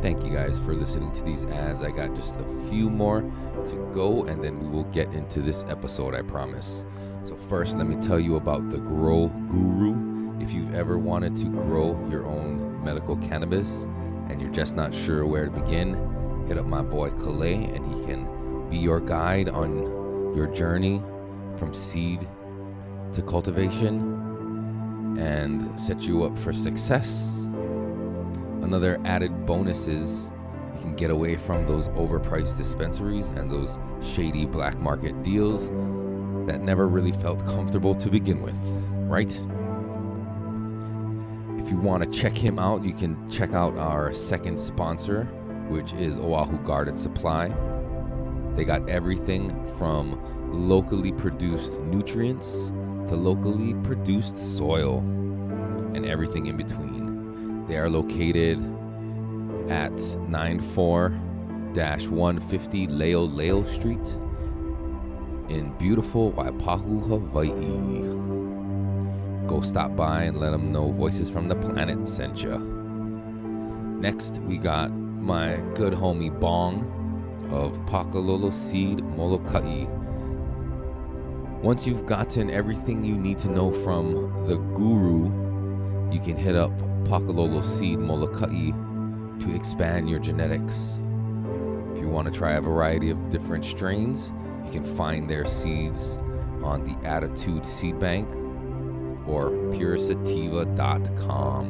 Thank 0.00 0.24
you 0.24 0.30
guys 0.30 0.58
for 0.60 0.74
listening 0.74 1.10
to 1.12 1.22
these 1.22 1.44
ads. 1.44 1.80
I 1.80 1.90
got 1.90 2.14
just 2.14 2.36
a 2.36 2.44
few 2.70 2.88
more 2.88 3.22
to 3.66 3.90
go, 3.92 4.24
and 4.24 4.42
then 4.44 4.60
we 4.60 4.68
will 4.68 4.84
get 4.84 5.12
into 5.12 5.40
this 5.40 5.64
episode, 5.68 6.14
I 6.14 6.22
promise. 6.22 6.86
So, 7.24 7.36
first, 7.36 7.76
let 7.76 7.88
me 7.88 7.96
tell 7.96 8.20
you 8.20 8.36
about 8.36 8.70
the 8.70 8.78
Grow 8.78 9.26
Guru. 9.48 10.40
If 10.40 10.52
you've 10.52 10.72
ever 10.72 10.98
wanted 10.98 11.36
to 11.38 11.46
grow 11.46 11.98
your 12.08 12.24
own 12.26 12.82
medical 12.84 13.16
cannabis 13.16 13.82
and 14.28 14.40
you're 14.40 14.52
just 14.52 14.76
not 14.76 14.94
sure 14.94 15.26
where 15.26 15.46
to 15.46 15.50
begin, 15.50 16.46
hit 16.46 16.58
up 16.58 16.66
my 16.66 16.80
boy 16.80 17.10
Calais, 17.10 17.54
and 17.54 17.84
he 17.92 18.06
can 18.06 18.68
be 18.70 18.78
your 18.78 19.00
guide 19.00 19.48
on 19.48 20.32
your 20.36 20.46
journey 20.46 21.02
from 21.56 21.74
seed 21.74 22.20
to 23.14 23.22
cultivation 23.22 25.16
and 25.18 25.78
set 25.78 26.02
you 26.02 26.22
up 26.22 26.38
for 26.38 26.52
success. 26.52 27.47
Another 28.68 29.00
added 29.06 29.46
bonus 29.46 29.86
is 29.86 30.30
you 30.74 30.82
can 30.82 30.94
get 30.94 31.10
away 31.10 31.36
from 31.36 31.66
those 31.66 31.88
overpriced 31.88 32.58
dispensaries 32.58 33.28
and 33.28 33.50
those 33.50 33.78
shady 34.02 34.44
black 34.44 34.78
market 34.78 35.22
deals 35.22 35.70
that 36.46 36.60
never 36.60 36.86
really 36.86 37.12
felt 37.12 37.42
comfortable 37.46 37.94
to 37.94 38.10
begin 38.10 38.42
with, 38.42 38.54
right? 39.08 39.32
If 41.58 41.70
you 41.70 41.78
want 41.78 42.04
to 42.04 42.10
check 42.10 42.36
him 42.36 42.58
out, 42.58 42.84
you 42.84 42.92
can 42.92 43.30
check 43.30 43.54
out 43.54 43.74
our 43.78 44.12
second 44.12 44.60
sponsor, 44.60 45.24
which 45.70 45.94
is 45.94 46.18
Oahu 46.18 46.58
Garden 46.58 46.98
Supply. 46.98 47.48
They 48.54 48.66
got 48.66 48.86
everything 48.86 49.48
from 49.78 50.20
locally 50.68 51.12
produced 51.12 51.80
nutrients 51.80 52.66
to 53.08 53.14
locally 53.14 53.72
produced 53.82 54.36
soil 54.36 54.98
and 55.94 56.04
everything 56.04 56.44
in 56.44 56.58
between. 56.58 56.87
They 57.68 57.76
are 57.76 57.88
located 57.88 58.58
at 59.70 59.92
94 60.28 61.10
150 61.74 62.86
Leoleo 62.88 63.64
Street 63.64 64.06
in 65.48 65.72
beautiful 65.78 66.32
Waipahu, 66.32 67.06
Hawaii. 67.06 67.46
Go 69.46 69.60
stop 69.60 69.94
by 69.94 70.24
and 70.24 70.40
let 70.40 70.50
them 70.50 70.72
know 70.72 70.90
Voices 70.90 71.30
from 71.30 71.46
the 71.46 71.54
Planet 71.54 72.08
sent 72.08 72.42
you. 72.42 72.58
Next, 74.00 74.40
we 74.42 74.56
got 74.58 74.90
my 74.90 75.56
good 75.74 75.92
homie 75.92 76.36
Bong 76.40 76.82
of 77.50 77.78
Pakalolo 77.86 78.52
Seed 78.52 79.04
Molokai 79.04 79.86
once 81.62 81.88
you've 81.88 82.06
gotten 82.06 82.50
everything 82.50 83.02
you 83.02 83.16
need 83.16 83.36
to 83.36 83.48
know 83.50 83.72
from 83.72 84.46
the 84.46 84.56
guru, 84.76 85.24
you 86.12 86.20
can 86.20 86.36
hit 86.36 86.54
up 86.54 86.70
Pakalolo 87.08 87.64
Seed 87.64 87.98
Molokai 87.98 88.72
to 89.40 89.54
expand 89.54 90.10
your 90.10 90.18
genetics. 90.18 90.98
If 91.94 92.00
you 92.00 92.08
want 92.08 92.32
to 92.32 92.38
try 92.38 92.52
a 92.52 92.60
variety 92.60 93.10
of 93.10 93.30
different 93.30 93.64
strains, 93.64 94.32
you 94.64 94.70
can 94.70 94.84
find 94.84 95.28
their 95.28 95.46
seeds 95.46 96.18
on 96.62 96.86
the 96.86 96.94
Attitude 97.08 97.66
Seed 97.66 97.98
Bank 97.98 98.28
or 99.26 99.50
puresativa.com. 99.72 101.66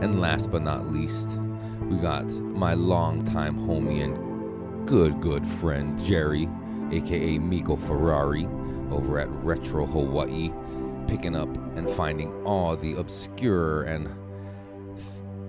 And 0.00 0.20
last 0.20 0.50
but 0.50 0.62
not 0.62 0.86
least, 0.86 1.38
we 1.88 1.96
got 1.96 2.26
my 2.30 2.74
longtime 2.74 3.58
homie 3.58 4.04
and 4.04 4.86
good, 4.86 5.20
good 5.20 5.46
friend, 5.46 6.02
Jerry 6.02 6.48
aka 6.92 7.38
Miko 7.38 7.76
Ferrari, 7.76 8.46
over 8.90 9.18
at 9.18 9.28
Retro 9.44 9.86
Hawaii, 9.86 10.52
picking 11.10 11.34
up 11.34 11.52
and 11.76 11.90
finding 11.90 12.32
all 12.46 12.76
the 12.76 12.94
obscure 12.94 13.82
and 13.82 14.08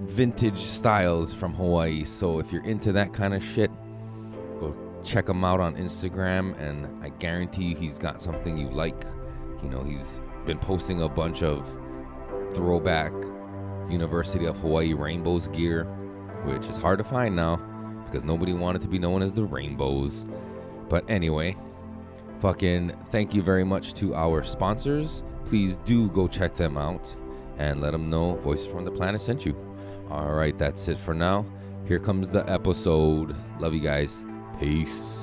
vintage 0.09 0.58
styles 0.58 1.36
from 1.36 1.53
Hawaii. 1.53 2.03
So 2.03 2.40
if 2.40 2.52
you're 2.52 2.66
into 2.66 2.92
that 2.94 3.14
kind 3.14 3.36
of 3.36 3.44
shit, 3.44 3.70
go 4.59 4.76
check 5.03 5.30
him 5.30 5.45
out 5.45 5.59
on 5.59 5.76
Instagram, 5.76 6.59
and 6.59 6.88
I 7.03 7.09
guarantee 7.09 7.66
you 7.66 7.76
he's 7.76 8.00
got 8.00 8.23
something 8.23 8.58
you 8.58 8.69
like. 8.72 9.06
You 9.62 9.69
know, 9.69 9.84
he's 9.84 10.19
been 10.47 10.58
posting 10.58 11.03
a 11.03 11.08
bunch 11.08 11.44
of 11.44 11.68
throwback 12.53 13.14
University 13.88 14.46
of 14.46 14.58
Hawaii 14.58 14.94
Rainbows 14.94 15.47
gear, 15.50 15.84
which 16.44 16.66
is 16.69 16.78
hard 16.78 16.97
to 16.97 17.03
find 17.03 17.35
now 17.35 17.58
because 18.06 18.25
nobody 18.25 18.53
wanted 18.53 18.81
to 18.81 18.88
be 18.88 18.97
known 18.97 19.22
as 19.22 19.35
the 19.35 19.46
Rainbows. 19.46 20.25
But 20.90 21.08
anyway, 21.08 21.56
fucking 22.40 22.94
thank 23.09 23.35
you 23.35 23.44
very 23.44 23.64
much 23.64 23.94
to 23.96 24.16
our 24.16 24.41
sponsors. 24.41 25.24
Please 25.46 25.78
do 25.78 26.09
go 26.09 26.28
check 26.28 26.56
them 26.56 26.78
out 26.78 27.16
and 27.57 27.81
let 27.81 27.91
them 27.91 28.09
know 28.09 28.35
Voices 28.38 28.68
from 28.68 28.85
the 28.85 28.91
Planet 28.91 29.22
sent 29.22 29.46
you. 29.46 29.56
All 30.09 30.34
right, 30.34 30.57
that's 30.57 30.88
it 30.88 30.97
for 30.97 31.13
now. 31.13 31.46
Here 31.85 32.00
comes 32.00 32.29
the 32.29 32.50
episode. 32.50 33.35
Love 33.59 33.74
you 33.74 33.81
guys. 33.81 34.24
Peace. 34.59 35.21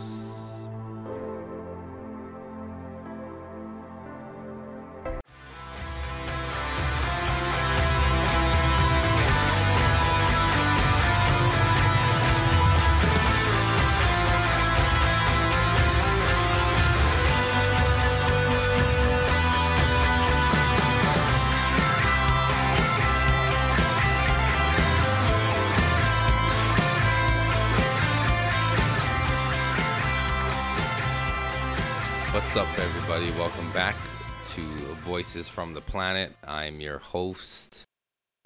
Voices 35.19 35.49
from 35.49 35.75
the 35.75 35.81
Planet. 35.81 36.33
I'm 36.47 36.81
your 36.81 36.99
host, 36.99 37.83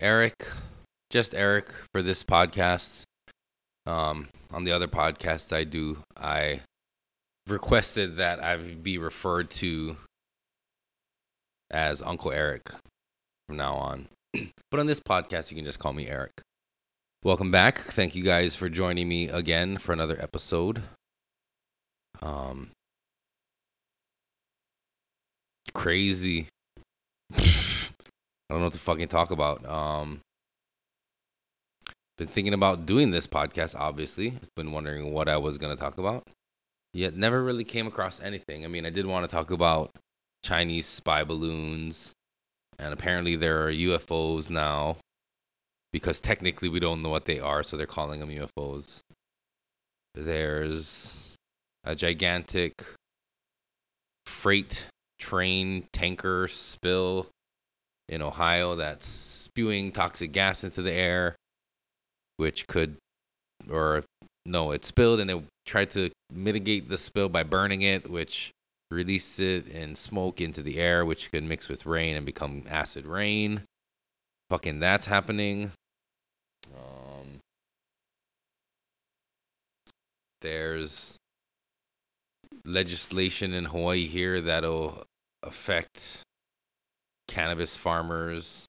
Eric. 0.01 0.47
Just 1.11 1.35
Eric 1.35 1.67
for 1.93 2.01
this 2.01 2.25
podcast. 2.25 3.03
Um, 3.85 4.29
on 4.55 4.65
the 4.65 4.73
other 4.73 4.89
podcast 4.89 5.55
I 5.55 5.65
do, 5.65 5.99
I 6.17 6.63
requested 7.47 8.17
that 8.17 8.43
I 8.43 8.57
be 8.57 8.97
referred 8.97 9.51
to 9.51 9.99
as 11.71 12.01
Uncle 12.01 12.33
Eric 12.33 12.71
from 13.47 13.59
now 13.59 13.75
on. 13.75 14.09
but 14.71 14.81
on 14.81 14.87
this 14.87 15.01
podcast, 15.01 15.51
you 15.51 15.57
can 15.57 15.67
just 15.67 15.79
call 15.79 15.93
me 15.93 16.09
Eric. 16.09 16.41
Welcome 17.23 17.51
back. 17.51 17.81
Thank 17.81 18.15
you 18.15 18.23
guys 18.23 18.55
for 18.55 18.71
joining 18.71 19.11
me 19.11 19.29
again 19.29 19.77
for 19.77 19.93
another 19.93 20.17
episode. 20.19 20.85
Um, 22.23 22.71
crazy. 25.75 26.49
I 28.53 28.55
don't 28.55 28.61
know 28.61 28.67
what 28.67 28.75
to 28.75 28.81
fucking 28.81 29.09
talk 29.09 29.31
about. 29.31 29.67
Um, 29.67 30.21
been 32.19 32.29
thinking 32.29 32.53
about 32.53 32.85
doing 32.85 33.11
this 33.11 33.27
podcast. 33.27 33.75
Obviously, 33.75 34.35
been 34.57 34.73
wondering 34.73 35.11
what 35.11 35.27
I 35.27 35.39
was 35.39 35.57
gonna 35.57 35.75
talk 35.75 35.97
about. 35.97 36.29
Yet 36.93 37.17
never 37.17 37.43
really 37.43 37.65
came 37.65 37.87
across 37.87 38.21
anything. 38.21 38.67
I 38.67 38.69
mean, 38.69 38.85
I 38.85 38.91
did 38.91 39.07
want 39.07 39.25
to 39.25 39.35
talk 39.35 39.51
about 39.51 39.93
Chinese 40.45 40.85
spy 40.85 41.25
balloons, 41.25 42.13
and 42.79 42.93
apparently 42.93 43.37
there 43.37 43.67
are 43.67 43.73
UFOs 43.73 44.51
now, 44.51 44.99
because 45.91 46.21
technically 46.21 46.69
we 46.69 46.79
don't 46.79 47.03
know 47.03 47.09
what 47.09 47.25
they 47.25 47.41
are, 47.41 47.63
so 47.63 47.79
they're 47.79 47.87
calling 47.87 48.21
them 48.21 48.29
UFOs. 48.29 49.01
There's 50.15 51.37
a 51.85 51.97
gigantic 51.97 52.85
freight 54.27 54.89
train 55.19 55.87
tanker 55.95 56.49
spill 56.49 57.31
in 58.13 58.21
Ohio 58.21 58.77
that's 58.77 59.07
spewing 59.07 59.91
toxic 59.91 60.33
gas 60.33 60.65
into 60.65 60.83
the 60.83 60.93
air, 60.93 61.35
which 62.37 62.67
could, 62.67 62.97
or 63.71 64.05
no, 64.45 64.71
it 64.71 64.85
spilled 64.85 65.19
and 65.19 65.31
they 65.31 65.43
tried 65.67 65.91
to 65.93 66.11
mitigate 66.31 66.91
the 66.91 66.99
spill 66.99 67.31
by 67.31 67.43
burning 67.43 67.81
it, 67.81 68.11
which 68.11 68.51
released 68.91 69.41
it 69.41 69.67
in 69.67 69.95
smoke 69.95 70.43
into 70.43 70.63
the 70.63 70.79
air, 70.79 71.07
which 71.07 71.33
could 71.33 71.43
mix 71.43 71.69
with 71.69 71.87
rain 71.87 72.15
and 72.15 72.27
become 72.27 72.65
acid 72.69 73.07
rain. 73.07 73.63
Fucking 74.51 74.81
that's 74.81 75.07
happening. 75.07 75.73
Um, 76.75 77.39
there's 80.43 81.17
legislation 82.67 83.55
in 83.55 83.65
Hawaii 83.65 84.05
here 84.05 84.43
that'll 84.43 85.05
affect 85.43 86.23
cannabis 87.29 87.77
farmers 87.77 88.67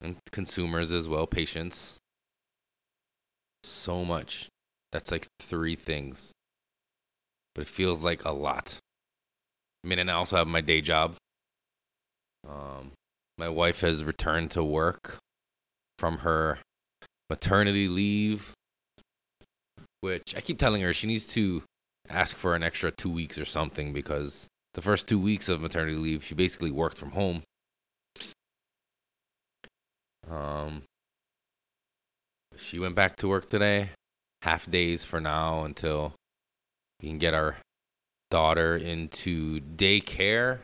and 0.00 0.16
consumers 0.32 0.92
as 0.92 1.08
well, 1.08 1.26
patients. 1.26 1.98
So 3.64 4.04
much. 4.04 4.48
That's 4.92 5.10
like 5.10 5.26
three 5.40 5.74
things. 5.74 6.32
But 7.54 7.62
it 7.62 7.68
feels 7.68 8.02
like 8.02 8.24
a 8.24 8.32
lot. 8.32 8.78
I 9.84 9.88
mean, 9.88 9.98
and 9.98 10.10
I 10.10 10.14
also 10.14 10.36
have 10.36 10.46
my 10.46 10.60
day 10.60 10.80
job. 10.80 11.16
Um, 12.48 12.92
my 13.38 13.48
wife 13.48 13.80
has 13.80 14.04
returned 14.04 14.50
to 14.52 14.62
work 14.62 15.18
from 15.98 16.18
her 16.18 16.58
maternity 17.28 17.88
leave, 17.88 18.52
which 20.00 20.34
I 20.36 20.40
keep 20.40 20.58
telling 20.58 20.82
her 20.82 20.92
she 20.92 21.06
needs 21.06 21.26
to 21.28 21.62
ask 22.08 22.36
for 22.36 22.54
an 22.54 22.62
extra 22.62 22.90
two 22.90 23.10
weeks 23.10 23.38
or 23.38 23.44
something 23.44 23.92
because 23.92 24.46
the 24.76 24.82
first 24.82 25.08
two 25.08 25.18
weeks 25.18 25.48
of 25.48 25.62
maternity 25.62 25.96
leave, 25.96 26.22
she 26.22 26.34
basically 26.34 26.70
worked 26.70 26.98
from 26.98 27.12
home. 27.12 27.42
Um, 30.30 30.82
she 32.58 32.78
went 32.78 32.94
back 32.94 33.16
to 33.16 33.28
work 33.28 33.48
today, 33.48 33.90
half 34.42 34.70
days 34.70 35.02
for 35.02 35.18
now 35.18 35.64
until 35.64 36.12
we 37.00 37.08
can 37.08 37.16
get 37.16 37.32
our 37.32 37.56
daughter 38.30 38.76
into 38.76 39.60
daycare. 39.60 40.58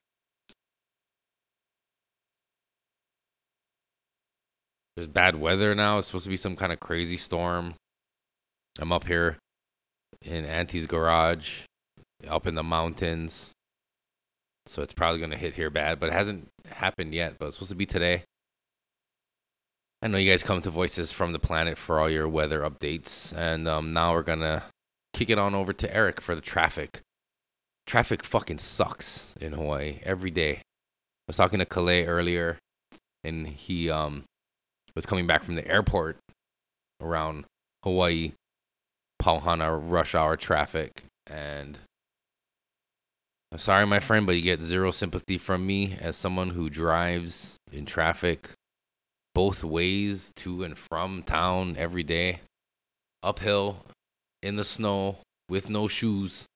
There's 4.94 5.08
bad 5.08 5.36
weather 5.36 5.74
now. 5.74 5.96
It's 5.96 6.08
supposed 6.08 6.24
to 6.24 6.30
be 6.30 6.36
some 6.36 6.54
kind 6.54 6.70
of 6.70 6.80
crazy 6.80 7.16
storm. 7.16 7.76
I'm 8.78 8.92
up 8.92 9.06
here 9.06 9.38
in 10.20 10.44
Auntie's 10.44 10.86
garage, 10.86 11.62
up 12.28 12.46
in 12.46 12.56
the 12.56 12.62
mountains. 12.62 13.54
So 14.66 14.82
it's 14.82 14.92
probably 14.92 15.18
going 15.18 15.32
to 15.32 15.36
hit 15.36 15.54
here 15.54 15.70
bad, 15.70 15.98
but 15.98 16.08
it 16.08 16.12
hasn't 16.12 16.48
happened 16.70 17.14
yet. 17.14 17.36
But 17.38 17.46
it's 17.46 17.56
supposed 17.56 17.70
to 17.70 17.76
be 17.76 17.86
today. 17.86 18.24
I 20.00 20.08
know 20.08 20.18
you 20.18 20.30
guys 20.30 20.42
come 20.42 20.60
to 20.62 20.70
Voices 20.70 21.12
from 21.12 21.32
the 21.32 21.38
Planet 21.38 21.78
for 21.78 22.00
all 22.00 22.10
your 22.10 22.28
weather 22.28 22.62
updates. 22.62 23.36
And 23.36 23.68
um, 23.68 23.92
now 23.92 24.12
we're 24.14 24.22
going 24.22 24.40
to 24.40 24.64
kick 25.12 25.30
it 25.30 25.38
on 25.38 25.54
over 25.54 25.72
to 25.72 25.94
Eric 25.94 26.20
for 26.20 26.34
the 26.34 26.40
traffic. 26.40 27.00
Traffic 27.86 28.24
fucking 28.24 28.58
sucks 28.58 29.34
in 29.40 29.52
Hawaii 29.52 29.98
every 30.04 30.30
day. 30.30 30.54
I 30.54 31.28
was 31.28 31.36
talking 31.36 31.58
to 31.58 31.66
Calais 31.66 32.04
earlier, 32.04 32.58
and 33.24 33.46
he 33.46 33.90
um 33.90 34.24
was 34.94 35.06
coming 35.06 35.26
back 35.26 35.44
from 35.44 35.54
the 35.54 35.66
airport 35.66 36.16
around 37.00 37.44
Hawaii, 37.84 38.32
Pauhana 39.20 39.80
rush 39.82 40.14
hour 40.14 40.36
traffic, 40.36 41.04
and 41.26 41.78
I'm 43.52 43.58
sorry, 43.58 43.84
my 43.84 44.00
friend, 44.00 44.24
but 44.24 44.34
you 44.34 44.40
get 44.40 44.62
zero 44.62 44.90
sympathy 44.92 45.36
from 45.36 45.66
me 45.66 45.94
as 46.00 46.16
someone 46.16 46.48
who 46.48 46.70
drives 46.70 47.58
in 47.70 47.84
traffic 47.84 48.52
both 49.34 49.62
ways 49.62 50.32
to 50.36 50.64
and 50.64 50.78
from 50.78 51.22
town 51.22 51.76
every 51.76 52.02
day, 52.02 52.40
uphill, 53.22 53.84
in 54.42 54.56
the 54.56 54.64
snow, 54.64 55.18
with 55.50 55.68
no 55.68 55.86
shoes. 55.86 56.46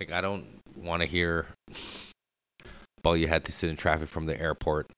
Like, 0.00 0.10
I 0.10 0.20
don't 0.20 0.46
want 0.76 1.02
to 1.02 1.06
hear 1.06 1.46
about 2.98 3.20
you 3.20 3.28
had 3.28 3.44
to 3.44 3.52
sit 3.52 3.70
in 3.70 3.76
traffic 3.76 4.08
from 4.08 4.26
the 4.26 4.40
airport 4.40 4.90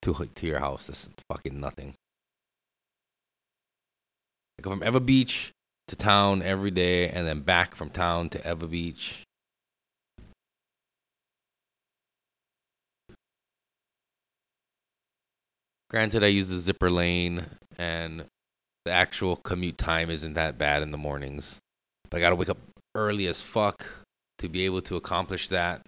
to 0.00 0.14
to 0.34 0.46
your 0.46 0.60
house. 0.60 0.86
That's 0.86 1.10
fucking 1.30 1.60
nothing. 1.60 1.92
I 4.58 4.62
go 4.62 4.70
from 4.70 4.82
Ewa 4.82 5.00
Beach 5.00 5.52
to 5.88 5.96
town 5.96 6.42
every 6.42 6.70
day, 6.70 7.08
and 7.08 7.26
then 7.26 7.40
back 7.40 7.74
from 7.74 7.90
town 7.90 8.28
to 8.30 8.38
Ewa 8.44 8.68
Beach. 8.68 9.22
Granted, 15.90 16.24
I 16.24 16.28
use 16.28 16.48
the 16.48 16.58
zipper 16.58 16.90
lane, 16.90 17.44
and 17.78 18.24
the 18.84 18.90
actual 18.90 19.36
commute 19.36 19.78
time 19.78 20.10
isn't 20.10 20.34
that 20.34 20.58
bad 20.58 20.82
in 20.82 20.90
the 20.90 20.98
mornings. 20.98 21.60
But 22.10 22.18
I 22.18 22.20
gotta 22.20 22.36
wake 22.36 22.48
up 22.48 22.58
early 22.94 23.26
as 23.26 23.42
fuck 23.42 23.86
to 24.38 24.48
be 24.48 24.64
able 24.64 24.82
to 24.82 24.96
accomplish 24.96 25.48
that. 25.48 25.82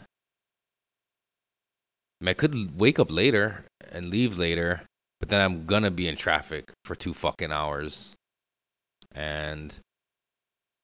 I, 2.20 2.24
mean, 2.24 2.28
I 2.28 2.34
could 2.34 2.78
wake 2.78 2.98
up 2.98 3.10
later 3.10 3.64
and 3.90 4.10
leave 4.10 4.38
later, 4.38 4.82
but 5.20 5.28
then 5.28 5.40
I'm 5.40 5.66
gonna 5.66 5.90
be 5.90 6.08
in 6.08 6.16
traffic 6.16 6.72
for 6.84 6.94
two 6.94 7.12
fucking 7.12 7.52
hours. 7.52 8.14
And 9.16 9.74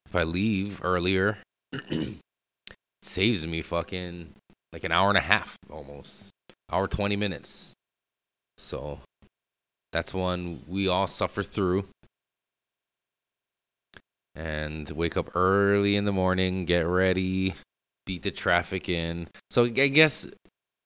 if 0.06 0.16
I 0.16 0.22
leave 0.22 0.80
earlier, 0.82 1.38
saves 3.02 3.46
me 3.46 3.60
fucking 3.60 4.34
like 4.72 4.84
an 4.84 4.92
hour 4.92 5.10
and 5.10 5.18
a 5.18 5.22
half 5.22 5.56
almost, 5.70 6.30
hour 6.70 6.88
20 6.88 7.14
minutes. 7.16 7.74
So 8.56 9.00
that's 9.92 10.14
one 10.14 10.62
we 10.66 10.88
all 10.88 11.06
suffer 11.06 11.42
through. 11.42 11.84
And 14.34 14.88
wake 14.90 15.18
up 15.18 15.36
early 15.36 15.94
in 15.94 16.06
the 16.06 16.12
morning, 16.12 16.64
get 16.64 16.86
ready, 16.86 17.54
beat 18.06 18.22
the 18.22 18.30
traffic 18.30 18.88
in. 18.88 19.28
So 19.50 19.64
I 19.64 19.88
guess 19.88 20.26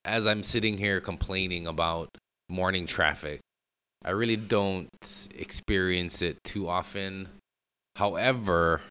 as 0.05 0.27
I'm 0.27 0.43
sitting 0.43 0.77
here 0.77 1.01
complaining 1.01 1.69
about 1.69 2.09
morning 2.49 2.87
traffic, 2.87 3.41
I 4.07 4.13
really 4.13 4.37
don't 4.37 4.89
experience 5.35 6.23
it 6.23 6.39
too 6.45 6.69
often. 6.69 7.29
However, 7.97 8.83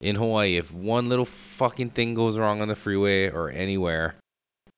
in 0.00 0.16
Hawaii, 0.16 0.56
if 0.56 0.72
one 0.72 1.08
little 1.08 1.24
fucking 1.24 1.90
thing 1.90 2.14
goes 2.14 2.38
wrong 2.38 2.60
on 2.62 2.68
the 2.68 2.76
freeway 2.76 3.28
or 3.28 3.50
anywhere, 3.50 4.14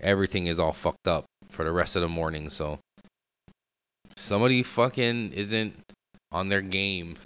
everything 0.01 0.47
is 0.47 0.59
all 0.59 0.73
fucked 0.73 1.07
up 1.07 1.27
for 1.51 1.65
the 1.65 1.73
rest 1.73 1.97
of 1.97 2.03
the 2.03 2.09
morning. 2.09 2.49
So, 2.49 2.79
somebody 4.17 4.63
fucking 4.63 5.33
isn't 5.33 5.75
on 6.33 6.49
their 6.49 6.63
game 6.63 7.17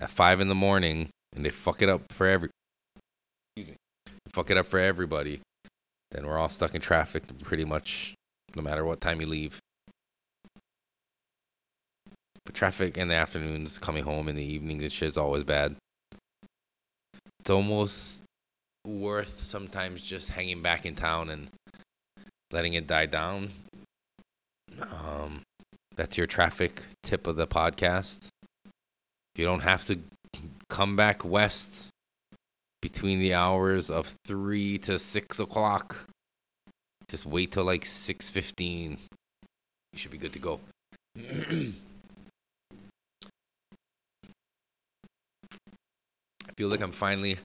at 0.00 0.10
five 0.10 0.40
in 0.40 0.48
the 0.48 0.54
morning 0.54 1.10
and 1.34 1.44
they 1.44 1.50
fuck 1.50 1.80
it 1.80 1.88
up 1.88 2.02
for 2.10 2.26
every, 2.26 2.48
excuse 3.54 3.76
me, 3.76 4.12
fuck 4.32 4.50
it 4.50 4.56
up 4.56 4.66
for 4.66 4.80
everybody 4.80 5.40
then 6.10 6.26
we're 6.26 6.38
all 6.38 6.48
stuck 6.48 6.74
in 6.74 6.80
traffic 6.80 7.22
pretty 7.42 7.64
much 7.64 8.14
no 8.56 8.62
matter 8.62 8.84
what 8.84 9.00
time 9.00 9.20
you 9.20 9.26
leave. 9.26 9.58
Traffic 12.52 12.98
in 12.98 13.08
the 13.08 13.14
afternoons, 13.14 13.78
coming 13.78 14.02
home 14.02 14.28
in 14.28 14.34
the 14.34 14.44
evenings 14.44 14.82
and 14.82 14.90
shit 14.90 15.08
is 15.08 15.16
always 15.16 15.44
bad. 15.44 15.76
It's 17.38 17.50
almost 17.50 18.22
worth 18.86 19.42
sometimes 19.44 20.02
just 20.02 20.30
hanging 20.30 20.62
back 20.62 20.84
in 20.84 20.94
town 20.94 21.30
and 21.30 21.48
letting 22.50 22.74
it 22.74 22.86
die 22.86 23.06
down. 23.06 23.50
Um, 24.80 25.42
that's 25.96 26.18
your 26.18 26.26
traffic 26.26 26.82
tip 27.02 27.26
of 27.26 27.36
the 27.36 27.46
podcast. 27.46 28.26
You 29.36 29.44
don't 29.44 29.60
have 29.60 29.84
to 29.86 29.98
come 30.68 30.96
back 30.96 31.24
west 31.24 31.88
between 32.82 33.20
the 33.20 33.34
hours 33.34 33.90
of 33.90 34.14
three 34.26 34.78
to 34.78 34.98
six 34.98 35.38
o'clock. 35.40 35.96
Just 37.08 37.26
wait 37.26 37.52
till 37.52 37.64
like 37.64 37.84
six 37.84 38.30
fifteen. 38.30 38.98
You 39.92 39.98
should 39.98 40.10
be 40.10 40.18
good 40.18 40.32
to 40.32 40.38
go. 40.38 40.60
feel 46.60 46.68
like 46.68 46.82
I'm 46.82 46.92
finally 46.92 47.38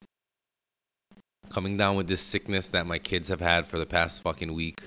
coming 1.48 1.78
down 1.78 1.96
with 1.96 2.06
this 2.06 2.20
sickness 2.20 2.68
that 2.68 2.86
my 2.86 3.00
kids 3.00 3.30
have 3.30 3.40
had 3.40 3.66
for 3.66 3.80
the 3.80 3.86
past 3.86 4.22
fucking 4.22 4.54
week. 4.54 4.82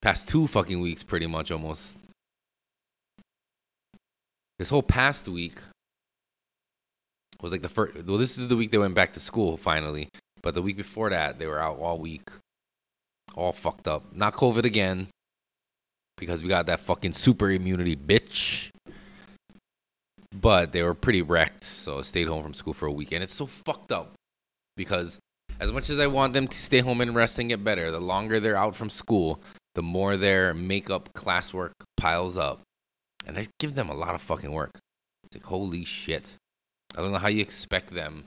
Past 0.00 0.28
two 0.28 0.46
fucking 0.46 0.80
weeks, 0.80 1.02
pretty 1.02 1.26
much 1.26 1.50
almost. 1.50 1.98
This 4.60 4.70
whole 4.70 4.84
past 4.84 5.26
week, 5.26 5.58
was 7.40 7.50
like 7.50 7.62
the 7.62 7.68
first. 7.68 8.04
Well, 8.04 8.18
this 8.18 8.38
is 8.38 8.46
the 8.46 8.54
week 8.54 8.70
they 8.70 8.78
went 8.78 8.94
back 8.94 9.14
to 9.14 9.20
school 9.20 9.56
finally, 9.56 10.08
but 10.40 10.54
the 10.54 10.62
week 10.62 10.76
before 10.76 11.10
that 11.10 11.40
they 11.40 11.48
were 11.48 11.58
out 11.58 11.80
all 11.80 11.98
week, 11.98 12.30
all 13.34 13.52
fucked 13.52 13.88
up. 13.88 14.14
Not 14.14 14.34
COVID 14.34 14.64
again, 14.64 15.08
because 16.16 16.44
we 16.44 16.48
got 16.48 16.66
that 16.66 16.78
fucking 16.78 17.14
super 17.14 17.50
immunity, 17.50 17.96
bitch. 17.96 18.70
But 20.32 20.72
they 20.72 20.82
were 20.82 20.94
pretty 20.94 21.22
wrecked, 21.22 21.64
so 21.64 21.98
I 21.98 22.02
stayed 22.02 22.28
home 22.28 22.42
from 22.42 22.54
school 22.54 22.72
for 22.72 22.86
a 22.86 22.92
week, 22.92 23.12
and 23.12 23.22
it's 23.22 23.34
so 23.34 23.46
fucked 23.46 23.92
up 23.92 24.14
because 24.76 25.18
as 25.60 25.72
much 25.72 25.90
as 25.90 26.00
I 26.00 26.06
want 26.06 26.32
them 26.32 26.48
to 26.48 26.62
stay 26.62 26.80
home 26.80 27.00
and 27.00 27.14
rest 27.14 27.38
and 27.38 27.48
get 27.48 27.62
better, 27.62 27.90
the 27.90 28.00
longer 28.00 28.40
they're 28.40 28.56
out 28.56 28.74
from 28.74 28.90
school, 28.90 29.40
the 29.74 29.82
more 29.82 30.16
their 30.16 30.54
makeup 30.54 31.10
classwork 31.14 31.72
piles 31.96 32.36
up. 32.36 32.60
And 33.26 33.38
I 33.38 33.46
give 33.60 33.74
them 33.74 33.88
a 33.88 33.94
lot 33.94 34.14
of 34.14 34.22
fucking 34.22 34.50
work. 34.50 34.78
It's 35.24 35.36
like, 35.36 35.44
holy 35.44 35.84
shit. 35.84 36.34
I 36.96 37.00
don't 37.00 37.12
know 37.12 37.18
how 37.18 37.28
you 37.28 37.40
expect 37.40 37.90
them 37.90 38.24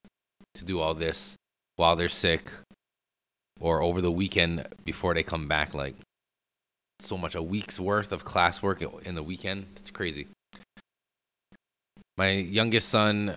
to 0.53 0.63
do 0.63 0.79
all 0.79 0.93
this 0.93 1.35
while 1.75 1.95
they're 1.95 2.07
sick 2.07 2.49
or 3.59 3.81
over 3.81 4.01
the 4.01 4.11
weekend 4.11 4.67
before 4.85 5.13
they 5.13 5.23
come 5.23 5.47
back. 5.47 5.73
Like, 5.73 5.95
so 6.99 7.17
much, 7.17 7.35
a 7.35 7.43
week's 7.43 7.79
worth 7.79 8.11
of 8.11 8.23
classwork 8.23 9.03
in 9.03 9.15
the 9.15 9.23
weekend. 9.23 9.65
It's 9.75 9.91
crazy. 9.91 10.27
My 12.17 12.31
youngest 12.31 12.89
son 12.89 13.35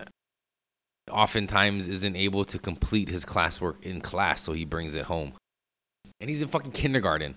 oftentimes 1.11 1.87
isn't 1.87 2.15
able 2.15 2.45
to 2.45 2.59
complete 2.59 3.09
his 3.09 3.25
classwork 3.25 3.83
in 3.83 4.01
class, 4.01 4.41
so 4.41 4.53
he 4.53 4.65
brings 4.65 4.95
it 4.95 5.05
home. 5.05 5.33
And 6.21 6.29
he's 6.29 6.41
in 6.41 6.47
fucking 6.47 6.71
kindergarten. 6.71 7.35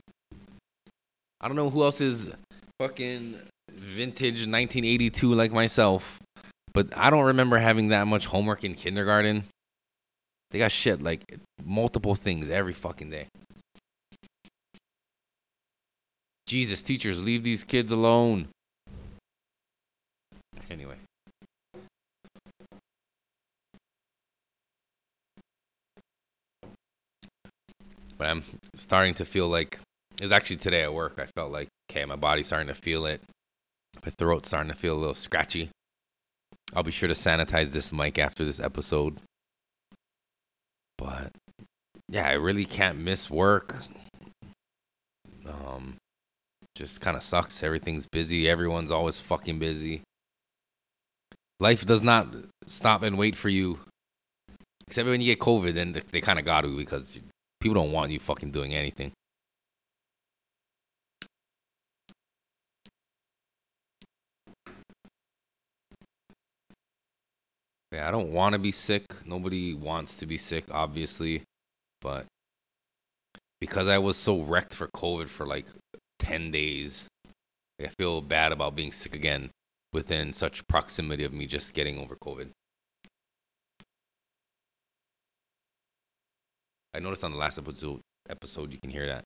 I 1.41 1.49
don't 1.49 1.57
know 1.57 1.71
who 1.71 1.83
else 1.83 2.01
is 2.01 2.33
fucking 2.81 3.39
vintage 3.71 4.47
1982 4.47 5.35
like 5.35 5.53
myself 5.53 6.21
but 6.73 6.97
I 6.97 7.11
don't 7.11 7.25
remember 7.25 7.59
having 7.59 7.89
that 7.89 8.07
much 8.07 8.27
homework 8.27 8.65
in 8.65 8.75
kindergarten. 8.75 9.45
They 10.51 10.59
got 10.59 10.73
shit 10.73 11.03
like 11.03 11.39
multiple 11.65 12.15
things 12.15 12.51
every 12.51 12.73
fucking 12.73 13.11
day. 13.11 13.27
Jesus, 16.47 16.83
teachers, 16.83 17.23
leave 17.23 17.45
these 17.45 17.65
kids 17.65 17.93
alone. 17.93 18.49
Anyway. 20.71 20.97
But 28.23 28.31
I'm 28.31 28.45
starting 28.77 29.15
to 29.15 29.25
feel 29.25 29.49
like 29.49 29.81
it 30.15 30.23
was 30.23 30.31
actually 30.31 30.59
today 30.59 30.85
at 30.85 30.95
work. 30.95 31.19
I 31.19 31.27
felt 31.27 31.51
like, 31.51 31.67
okay, 31.91 32.05
my 32.05 32.15
body's 32.15 32.47
starting 32.47 32.69
to 32.69 32.75
feel 32.75 33.05
it. 33.05 33.21
My 34.05 34.13
throat's 34.17 34.49
starting 34.49 34.71
to 34.71 34.79
feel 34.79 34.95
a 34.95 35.01
little 35.01 35.15
scratchy. 35.15 35.71
I'll 36.73 36.85
be 36.85 36.93
sure 36.93 37.09
to 37.09 37.17
sanitize 37.17 37.73
this 37.73 37.93
mic 37.93 38.21
after 38.21 38.45
this 38.45 38.61
episode. 38.61 39.19
But 40.97 41.33
yeah, 42.09 42.29
I 42.29 42.35
really 42.35 42.65
can't 42.65 42.97
miss 42.97 43.29
work. 43.29 43.75
Um, 45.45 45.97
just 46.77 47.01
kind 47.01 47.17
of 47.17 47.25
sucks. 47.25 47.65
Everything's 47.65 48.07
busy. 48.07 48.49
Everyone's 48.49 48.93
always 48.93 49.19
fucking 49.19 49.59
busy. 49.59 50.03
Life 51.59 51.85
does 51.87 52.05
not 52.05 52.29
stop 52.69 53.03
and 53.03 53.19
wait 53.19 53.35
for 53.35 53.49
you. 53.49 53.81
Except 54.87 55.09
when 55.09 55.21
you 55.21 55.35
get 55.35 55.41
COVID, 55.41 55.75
then 55.75 56.01
they 56.13 56.21
kind 56.21 56.39
of 56.39 56.45
got 56.45 56.61
to 56.61 56.77
because 56.77 57.19
people 57.63 57.75
don't 57.81 57.93
want 57.93 58.11
you 58.11 58.19
fucking 58.19 58.51
doing 58.51 58.75
anything. 58.75 59.13
Yeah, 67.93 68.09
I 68.09 68.11
don't 68.11 68.33
want 68.33 68.55
to 68.55 68.59
be 68.59 68.73
sick. 68.73 69.05
Nobody 69.25 69.75
wants 69.75 70.17
to 70.17 70.27
be 70.27 70.39
sick, 70.39 70.65
obviously. 70.73 71.43
But 72.01 72.25
because 73.61 73.87
I 73.87 73.99
was 73.99 74.17
so 74.17 74.41
wrecked 74.41 74.75
for 74.75 74.89
COVID 74.89 75.29
for 75.29 75.47
like 75.47 75.67
10 76.19 76.51
days, 76.51 77.07
I 77.81 77.89
feel 77.99 78.23
bad 78.23 78.51
about 78.51 78.75
being 78.75 78.93
sick 78.93 79.15
again 79.15 79.51
within 79.93 80.33
such 80.33 80.67
proximity 80.67 81.23
of 81.23 81.33
me 81.33 81.47
just 81.47 81.75
getting 81.75 81.99
over 81.99 82.17
COVID. 82.17 82.49
I 86.95 87.01
noticed 87.01 87.25
on 87.25 87.33
the 87.33 87.39
last 87.39 87.59
episode, 87.59 88.01
episode 88.29 88.73
you 88.73 88.79
can 88.79 88.91
hear 88.91 89.07
that. 89.07 89.25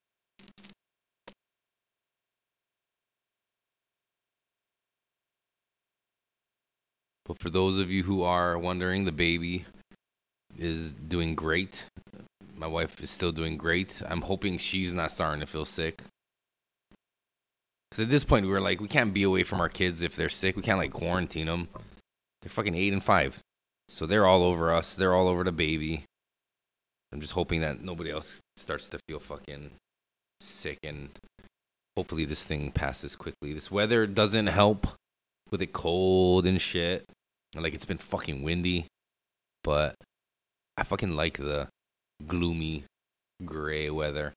But 7.25 7.41
for 7.41 7.51
those 7.51 7.81
of 7.81 7.91
you 7.91 8.05
who 8.05 8.23
are 8.23 8.57
wondering, 8.57 9.05
the 9.05 9.13
baby 9.13 9.65
is 10.57 10.93
doing 10.93 11.35
great. 11.35 11.85
My 12.55 12.69
wife 12.69 13.03
is 13.03 13.11
still 13.11 13.33
doing 13.33 13.57
great. 13.57 14.01
I'm 14.09 14.23
hoping 14.23 14.59
she's 14.59 14.95
not 14.95 15.11
starting 15.11 15.41
to 15.41 15.47
feel 15.47 15.65
sick. 15.65 16.05
Because 17.91 18.05
at 18.05 18.11
this 18.11 18.25
point, 18.25 18.47
we 18.47 18.53
were 18.53 18.61
like, 18.61 18.81
we 18.81 18.89
can't 18.89 19.13
be 19.13 19.25
away 19.25 19.43
from 19.43 19.61
our 19.61 19.69
kids 19.69 20.03
if 20.03 20.15
they're 20.15 20.29
sick. 20.29 20.57
We 20.57 20.63
can't 20.63 20.79
like 20.79 20.93
quarantine 20.93 21.47
them. 21.47 21.69
They're 22.43 22.51
fucking 22.51 22.77
eight 22.77 22.93
and 22.93 23.03
five. 23.03 23.41
So 23.89 24.07
they're 24.07 24.27
all 24.27 24.45
over 24.45 24.73
us. 24.73 24.95
They're 24.95 25.15
all 25.15 25.29
over 25.29 25.43
the 25.43 25.53
baby. 25.53 26.05
I'm 27.17 27.23
just 27.23 27.33
hoping 27.33 27.63
that 27.63 27.83
nobody 27.83 28.11
else 28.11 28.43
starts 28.59 28.89
to 28.89 28.99
feel 29.09 29.21
fucking 29.21 29.71
sick 30.39 30.77
and 30.85 31.09
hopefully 31.97 32.27
this 32.27 32.45
thing 32.45 32.71
passes 32.71 33.17
quickly. 33.17 33.55
This 33.55 33.71
weather 33.71 34.07
doesn't 34.07 34.49
help 34.49 34.87
with 35.51 35.63
it 35.63 35.73
cold 35.73 36.45
and 36.45 36.61
shit. 36.61 37.07
Like 37.55 37.73
it's 37.73 37.87
been 37.87 37.97
fucking 37.97 38.43
windy, 38.43 38.85
but 39.65 39.95
I 40.77 40.83
fucking 40.83 41.17
like 41.17 41.39
the 41.39 41.69
gloomy 42.27 42.85
gray 43.43 43.89
weather. 43.89 44.35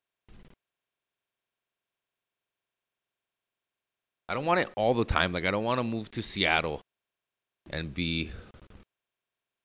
I 4.26 4.32
don't 4.32 4.46
want 4.46 4.60
it 4.60 4.70
all 4.74 4.94
the 4.94 5.04
time. 5.04 5.34
Like 5.34 5.44
I 5.44 5.50
don't 5.50 5.64
want 5.64 5.80
to 5.80 5.84
move 5.84 6.10
to 6.12 6.22
Seattle 6.22 6.80
and 7.68 7.92
be 7.92 8.30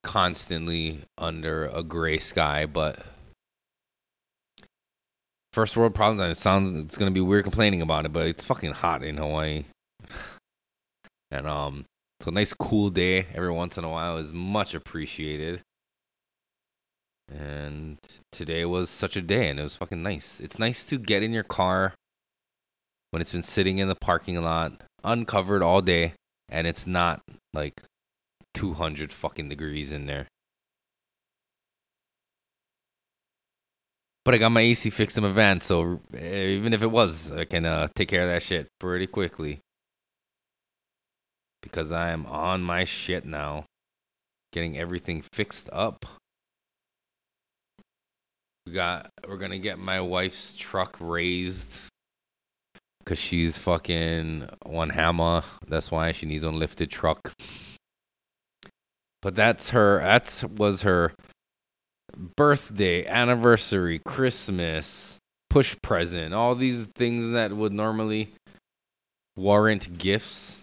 constantly 0.06 1.00
under 1.18 1.66
a 1.66 1.84
gray 1.84 2.20
sky, 2.20 2.66
but 2.68 3.04
first 5.52 5.76
world 5.76 5.96
problems 5.96 6.22
and 6.22 6.32
it 6.32 6.38
sounds 6.38 6.78
it's 6.78 6.98
gonna 6.98 7.12
be 7.12 7.20
weird 7.20 7.44
complaining 7.44 7.82
about 7.82 8.06
it, 8.06 8.14
but 8.14 8.28
it's 8.28 8.44
fucking 8.44 8.72
hot 8.72 9.04
in 9.04 9.18
Hawaii. 9.18 9.66
and 11.32 11.48
um 11.48 11.86
so 12.22 12.32
nice 12.32 12.54
cool 12.54 12.90
day 12.90 13.26
every 13.34 13.52
once 13.52 13.78
in 13.78 13.84
a 13.84 13.90
while 13.90 14.18
is 14.18 14.32
much 14.32 14.76
appreciated. 14.76 15.62
And 17.28 17.98
today 18.32 18.64
was 18.64 18.92
such 18.92 19.16
a 19.16 19.22
day 19.22 19.50
and 19.50 19.60
it 19.60 19.64
was 19.64 19.76
fucking 19.76 20.04
nice. 20.04 20.40
It's 20.40 20.60
nice 20.60 20.84
to 20.86 21.00
get 21.00 21.24
in 21.24 21.34
your 21.34 21.44
car 21.44 21.96
when 23.10 23.22
it's 23.22 23.34
been 23.34 23.42
sitting 23.42 23.80
in 23.80 23.88
the 23.88 23.96
parking 23.96 24.42
lot 24.42 24.84
uncovered 25.04 25.64
all 25.64 25.82
day 25.82 26.14
and 26.48 26.68
it's 26.68 26.86
not 26.86 27.22
like 27.54 27.82
200 28.56 29.14
fucking 29.14 29.50
degrees 29.50 29.92
in 29.92 30.08
there. 30.08 30.28
But 34.24 34.34
I 34.34 34.38
got 34.40 34.50
my 34.50 34.62
AC 34.62 34.90
fixed 34.90 35.18
in 35.18 35.24
my 35.24 35.30
van, 35.30 35.62
so 35.62 36.00
eh, 36.16 36.48
even 36.48 36.74
if 36.74 36.82
it 36.82 36.90
was, 36.90 37.32
I 37.32 37.46
can 37.46 37.64
uh, 37.64 37.90
take 37.94 38.08
care 38.08 38.24
of 38.24 38.30
that 38.30 38.42
shit 38.42 38.68
pretty 38.80 39.06
quickly 39.06 39.60
because 41.62 41.92
I 41.92 42.10
am 42.10 42.26
on 42.26 42.62
my 42.62 42.86
shit 42.86 43.26
now, 43.26 43.66
getting 44.52 44.78
everything 44.78 45.22
fixed 45.22 45.70
up. 45.72 46.06
We 48.66 48.74
got 48.74 49.12
we're 49.28 49.38
gonna 49.38 49.60
get 49.60 49.78
my 49.78 50.02
wife's 50.02 50.56
truck 50.56 50.98
raised 51.00 51.82
because 53.00 53.20
she's 53.20 53.60
fucking 53.60 54.50
one 54.64 54.90
hammer. 54.90 55.44
That's 55.68 55.92
why 55.92 56.12
she 56.14 56.26
needs 56.26 56.44
a 56.44 56.50
lifted 56.50 56.90
truck. 56.90 57.32
But 59.25 59.34
that's 59.34 59.72
her. 59.72 60.01
That 60.01 60.44
was 60.55 60.84
her 60.84 61.12
birthday, 62.15 63.08
anniversary, 63.08 64.00
Christmas, 64.05 65.17
push 65.50 65.75
present, 65.82 66.36
all 66.36 66.53
these 66.53 66.86
things 66.94 67.32
that 67.32 67.51
would 67.51 67.74
normally 67.74 68.34
warrant 69.36 69.98
gifts 69.98 70.62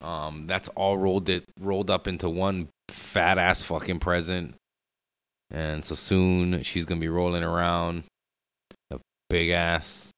um, 0.00 0.42
that's 0.42 0.68
all 0.68 0.98
rolled 0.98 1.28
it 1.28 1.44
rolled 1.58 1.90
up 1.90 2.06
into 2.06 2.28
one 2.28 2.68
fat 2.90 3.38
ass 3.38 3.62
fucking 3.62 3.98
present. 3.98 4.54
And 5.50 5.84
so 5.84 5.94
soon 5.94 6.62
she's 6.62 6.84
gonna 6.84 7.00
be 7.00 7.08
rolling 7.08 7.42
around 7.42 8.04
a 8.90 8.98
big 9.30 9.50
ass 9.50 10.10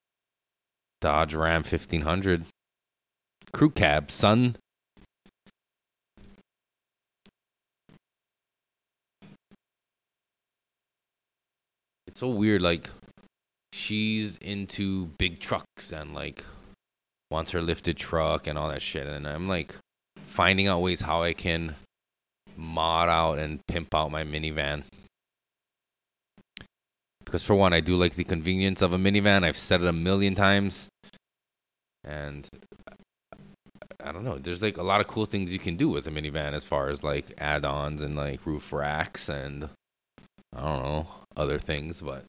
Dodge 1.01 1.35
Ram 1.35 1.63
fifteen 1.63 2.03
hundred 2.03 2.45
crew 3.53 3.71
cab, 3.71 4.11
son. 4.11 4.57
So 12.19 12.29
weird, 12.29 12.61
like 12.61 12.91
she's 13.73 14.39
into 14.39 15.07
big 15.19 15.39
trucks 15.39 15.93
and 15.93 16.15
like 16.15 16.45
wants 17.31 17.53
her 17.53 17.63
lifted 17.63 17.97
truck 17.97 18.49
and 18.49 18.59
all 18.59 18.69
that 18.69 18.83
shit. 18.83 19.07
And 19.07 19.25
I'm 19.25 19.47
like 19.47 19.77
finding 20.25 20.67
out 20.67 20.83
ways 20.83 21.03
how 21.03 21.23
I 21.23 21.33
can 21.33 21.77
mod 22.57 23.09
out 23.09 23.39
and 23.39 23.61
pimp 23.69 23.95
out 23.95 24.11
my 24.11 24.25
minivan. 24.25 24.83
Because 27.25 27.45
for 27.45 27.55
one, 27.55 27.73
I 27.73 27.79
do 27.79 27.95
like 27.95 28.17
the 28.17 28.25
convenience 28.25 28.83
of 28.83 28.93
a 28.93 28.99
minivan. 28.99 29.45
I've 29.45 29.57
said 29.57 29.81
it 29.81 29.87
a 29.87 29.93
million 29.93 30.35
times. 30.35 30.89
And 32.03 32.49
I 34.03 34.11
don't 34.11 34.25
know. 34.25 34.39
There's 34.39 34.63
like 34.63 34.77
a 34.77 34.83
lot 34.83 35.01
of 35.01 35.07
cool 35.07 35.27
things 35.27 35.53
you 35.53 35.61
can 35.61 35.77
do 35.77 35.89
with 35.89 36.09
a 36.09 36.11
minivan 36.11 36.53
as 36.53 36.65
far 36.65 36.89
as 36.89 37.05
like 37.05 37.27
add-ons 37.39 38.03
and 38.03 38.17
like 38.17 38.45
roof 38.45 38.73
racks 38.73 39.29
and 39.29 39.69
I 40.55 40.63
don't 40.63 40.83
know 40.83 41.07
other 41.37 41.59
things, 41.59 42.01
but 42.01 42.25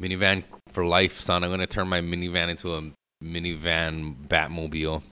Minivan 0.00 0.42
for 0.72 0.84
life, 0.84 1.18
son. 1.18 1.44
I'm 1.44 1.50
gonna 1.50 1.66
turn 1.66 1.88
my 1.88 2.00
minivan 2.00 2.48
into 2.48 2.74
a 2.74 2.82
minivan 3.22 4.14
Batmobile. 4.28 5.02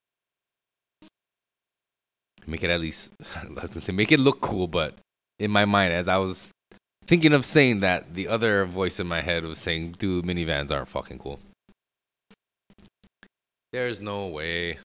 Make 2.46 2.64
it 2.64 2.70
at 2.70 2.80
least, 2.80 3.12
I 3.36 3.46
was 3.48 3.70
gonna 3.70 3.82
say, 3.82 3.92
make 3.92 4.12
it 4.12 4.18
look 4.18 4.40
cool, 4.40 4.66
but 4.66 4.94
in 5.38 5.50
my 5.50 5.66
mind, 5.66 5.92
as 5.92 6.08
I 6.08 6.16
was 6.16 6.50
thinking 7.04 7.34
of 7.34 7.44
saying 7.44 7.80
that, 7.80 8.14
the 8.14 8.28
other 8.28 8.64
voice 8.64 8.98
in 8.98 9.06
my 9.06 9.20
head 9.20 9.44
was 9.44 9.58
saying, 9.58 9.92
dude, 9.98 10.24
minivans 10.24 10.72
aren't 10.72 10.88
fucking 10.88 11.18
cool. 11.18 11.38
There's 13.72 14.00
no 14.00 14.28
way. 14.28 14.78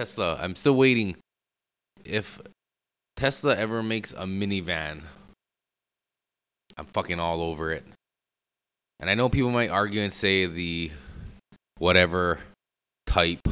Tesla, 0.00 0.38
I'm 0.40 0.56
still 0.56 0.76
waiting. 0.76 1.14
If 2.06 2.40
Tesla 3.16 3.54
ever 3.54 3.82
makes 3.82 4.12
a 4.12 4.24
minivan, 4.24 5.02
I'm 6.78 6.86
fucking 6.86 7.20
all 7.20 7.42
over 7.42 7.70
it. 7.70 7.84
And 8.98 9.10
I 9.10 9.14
know 9.14 9.28
people 9.28 9.50
might 9.50 9.68
argue 9.68 10.00
and 10.00 10.10
say 10.10 10.46
the 10.46 10.90
whatever 11.76 12.38
type 13.04 13.46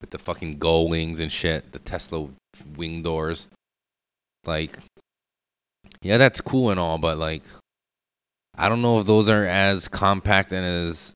with 0.00 0.08
the 0.08 0.18
fucking 0.18 0.56
gull 0.56 0.88
wings 0.88 1.20
and 1.20 1.30
shit, 1.30 1.72
the 1.72 1.78
Tesla 1.78 2.28
wing 2.74 3.02
doors. 3.02 3.46
Like, 4.46 4.78
yeah, 6.00 6.16
that's 6.16 6.40
cool 6.40 6.70
and 6.70 6.80
all, 6.80 6.96
but 6.96 7.18
like, 7.18 7.42
I 8.56 8.70
don't 8.70 8.80
know 8.80 8.98
if 9.00 9.06
those 9.06 9.28
are 9.28 9.44
as 9.44 9.88
compact 9.88 10.52
and 10.52 10.64
as 10.64 11.12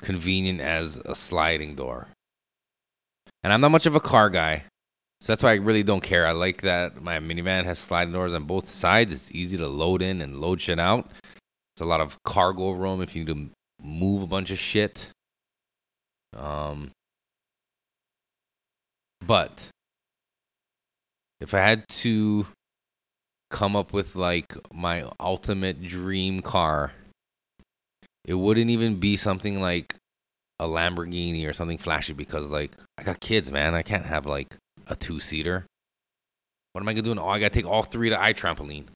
convenient 0.00 0.62
as 0.62 0.96
a 1.04 1.14
sliding 1.14 1.74
door. 1.74 2.08
And 3.46 3.52
I'm 3.52 3.60
not 3.60 3.70
much 3.70 3.86
of 3.86 3.94
a 3.94 4.00
car 4.00 4.28
guy. 4.28 4.64
So 5.20 5.32
that's 5.32 5.44
why 5.44 5.52
I 5.52 5.54
really 5.54 5.84
don't 5.84 6.02
care. 6.02 6.26
I 6.26 6.32
like 6.32 6.62
that 6.62 7.00
my 7.00 7.20
minivan 7.20 7.64
has 7.64 7.78
sliding 7.78 8.12
doors 8.12 8.34
on 8.34 8.42
both 8.42 8.66
sides. 8.66 9.14
It's 9.14 9.30
easy 9.30 9.56
to 9.56 9.68
load 9.68 10.02
in 10.02 10.20
and 10.20 10.40
load 10.40 10.60
shit 10.60 10.80
out. 10.80 11.08
It's 11.72 11.80
a 11.80 11.84
lot 11.84 12.00
of 12.00 12.20
cargo 12.24 12.72
room 12.72 13.00
if 13.00 13.14
you 13.14 13.24
need 13.24 13.32
to 13.32 13.50
move 13.80 14.24
a 14.24 14.26
bunch 14.26 14.50
of 14.50 14.58
shit. 14.58 15.10
Um, 16.36 16.90
but 19.24 19.68
if 21.40 21.54
I 21.54 21.60
had 21.60 21.88
to 21.88 22.48
come 23.52 23.76
up 23.76 23.92
with 23.92 24.16
like 24.16 24.56
my 24.74 25.08
ultimate 25.20 25.86
dream 25.86 26.40
car, 26.42 26.94
it 28.24 28.34
wouldn't 28.34 28.70
even 28.70 28.96
be 28.96 29.16
something 29.16 29.60
like 29.60 29.94
a 30.58 30.66
Lamborghini 30.66 31.48
or 31.48 31.52
something 31.52 31.78
flashy 31.78 32.12
because 32.12 32.50
like 32.50 32.72
I 32.98 33.02
got 33.02 33.20
kids, 33.20 33.50
man. 33.52 33.74
I 33.74 33.82
can't 33.82 34.06
have 34.06 34.26
like 34.26 34.56
a 34.86 34.96
two 34.96 35.20
seater. 35.20 35.66
What 36.72 36.80
am 36.80 36.88
I 36.88 36.94
gonna 36.94 37.14
do? 37.14 37.20
Oh, 37.20 37.28
I 37.28 37.38
gotta 37.38 37.54
take 37.54 37.66
all 37.66 37.82
three 37.82 38.10
to 38.10 38.16
iTrampoline. 38.16 38.86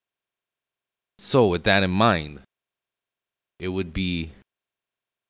So 1.19 1.47
with 1.47 1.65
that 1.65 1.83
in 1.83 1.91
mind, 1.91 2.41
it 3.59 3.69
would 3.69 3.93
be 3.93 4.31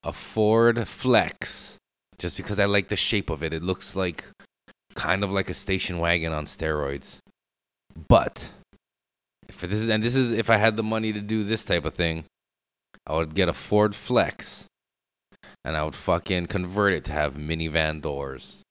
a 0.05 0.13
Ford 0.13 0.87
Flex, 0.87 1.79
just 2.19 2.37
because 2.37 2.59
I 2.59 2.65
like 2.65 2.89
the 2.89 2.97
shape 2.97 3.29
of 3.29 3.43
it. 3.43 3.53
It 3.53 3.63
looks 3.63 3.97
like 3.97 4.25
kind 4.95 5.25
of 5.25 5.31
like 5.31 5.51
a 5.51 5.55
station 5.55 5.99
wagon 5.99 6.33
on 6.33 6.47
steroids. 6.47 7.19
But 8.09 8.53
if 9.49 9.61
this 9.61 9.81
is 9.81 9.89
and 9.89 10.03
this 10.03 10.15
is 10.15 10.31
if 10.31 10.49
I 10.49 10.57
had 10.57 10.77
the 10.77 10.83
money 10.83 11.13
to 11.13 11.21
do 11.21 11.43
this 11.43 11.65
type 11.65 11.85
of 11.85 11.95
thing, 11.95 12.25
I 13.07 13.17
would 13.17 13.35
get 13.35 13.49
a 13.49 13.53
Ford 13.53 13.95
Flex 13.95 14.67
and 15.64 15.76
I 15.76 15.85
would 15.85 15.95
fucking 15.95 16.47
convert 16.47 16.93
it 16.95 17.05
to 17.05 17.12
have 17.12 17.35
minivan 17.35 18.00
doors 18.00 18.62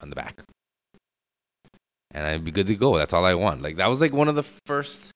on 0.00 0.10
the 0.10 0.16
back. 0.16 0.42
And 2.12 2.26
I'd 2.26 2.44
be 2.44 2.50
good 2.50 2.66
to 2.66 2.74
go. 2.74 2.98
That's 2.98 3.12
all 3.12 3.24
I 3.24 3.34
want. 3.34 3.62
Like 3.62 3.76
that 3.76 3.88
was 3.88 4.00
like 4.00 4.12
one 4.12 4.28
of 4.28 4.34
the 4.34 4.42
first 4.42 5.12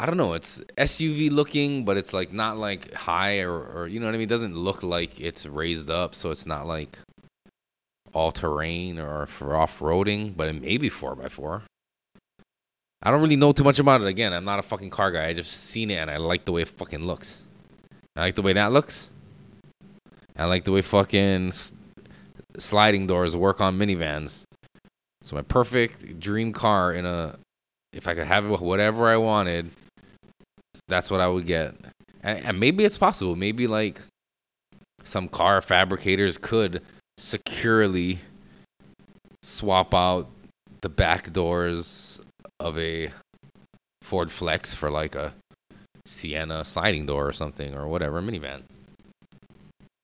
I 0.00 0.06
don't 0.06 0.16
know, 0.16 0.34
it's 0.34 0.60
SUV 0.76 1.28
looking, 1.32 1.84
but 1.84 1.96
it's 1.96 2.12
like 2.12 2.32
not 2.32 2.56
like 2.56 2.94
high 2.94 3.40
or, 3.40 3.58
or 3.58 3.88
you 3.88 3.98
know 3.98 4.06
what 4.06 4.14
I 4.14 4.18
mean? 4.18 4.26
It 4.26 4.28
doesn't 4.28 4.54
look 4.54 4.84
like 4.84 5.20
it's 5.20 5.44
raised 5.44 5.90
up, 5.90 6.14
so 6.14 6.30
it's 6.30 6.46
not 6.46 6.68
like 6.68 7.00
all 8.12 8.30
terrain 8.30 9.00
or 9.00 9.26
for 9.26 9.56
off 9.56 9.80
roading, 9.80 10.36
but 10.36 10.46
it 10.46 10.62
may 10.62 10.76
be 10.76 10.88
four 10.88 11.16
by 11.16 11.28
four. 11.28 11.62
I 13.02 13.10
don't 13.10 13.20
really 13.20 13.34
know 13.34 13.50
too 13.50 13.64
much 13.64 13.80
about 13.80 14.00
it. 14.00 14.06
Again, 14.06 14.32
I'm 14.32 14.44
not 14.44 14.60
a 14.60 14.62
fucking 14.62 14.90
car 14.90 15.10
guy. 15.10 15.26
I 15.26 15.32
just 15.32 15.50
seen 15.52 15.90
it 15.90 15.96
and 15.96 16.10
I 16.10 16.16
like 16.18 16.44
the 16.44 16.52
way 16.52 16.62
it 16.62 16.68
fucking 16.68 17.04
looks. 17.04 17.42
I 18.14 18.20
like 18.20 18.36
the 18.36 18.42
way 18.42 18.52
that 18.52 18.70
looks. 18.70 19.10
I 20.38 20.44
like 20.44 20.64
the 20.64 20.72
way 20.72 20.82
fucking 20.82 21.52
sliding 22.56 23.06
doors 23.06 23.36
work 23.36 23.60
on 23.60 23.78
minivans. 23.78 24.44
So 25.22 25.34
my 25.34 25.42
perfect 25.42 26.20
dream 26.20 26.52
car 26.52 26.92
in 26.94 27.04
a, 27.04 27.38
if 27.92 28.06
I 28.06 28.14
could 28.14 28.26
have 28.26 28.44
it 28.44 28.60
whatever 28.60 29.08
I 29.08 29.16
wanted, 29.16 29.70
that's 30.86 31.10
what 31.10 31.20
I 31.20 31.28
would 31.28 31.46
get. 31.46 31.74
And, 32.22 32.44
and 32.44 32.60
maybe 32.60 32.84
it's 32.84 32.96
possible. 32.96 33.34
Maybe 33.36 33.66
like 33.66 34.00
some 35.02 35.28
car 35.28 35.60
fabricators 35.60 36.38
could 36.38 36.82
securely 37.18 38.20
swap 39.42 39.94
out 39.94 40.28
the 40.82 40.88
back 40.88 41.32
doors 41.32 42.20
of 42.60 42.78
a 42.78 43.10
Ford 44.02 44.30
Flex 44.30 44.72
for 44.74 44.90
like 44.90 45.14
a 45.14 45.34
Sienna 46.06 46.64
sliding 46.64 47.06
door 47.06 47.26
or 47.26 47.32
something 47.32 47.74
or 47.74 47.88
whatever 47.88 48.22
minivan. 48.22 48.62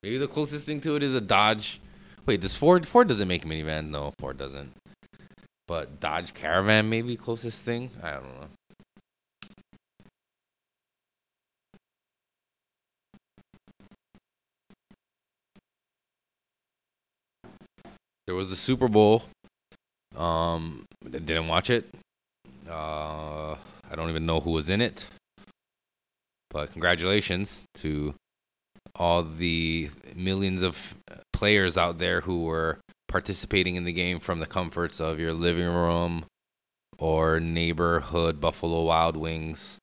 Maybe 0.05 0.19
the 0.19 0.29
closest 0.29 0.67
thing 0.67 0.83
to 0.83 0.97
it 0.97 1.03
is 1.03 1.15
a 1.15 1.21
Dodge. 1.23 1.81
Wait, 2.27 2.43
does 2.43 2.55
Ford 2.55 2.87
Ford 2.87 3.09
doesn't 3.09 3.27
make 3.27 3.47
minivan? 3.47 3.89
No, 3.89 4.13
Ford 4.19 4.37
doesn't. 4.37 4.75
But 5.67 5.99
Dodge 5.99 6.35
Caravan 6.35 6.91
maybe 6.91 7.17
closest 7.17 7.65
thing. 7.65 7.91
I 8.03 8.11
don't 8.11 8.25
know. 8.25 8.49
There 18.27 18.37
was 18.37 18.51
the 18.51 18.57
Super 18.57 18.89
Bowl. 18.89 19.23
Um, 20.15 20.85
didn't 21.03 21.49
watch 21.49 21.71
it. 21.71 21.89
Uh, 22.69 23.53
I 23.91 23.97
don't 23.97 24.11
even 24.11 24.27
know 24.27 24.41
who 24.41 24.51
was 24.51 24.69
in 24.69 24.83
it. 24.83 25.07
But 26.51 26.73
congratulations 26.73 27.65
to 27.77 28.15
all 28.97 29.23
the 29.23 29.91
millions 30.15 30.63
of 30.63 30.95
players 31.33 31.77
out 31.77 31.99
there 31.99 32.21
who 32.23 32.45
were 32.45 32.79
participating 33.09 33.77
in 33.77 33.85
the 33.85 33.93
game 33.93 34.21
from 34.21 34.41
the 34.41 34.47
comforts 34.47 35.01
of 35.01 35.19
your 35.21 35.33
living 35.33 35.67
room 35.67 36.25
or 36.99 37.41
neighborhood 37.41 38.41
Buffalo 38.41 38.85
Wild 38.85 39.17
Wings, 39.17 39.79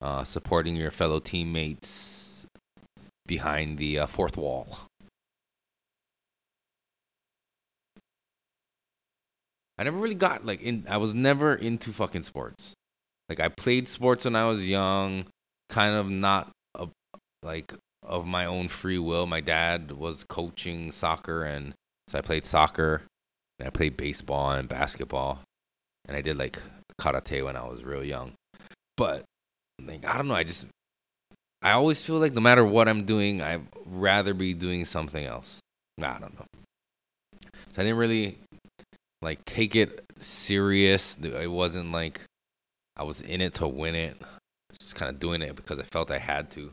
uh, 0.00 0.24
supporting 0.24 0.76
your 0.76 0.90
fellow 0.90 1.20
teammates 1.20 2.46
behind 3.26 3.78
the 3.78 4.00
uh, 4.00 4.06
fourth 4.06 4.36
wall. 4.36 4.78
I 9.78 9.84
never 9.84 9.98
really 9.98 10.14
got 10.14 10.44
like 10.44 10.62
in. 10.62 10.86
I 10.88 10.98
was 10.98 11.14
never 11.14 11.54
into 11.54 11.92
fucking 11.92 12.22
sports. 12.22 12.74
Like 13.28 13.40
I 13.40 13.48
played 13.48 13.88
sports 13.88 14.24
when 14.24 14.36
I 14.36 14.44
was 14.44 14.68
young, 14.68 15.26
kind 15.70 15.94
of 15.94 16.08
not 16.08 16.50
a, 16.74 16.88
like 17.42 17.74
of 18.02 18.26
my 18.26 18.44
own 18.44 18.68
free 18.68 18.98
will. 18.98 19.26
My 19.26 19.40
dad 19.40 19.92
was 19.92 20.24
coaching 20.24 20.92
soccer, 20.92 21.44
and 21.44 21.74
so 22.08 22.18
I 22.18 22.20
played 22.22 22.44
soccer. 22.44 23.02
And 23.58 23.68
I 23.68 23.70
played 23.70 23.96
baseball 23.96 24.50
and 24.52 24.68
basketball, 24.68 25.40
and 26.06 26.16
I 26.16 26.20
did 26.20 26.36
like 26.36 26.58
karate 27.00 27.44
when 27.44 27.56
I 27.56 27.66
was 27.66 27.84
real 27.84 28.04
young. 28.04 28.32
But 28.96 29.24
like 29.80 30.04
I 30.06 30.16
don't 30.16 30.28
know, 30.28 30.34
I 30.34 30.42
just 30.44 30.66
I 31.62 31.72
always 31.72 32.04
feel 32.04 32.18
like 32.18 32.32
no 32.32 32.40
matter 32.40 32.64
what 32.64 32.88
I'm 32.88 33.04
doing, 33.04 33.40
I'd 33.40 33.66
rather 33.86 34.34
be 34.34 34.52
doing 34.52 34.84
something 34.84 35.24
else. 35.24 35.60
I 36.00 36.18
don't 36.18 36.36
know. 36.38 36.46
So 37.72 37.80
I 37.80 37.82
didn't 37.82 37.98
really 37.98 38.38
like 39.20 39.44
take 39.44 39.76
it 39.76 40.02
serious. 40.18 41.16
It 41.22 41.50
wasn't 41.50 41.92
like 41.92 42.20
I 42.96 43.04
was 43.04 43.20
in 43.20 43.40
it 43.40 43.54
to 43.54 43.68
win 43.68 43.94
it. 43.94 44.16
Just 44.80 44.96
kind 44.96 45.08
of 45.08 45.20
doing 45.20 45.42
it 45.42 45.54
because 45.54 45.78
I 45.78 45.84
felt 45.84 46.10
I 46.10 46.18
had 46.18 46.50
to. 46.52 46.72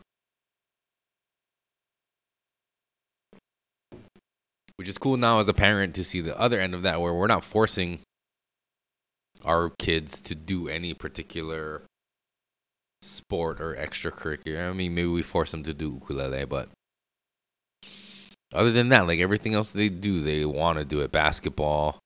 Which 4.80 4.88
is 4.88 4.98
cool 4.98 5.18
now 5.18 5.40
as 5.42 5.50
a 5.50 5.54
parent 5.54 5.94
to 5.96 6.06
see 6.06 6.22
the 6.22 6.40
other 6.40 6.58
end 6.58 6.74
of 6.74 6.84
that 6.84 7.02
where 7.02 7.14
we're 7.14 7.28
not 7.28 7.44
forcing 7.44 8.00
our 9.44 9.72
kids 9.78 10.22
to 10.22 10.34
do 10.34 10.70
any 10.70 10.94
particular 10.94 11.82
sport 13.02 13.60
or 13.60 13.76
extracurricular. 13.76 14.70
I 14.70 14.72
mean, 14.72 14.96
maybe 14.96 15.10
we 15.10 15.22
force 15.22 15.52
them 15.52 15.64
to 15.64 15.74
do 15.74 16.00
ukulele, 16.00 16.46
but 16.46 16.70
other 18.54 18.72
than 18.72 18.88
that, 18.88 19.06
like 19.06 19.20
everything 19.20 19.54
else 19.54 19.74
they 19.74 19.90
do, 19.90 20.24
they 20.24 20.46
want 20.46 20.80
to 20.80 20.86
do 20.86 21.02
it. 21.02 21.12
Basketball, 21.12 22.00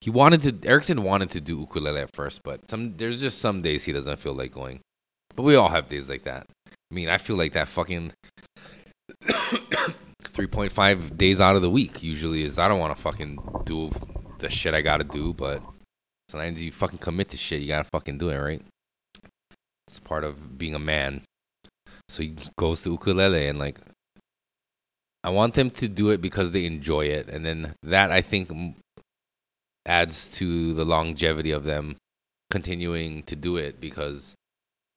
he 0.00 0.08
wanted 0.08 0.42
to 0.42 0.68
Erickson 0.68 1.02
wanted 1.02 1.30
to 1.30 1.40
do 1.40 1.58
ukulele 1.58 2.02
at 2.02 2.14
first, 2.14 2.42
but 2.44 2.70
some 2.70 2.96
there's 2.98 3.20
just 3.20 3.40
some 3.40 3.62
days 3.62 3.82
he 3.82 3.92
doesn't 3.92 4.20
feel 4.20 4.34
like 4.34 4.52
going. 4.52 4.78
But 5.34 5.42
we 5.42 5.56
all 5.56 5.70
have 5.70 5.88
days 5.88 6.08
like 6.08 6.22
that. 6.22 6.46
I 6.68 6.94
mean, 6.94 7.08
I 7.08 7.18
feel 7.18 7.34
like 7.34 7.54
that 7.54 7.66
fucking 7.66 8.12
3.5 10.46 11.16
days 11.16 11.40
out 11.40 11.56
of 11.56 11.62
the 11.62 11.70
week 11.70 12.02
usually 12.02 12.42
is 12.42 12.58
I 12.58 12.68
don't 12.68 12.80
want 12.80 12.94
to 12.94 13.00
fucking 13.02 13.38
do 13.64 13.90
the 14.38 14.48
shit 14.48 14.74
I 14.74 14.82
got 14.82 14.98
to 14.98 15.04
do, 15.04 15.32
but 15.32 15.62
sometimes 16.28 16.62
you 16.62 16.72
fucking 16.72 16.98
commit 16.98 17.30
to 17.30 17.36
shit, 17.36 17.62
you 17.62 17.68
got 17.68 17.84
to 17.84 17.90
fucking 17.92 18.18
do 18.18 18.30
it, 18.30 18.38
right? 18.38 18.62
It's 19.86 20.00
part 20.00 20.24
of 20.24 20.58
being 20.58 20.74
a 20.74 20.78
man. 20.78 21.22
So 22.08 22.22
he 22.22 22.36
goes 22.58 22.82
to 22.82 22.90
ukulele 22.90 23.46
and 23.46 23.58
like 23.58 23.78
I 25.24 25.30
want 25.30 25.54
them 25.54 25.70
to 25.70 25.88
do 25.88 26.10
it 26.10 26.20
because 26.20 26.50
they 26.50 26.66
enjoy 26.66 27.06
it 27.06 27.28
and 27.28 27.44
then 27.46 27.74
that 27.84 28.10
I 28.10 28.20
think 28.20 28.50
adds 29.86 30.28
to 30.28 30.74
the 30.74 30.84
longevity 30.84 31.52
of 31.52 31.64
them 31.64 31.96
continuing 32.50 33.22
to 33.24 33.36
do 33.36 33.56
it 33.56 33.80
because 33.80 34.34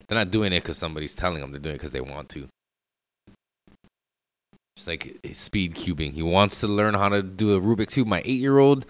they're 0.07 0.17
not 0.17 0.31
doing 0.31 0.51
it 0.51 0.61
because 0.61 0.77
somebody's 0.77 1.15
telling 1.15 1.41
them. 1.41 1.51
They're 1.51 1.59
doing 1.59 1.75
it 1.75 1.79
because 1.79 1.91
they 1.91 2.01
want 2.01 2.29
to. 2.29 2.47
It's 4.75 4.87
like 4.87 5.19
speed 5.33 5.75
cubing. 5.75 6.13
He 6.13 6.21
wants 6.21 6.59
to 6.59 6.67
learn 6.67 6.95
how 6.95 7.09
to 7.09 7.23
do 7.23 7.55
a 7.55 7.61
Rubik's 7.61 7.93
cube. 7.93 8.07
My 8.07 8.21
eight-year-old 8.25 8.85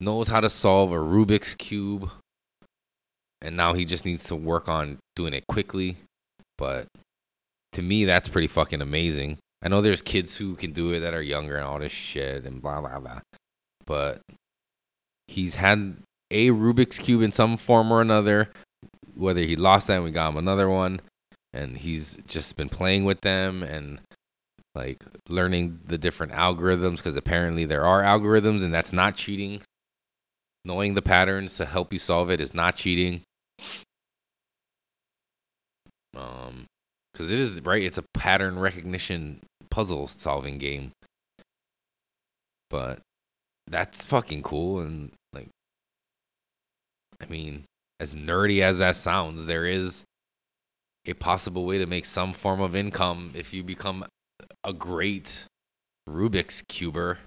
knows 0.00 0.28
how 0.28 0.40
to 0.40 0.48
solve 0.48 0.92
a 0.92 0.96
Rubik's 0.96 1.54
cube, 1.54 2.10
and 3.40 3.56
now 3.56 3.72
he 3.72 3.84
just 3.84 4.04
needs 4.04 4.24
to 4.24 4.36
work 4.36 4.68
on 4.68 4.98
doing 5.16 5.34
it 5.34 5.46
quickly. 5.48 5.96
But 6.56 6.86
to 7.72 7.82
me, 7.82 8.04
that's 8.04 8.28
pretty 8.28 8.46
fucking 8.46 8.80
amazing. 8.80 9.38
I 9.62 9.68
know 9.68 9.80
there's 9.80 10.02
kids 10.02 10.36
who 10.36 10.54
can 10.54 10.72
do 10.72 10.92
it 10.92 11.00
that 11.00 11.14
are 11.14 11.22
younger 11.22 11.56
and 11.56 11.64
all 11.64 11.78
this 11.78 11.92
shit 11.92 12.44
and 12.44 12.62
blah 12.62 12.80
blah 12.80 13.00
blah. 13.00 13.20
But 13.84 14.20
he's 15.26 15.56
had 15.56 15.96
a 16.30 16.50
Rubik's 16.50 16.98
cube 16.98 17.22
in 17.22 17.32
some 17.32 17.56
form 17.56 17.90
or 17.90 18.00
another. 18.00 18.50
Whether 19.14 19.42
he 19.42 19.56
lost 19.56 19.88
that, 19.88 19.96
and 19.96 20.04
we 20.04 20.10
got 20.10 20.30
him 20.30 20.38
another 20.38 20.70
one, 20.70 21.00
and 21.52 21.76
he's 21.76 22.18
just 22.26 22.56
been 22.56 22.68
playing 22.68 23.04
with 23.04 23.20
them 23.20 23.62
and 23.62 24.00
like 24.74 25.04
learning 25.28 25.80
the 25.84 25.98
different 25.98 26.32
algorithms 26.32 26.96
because 26.96 27.16
apparently 27.16 27.64
there 27.64 27.84
are 27.84 28.02
algorithms 28.02 28.62
and 28.62 28.72
that's 28.72 28.92
not 28.92 29.16
cheating. 29.16 29.62
Knowing 30.64 30.94
the 30.94 31.02
patterns 31.02 31.56
to 31.56 31.66
help 31.66 31.92
you 31.92 31.98
solve 31.98 32.30
it 32.30 32.40
is 32.40 32.54
not 32.54 32.76
cheating. 32.76 33.22
Um, 36.16 36.66
because 37.12 37.30
it 37.30 37.38
is 37.38 37.60
right. 37.62 37.82
It's 37.82 37.98
a 37.98 38.04
pattern 38.14 38.58
recognition 38.58 39.40
puzzle 39.70 40.06
solving 40.06 40.58
game. 40.58 40.92
But 42.70 43.00
that's 43.66 44.04
fucking 44.04 44.42
cool 44.42 44.80
and 44.80 45.12
like 45.32 45.48
I 47.20 47.26
mean, 47.26 47.64
as 48.00 48.14
nerdy 48.14 48.60
as 48.60 48.78
that 48.78 48.96
sounds, 48.96 49.46
there 49.46 49.66
is 49.66 50.04
a 51.06 51.14
possible 51.14 51.64
way 51.66 51.78
to 51.78 51.86
make 51.86 52.04
some 52.04 52.32
form 52.32 52.60
of 52.60 52.76
income 52.76 53.32
if 53.34 53.52
you 53.52 53.62
become 53.62 54.04
a 54.64 54.72
great 54.72 55.44
Rubik's 56.08 56.62
cuber. 56.68 57.18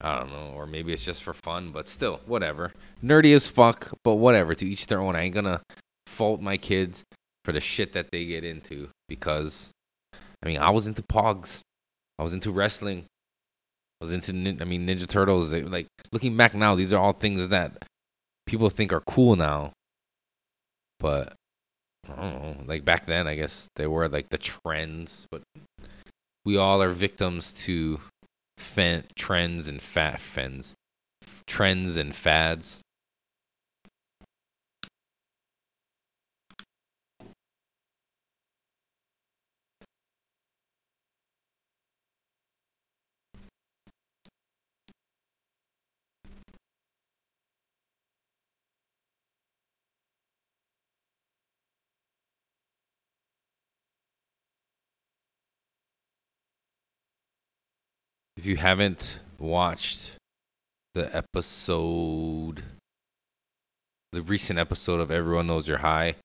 I 0.00 0.18
don't 0.18 0.30
know, 0.30 0.52
or 0.54 0.66
maybe 0.66 0.92
it's 0.92 1.04
just 1.04 1.22
for 1.22 1.32
fun, 1.32 1.70
but 1.72 1.88
still, 1.88 2.20
whatever. 2.26 2.72
Nerdy 3.02 3.34
as 3.34 3.46
fuck, 3.48 3.90
but 4.02 4.16
whatever. 4.16 4.54
To 4.54 4.66
each 4.66 4.86
their 4.86 5.00
own. 5.00 5.16
I 5.16 5.22
ain't 5.22 5.34
gonna 5.34 5.62
fault 6.06 6.40
my 6.40 6.56
kids 6.56 7.04
for 7.44 7.52
the 7.52 7.60
shit 7.60 7.92
that 7.92 8.10
they 8.12 8.26
get 8.26 8.44
into 8.44 8.88
because, 9.08 9.70
I 10.42 10.46
mean, 10.46 10.58
I 10.58 10.70
was 10.70 10.86
into 10.86 11.02
Pogs, 11.02 11.60
I 12.18 12.22
was 12.22 12.34
into 12.34 12.50
wrestling, 12.52 13.06
I 14.00 14.04
was 14.04 14.12
into, 14.12 14.32
I 14.32 14.64
mean, 14.64 14.86
Ninja 14.86 15.08
Turtles. 15.08 15.54
Like 15.54 15.86
looking 16.12 16.36
back 16.36 16.54
now, 16.54 16.74
these 16.74 16.92
are 16.92 17.00
all 17.00 17.12
things 17.12 17.48
that 17.48 17.84
people 18.46 18.68
think 18.68 18.92
are 18.92 19.02
cool 19.06 19.36
now, 19.36 19.72
but 21.00 21.34
I 22.06 22.16
don't 22.20 22.42
know. 22.42 22.56
Like 22.66 22.84
back 22.84 23.06
then, 23.06 23.26
I 23.26 23.36
guess 23.36 23.68
they 23.76 23.86
were 23.86 24.08
like 24.08 24.28
the 24.28 24.38
trends, 24.38 25.26
but 25.30 25.42
we 26.44 26.56
all 26.56 26.82
are 26.82 26.90
victims 26.90 27.52
to 27.52 28.00
fen- 28.58 29.04
trends 29.16 29.68
and 29.68 29.80
fat 29.80 30.20
trends 31.46 31.96
and 31.96 32.14
fads. 32.14 32.82
If 58.44 58.48
you 58.48 58.56
haven't 58.56 59.20
watched 59.38 60.16
the 60.92 61.08
episode, 61.16 62.62
the 64.12 64.20
recent 64.20 64.58
episode 64.58 65.00
of 65.00 65.10
Everyone 65.10 65.46
Knows 65.46 65.66
You're 65.66 65.78
High, 65.78 66.16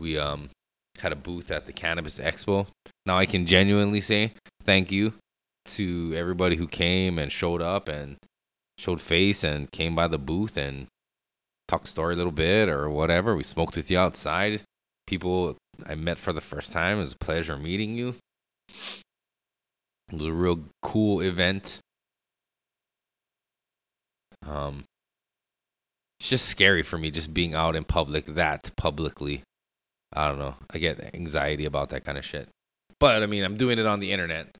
we 0.00 0.18
um 0.18 0.50
had 0.98 1.12
a 1.12 1.14
booth 1.14 1.52
at 1.52 1.66
the 1.66 1.72
Cannabis 1.72 2.18
Expo. 2.18 2.66
Now 3.06 3.16
I 3.16 3.26
can 3.26 3.46
genuinely 3.46 4.00
say 4.00 4.32
thank 4.64 4.90
you 4.90 5.12
to 5.66 6.12
everybody 6.16 6.56
who 6.56 6.66
came 6.66 7.16
and 7.16 7.30
showed 7.30 7.62
up 7.62 7.88
and 7.88 8.16
showed 8.76 9.00
face 9.00 9.44
and 9.44 9.70
came 9.70 9.94
by 9.94 10.08
the 10.08 10.18
booth 10.18 10.56
and 10.56 10.88
talked 11.68 11.86
story 11.86 12.14
a 12.14 12.16
little 12.16 12.32
bit 12.32 12.68
or 12.68 12.90
whatever. 12.90 13.36
We 13.36 13.44
smoked 13.44 13.76
with 13.76 13.88
you 13.88 14.00
outside. 14.00 14.62
People 15.06 15.56
I 15.86 15.94
met 15.94 16.18
for 16.18 16.32
the 16.32 16.40
first 16.40 16.72
time. 16.72 16.96
It 16.96 17.02
was 17.02 17.12
a 17.12 17.18
pleasure 17.24 17.56
meeting 17.56 17.94
you. 17.94 18.16
It 20.12 20.16
was 20.16 20.24
a 20.24 20.32
real 20.32 20.60
cool 20.82 21.20
event. 21.22 21.78
Um, 24.46 24.84
it's 26.20 26.28
just 26.28 26.46
scary 26.46 26.82
for 26.82 26.98
me 26.98 27.10
just 27.10 27.32
being 27.32 27.54
out 27.54 27.74
in 27.74 27.84
public 27.84 28.26
that 28.26 28.70
publicly. 28.76 29.42
I 30.12 30.28
don't 30.28 30.38
know. 30.38 30.56
I 30.70 30.78
get 30.78 31.14
anxiety 31.14 31.64
about 31.64 31.88
that 31.90 32.04
kind 32.04 32.18
of 32.18 32.24
shit. 32.26 32.48
But 33.00 33.22
I 33.22 33.26
mean, 33.26 33.42
I'm 33.42 33.56
doing 33.56 33.78
it 33.78 33.86
on 33.86 34.00
the 34.00 34.12
internet. 34.12 34.54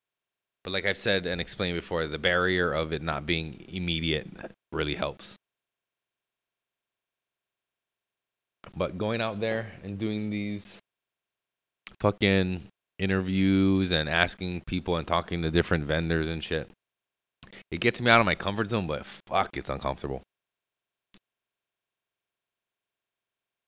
But 0.64 0.72
like 0.72 0.86
I've 0.86 0.96
said 0.96 1.26
and 1.26 1.40
explained 1.40 1.74
before, 1.74 2.06
the 2.06 2.18
barrier 2.18 2.72
of 2.72 2.92
it 2.92 3.02
not 3.02 3.26
being 3.26 3.64
immediate 3.68 4.28
really 4.70 4.94
helps. 4.94 5.36
But 8.74 8.96
going 8.96 9.20
out 9.20 9.40
there 9.40 9.72
and 9.82 9.98
doing 9.98 10.30
these 10.30 10.78
fucking 12.00 12.62
interviews 13.02 13.90
and 13.90 14.08
asking 14.08 14.62
people 14.66 14.96
and 14.96 15.06
talking 15.06 15.42
to 15.42 15.50
different 15.50 15.84
vendors 15.84 16.28
and 16.28 16.42
shit. 16.42 16.70
It 17.70 17.80
gets 17.80 18.00
me 18.00 18.10
out 18.10 18.20
of 18.20 18.26
my 18.26 18.34
comfort 18.34 18.70
zone, 18.70 18.86
but 18.86 19.04
fuck, 19.04 19.56
it's 19.56 19.68
uncomfortable. 19.68 20.22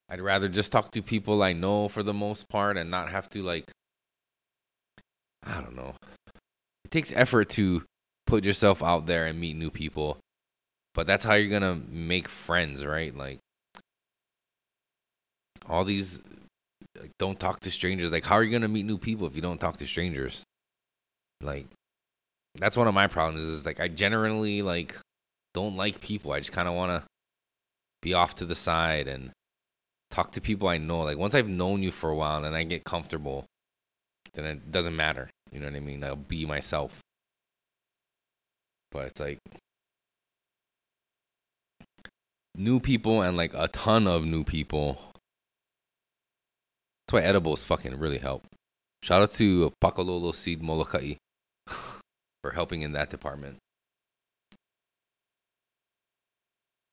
I'd 0.09 0.20
rather 0.20 0.49
just 0.49 0.70
talk 0.70 0.92
to 0.92 1.03
people 1.03 1.42
I 1.42 1.53
know 1.53 1.88
for 1.88 2.03
the 2.03 2.14
most 2.14 2.49
part 2.49 2.77
and 2.77 2.90
not 2.90 3.09
have 3.09 3.29
to 3.31 3.42
like 3.42 3.70
I 5.42 5.61
don't 5.61 5.77
know. 5.77 5.94
It 6.85 6.90
takes 6.90 7.12
effort 7.12 7.49
to 7.51 7.83
put 8.27 8.44
yourself 8.44 8.83
out 8.83 9.07
there 9.07 9.27
and 9.27 9.38
meet 9.38 9.57
new 9.57 9.70
people. 9.70 10.18
But 10.94 11.07
that's 11.07 11.25
how 11.25 11.35
you're 11.35 11.51
going 11.51 11.62
to 11.62 11.83
make 11.90 12.29
friends, 12.29 12.87
right? 12.87 13.14
Like 13.14 13.40
all 15.68 15.85
these 15.85 16.20
like 17.00 17.12
don't 17.18 17.38
talk 17.38 17.61
to 17.61 17.70
strangers. 17.70 18.12
Like 18.12 18.24
how 18.24 18.37
are 18.37 18.44
you 18.44 18.52
gonna 18.52 18.68
meet 18.68 18.87
new 18.87 18.98
people 18.98 19.26
if 19.26 19.35
you 19.35 19.42
don't 19.42 19.61
talk 19.61 19.76
to 19.78 19.87
strangers? 19.87 20.42
Like 21.40 21.66
that's 22.57 22.76
one 22.76 22.88
of 22.88 22.94
my 22.94 23.07
problems 23.07 23.44
is 23.44 23.66
like 23.66 23.80
I 23.80 23.88
generally 23.88 24.62
like 24.62 24.96
don't 25.54 25.76
like 25.76 26.00
people. 26.00 26.33
I 26.33 26.38
just 26.38 26.52
kind 26.52 26.68
of 26.68 26.74
want 26.74 26.90
to 26.90 27.09
be 28.02 28.14
off 28.14 28.35
to 28.37 28.44
the 28.44 28.54
side 28.54 29.09
and 29.09 29.30
talk 30.11 30.33
to 30.33 30.40
people 30.40 30.68
I 30.68 30.78
know. 30.78 31.00
Like 31.00 31.18
once 31.18 31.35
I've 31.35 31.48
known 31.48 31.83
you 31.83 31.90
for 31.90 32.11
a 32.11 32.14
while 32.14 32.44
and 32.44 32.54
I 32.54 32.62
get 32.64 32.85
comfortable, 32.85 33.44
then 34.35 34.44
it 34.44 34.70
doesn't 34.70 34.94
matter. 34.94 35.30
You 35.50 35.61
know 35.61 35.66
what 35.66 35.76
I 35.76 35.80
mean? 35.80 36.04
I'll 36.04 36.16
be 36.16 36.46
myself. 36.46 36.98
But 38.90 39.07
it's 39.07 39.20
like 39.20 39.38
new 42.54 42.78
people 42.78 43.22
and 43.22 43.37
like 43.37 43.52
a 43.54 43.68
ton 43.68 44.07
of 44.07 44.24
new 44.24 44.44
people 44.44 45.13
why 47.14 47.22
edibles 47.22 47.62
fucking 47.62 47.98
really 47.98 48.18
help. 48.18 48.44
Shout 49.03 49.22
out 49.22 49.33
to 49.35 49.72
Pakalolo 49.83 50.35
Seed 50.35 50.62
Molokai 50.62 51.14
for 51.66 52.50
helping 52.53 52.83
in 52.83 52.92
that 52.92 53.11
department. 53.11 53.59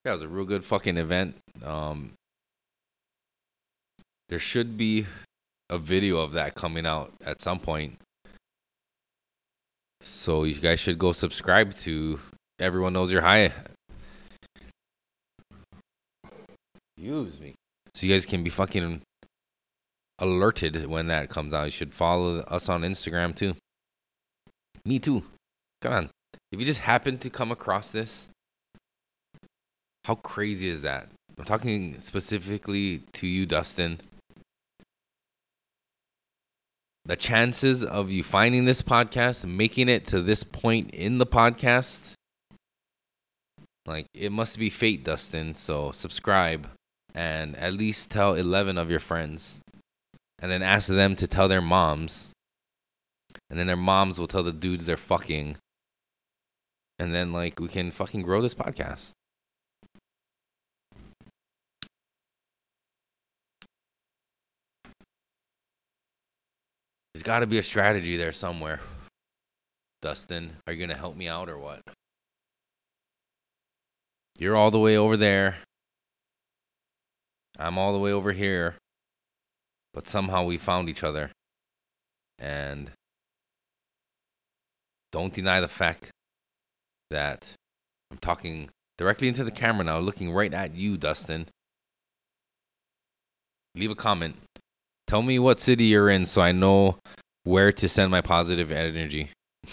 Yeah, 0.05 0.11
it 0.11 0.15
was 0.15 0.21
a 0.21 0.27
real 0.27 0.45
good 0.45 0.63
fucking 0.63 0.97
event. 0.97 1.35
Um, 1.63 2.13
there 4.29 4.39
should 4.39 4.77
be 4.77 5.05
a 5.69 5.77
video 5.77 6.19
of 6.19 6.33
that 6.33 6.55
coming 6.55 6.85
out 6.85 7.13
at 7.25 7.41
some 7.41 7.59
point. 7.59 7.97
So 10.01 10.43
you 10.43 10.55
guys 10.55 10.79
should 10.79 10.97
go 10.97 11.11
subscribe 11.11 11.73
to 11.75 12.19
Everyone 12.59 12.93
Knows 12.93 13.11
You're 13.11 13.21
High. 13.21 13.51
Use 16.97 17.39
me. 17.39 17.55
So 17.93 18.05
you 18.05 18.13
guys 18.13 18.25
can 18.25 18.43
be 18.43 18.49
fucking 18.49 19.01
alerted 20.21 20.85
when 20.85 21.07
that 21.07 21.29
comes 21.29 21.53
out. 21.53 21.65
You 21.65 21.71
should 21.71 21.93
follow 21.93 22.39
us 22.39 22.69
on 22.69 22.83
Instagram 22.83 23.35
too. 23.35 23.55
Me 24.85 24.99
too. 24.99 25.23
Come 25.81 25.93
on. 25.93 26.09
If 26.51 26.59
you 26.59 26.65
just 26.65 26.81
happen 26.81 27.17
to 27.17 27.29
come 27.29 27.51
across 27.51 27.91
this, 27.91 28.29
how 30.05 30.15
crazy 30.15 30.67
is 30.67 30.81
that? 30.81 31.09
I'm 31.37 31.45
talking 31.45 31.99
specifically 31.99 33.01
to 33.13 33.27
you, 33.27 33.45
Dustin. 33.45 33.99
The 37.05 37.15
chances 37.15 37.83
of 37.83 38.11
you 38.11 38.23
finding 38.23 38.65
this 38.65 38.81
podcast, 38.81 39.45
making 39.45 39.89
it 39.89 40.05
to 40.07 40.21
this 40.21 40.43
point 40.43 40.91
in 40.91 41.17
the 41.17 41.25
podcast, 41.25 42.13
like 43.87 44.05
it 44.13 44.31
must 44.31 44.59
be 44.59 44.69
fate, 44.69 45.03
Dustin. 45.03 45.55
So 45.55 45.91
subscribe 45.91 46.67
and 47.15 47.55
at 47.55 47.73
least 47.73 48.11
tell 48.11 48.35
11 48.35 48.77
of 48.77 48.89
your 48.89 48.99
friends 48.99 49.59
and 50.41 50.51
then 50.51 50.63
ask 50.63 50.87
them 50.87 51.15
to 51.15 51.27
tell 51.27 51.47
their 51.47 51.61
moms. 51.61 52.33
And 53.49 53.59
then 53.59 53.67
their 53.67 53.77
moms 53.77 54.19
will 54.19 54.27
tell 54.27 54.43
the 54.43 54.51
dudes 54.51 54.85
they're 54.85 54.97
fucking. 54.97 55.57
And 56.97 57.13
then, 57.13 57.31
like, 57.31 57.59
we 57.59 57.67
can 57.67 57.91
fucking 57.91 58.23
grow 58.23 58.41
this 58.41 58.55
podcast. 58.55 59.11
There's 67.13 67.23
got 67.23 67.39
to 67.39 67.47
be 67.47 67.57
a 67.57 67.63
strategy 67.63 68.17
there 68.17 68.31
somewhere. 68.31 68.79
Dustin, 70.01 70.53
are 70.65 70.73
you 70.73 70.79
going 70.79 70.89
to 70.89 70.95
help 70.95 71.15
me 71.15 71.27
out 71.27 71.49
or 71.49 71.57
what? 71.57 71.81
You're 74.39 74.55
all 74.55 74.71
the 74.71 74.79
way 74.79 74.97
over 74.97 75.17
there. 75.17 75.57
I'm 77.59 77.77
all 77.77 77.93
the 77.93 77.99
way 77.99 78.11
over 78.11 78.31
here. 78.31 78.75
But 79.93 80.07
somehow 80.07 80.45
we 80.45 80.57
found 80.57 80.89
each 80.89 81.03
other. 81.03 81.31
And 82.39 82.91
don't 85.11 85.33
deny 85.33 85.59
the 85.59 85.67
fact 85.67 86.09
that 87.09 87.53
I'm 88.09 88.17
talking 88.17 88.69
directly 88.97 89.27
into 89.27 89.43
the 89.43 89.51
camera 89.51 89.83
now, 89.83 89.99
looking 89.99 90.31
right 90.31 90.53
at 90.53 90.75
you, 90.75 90.97
Dustin. 90.97 91.47
Leave 93.75 93.91
a 93.91 93.95
comment. 93.95 94.37
Tell 95.07 95.21
me 95.21 95.39
what 95.39 95.59
city 95.59 95.85
you're 95.85 96.09
in 96.09 96.25
so 96.25 96.41
I 96.41 96.51
know 96.51 96.97
where 97.43 97.71
to 97.71 97.89
send 97.89 98.11
my 98.11 98.21
positive 98.21 98.71
energy. 98.71 99.29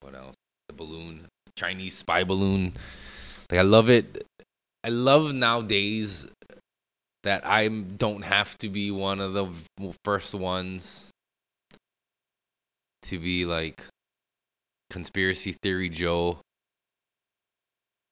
what 0.00 0.14
else? 0.14 0.34
The 0.72 0.84
balloon, 0.84 1.26
Chinese 1.56 1.98
spy 1.98 2.24
balloon. 2.24 2.74
Like 3.50 3.60
I 3.60 3.62
love 3.62 3.90
it. 3.90 4.24
I 4.84 4.88
love 4.88 5.34
nowadays 5.34 6.26
that 7.22 7.46
I 7.46 7.68
don't 7.68 8.24
have 8.24 8.56
to 8.58 8.68
be 8.68 8.90
one 8.90 9.20
of 9.20 9.34
the 9.34 9.48
first 10.04 10.34
ones 10.34 11.10
to 13.02 13.18
be 13.18 13.44
like 13.44 13.84
conspiracy 14.90 15.52
theory 15.62 15.88
Joe 15.88 16.38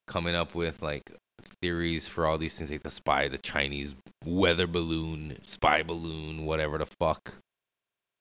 coming 0.07 0.35
up 0.35 0.55
with 0.55 0.83
like 0.83 1.11
theories 1.63 2.09
for 2.09 2.27
all 2.27 2.39
these 2.39 2.57
things 2.57 2.71
like 2.71 2.83
the 2.83 2.91
spy, 2.91 3.29
the 3.29 3.39
Chinese 3.39 3.95
weather 4.25 4.67
balloon, 4.67 5.39
spy 5.45 5.83
balloon, 5.83 6.45
whatever 6.45 6.79
the 6.79 6.87
fuck. 6.87 7.37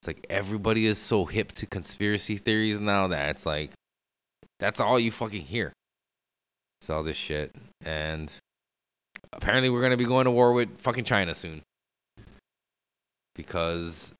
It's 0.01 0.07
like 0.07 0.25
everybody 0.29 0.85
is 0.85 0.97
so 0.97 1.25
hip 1.25 1.51
to 1.53 1.65
conspiracy 1.65 2.37
theories 2.37 2.79
now 2.79 3.07
that 3.07 3.29
it's 3.31 3.45
like 3.45 3.71
that's 4.59 4.79
all 4.79 4.99
you 4.99 5.11
fucking 5.11 5.41
hear. 5.41 5.73
It's 6.81 6.89
all 6.89 7.03
this 7.03 7.17
shit. 7.17 7.55
And 7.83 8.33
apparently 9.33 9.69
we're 9.69 9.81
gonna 9.81 9.97
be 9.97 10.05
going 10.05 10.25
to 10.25 10.31
war 10.31 10.53
with 10.53 10.77
fucking 10.79 11.05
China 11.05 11.33
soon. 11.33 11.61
Because 13.35 14.13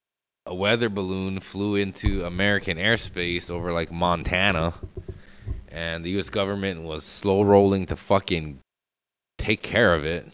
a 0.46 0.56
weather 0.56 0.90
balloon 0.90 1.40
flew 1.40 1.76
into 1.76 2.26
American 2.26 2.78
airspace 2.78 3.52
over 3.52 3.72
like 3.72 3.92
Montana, 3.92 4.74
and 5.68 6.04
the 6.04 6.10
U.S. 6.12 6.30
government 6.30 6.84
was 6.84 7.04
slow 7.04 7.44
rolling 7.44 7.86
to 7.88 7.96
fucking 7.96 8.60
take 9.38 9.62
care 9.62 9.94
of 9.94 10.06
it, 10.06 10.28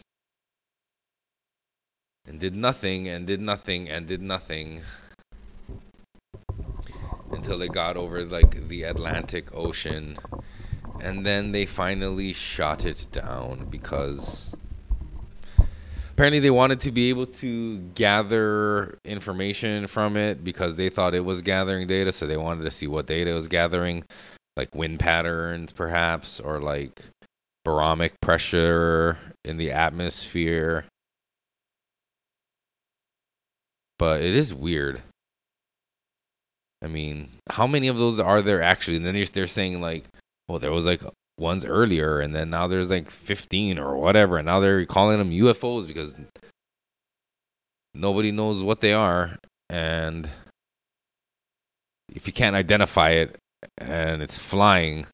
and 2.26 2.40
did 2.40 2.56
nothing, 2.56 3.10
and 3.10 3.28
did 3.28 3.42
nothing, 3.42 3.90
and 3.90 4.08
did 4.08 4.22
nothing 4.22 4.82
until 7.36 7.58
they 7.58 7.68
got 7.68 7.98
over 7.98 8.24
like 8.26 8.68
the 8.68 8.84
Atlantic 8.84 9.54
Ocean, 9.54 10.18
and 11.02 11.26
then 11.26 11.52
they 11.52 11.66
finally 11.66 12.34
shot 12.34 12.86
it 12.86 13.06
down 13.12 13.68
because 13.70 14.56
apparently 16.12 16.40
they 16.40 16.50
wanted 16.50 16.80
to 16.80 16.92
be 16.92 17.10
able 17.10 17.28
to 17.28 17.78
gather 17.94 18.98
information 19.04 19.86
from 19.88 20.16
it 20.16 20.44
because 20.44 20.78
they 20.78 20.90
thought 20.90 21.14
it 21.14 21.26
was 21.26 21.42
gathering 21.42 21.88
data 21.88 22.12
so 22.12 22.26
they 22.26 22.38
wanted 22.38 22.64
to 22.64 22.72
see 22.72 22.88
what 22.88 23.06
data 23.06 23.32
it 23.32 23.34
was 23.34 23.48
gathering 23.48 24.04
like 24.56 24.74
wind 24.74 24.98
patterns 24.98 25.74
perhaps 25.74 26.40
or 26.40 26.62
like 26.62 27.04
barometric 27.66 28.22
pressure 28.22 29.18
in 29.44 29.58
the 29.58 29.72
atmosphere. 29.72 30.86
But 33.98 34.22
it 34.22 34.36
is 34.36 34.54
weird 34.54 35.02
i 36.86 36.88
mean 36.88 37.30
how 37.50 37.68
many 37.68 37.88
of 37.88 37.98
those 37.98 38.20
are 38.20 38.42
there 38.42 38.62
actually 38.62 38.98
and 38.98 39.06
then 39.06 39.26
they're 39.34 39.48
saying 39.48 39.82
like 39.82 40.06
well 40.48 40.60
there 40.60 40.72
was 40.72 40.86
like 40.86 41.02
ones 41.38 41.66
earlier, 41.66 42.20
and 42.20 42.34
then 42.34 42.50
now 42.50 42.68
there's 42.68 42.90
like 42.90 43.10
15 43.10 43.78
or 43.78 43.98
whatever, 43.98 44.38
and 44.38 44.46
now 44.46 44.60
they're 44.60 44.86
calling 44.86 45.18
them 45.18 45.32
UFOs 45.32 45.88
because 45.88 46.16
nobody 47.94 48.32
knows 48.32 48.64
what 48.64 48.82
they 48.82 48.94
are, 48.94 49.38
and 49.70 50.30
if 52.14 52.28
you 52.28 52.34
can't 52.34 52.56
identify 52.56 53.12
it 53.12 53.36
and 53.78 54.22
it's 54.22 54.38
flying 54.38 55.08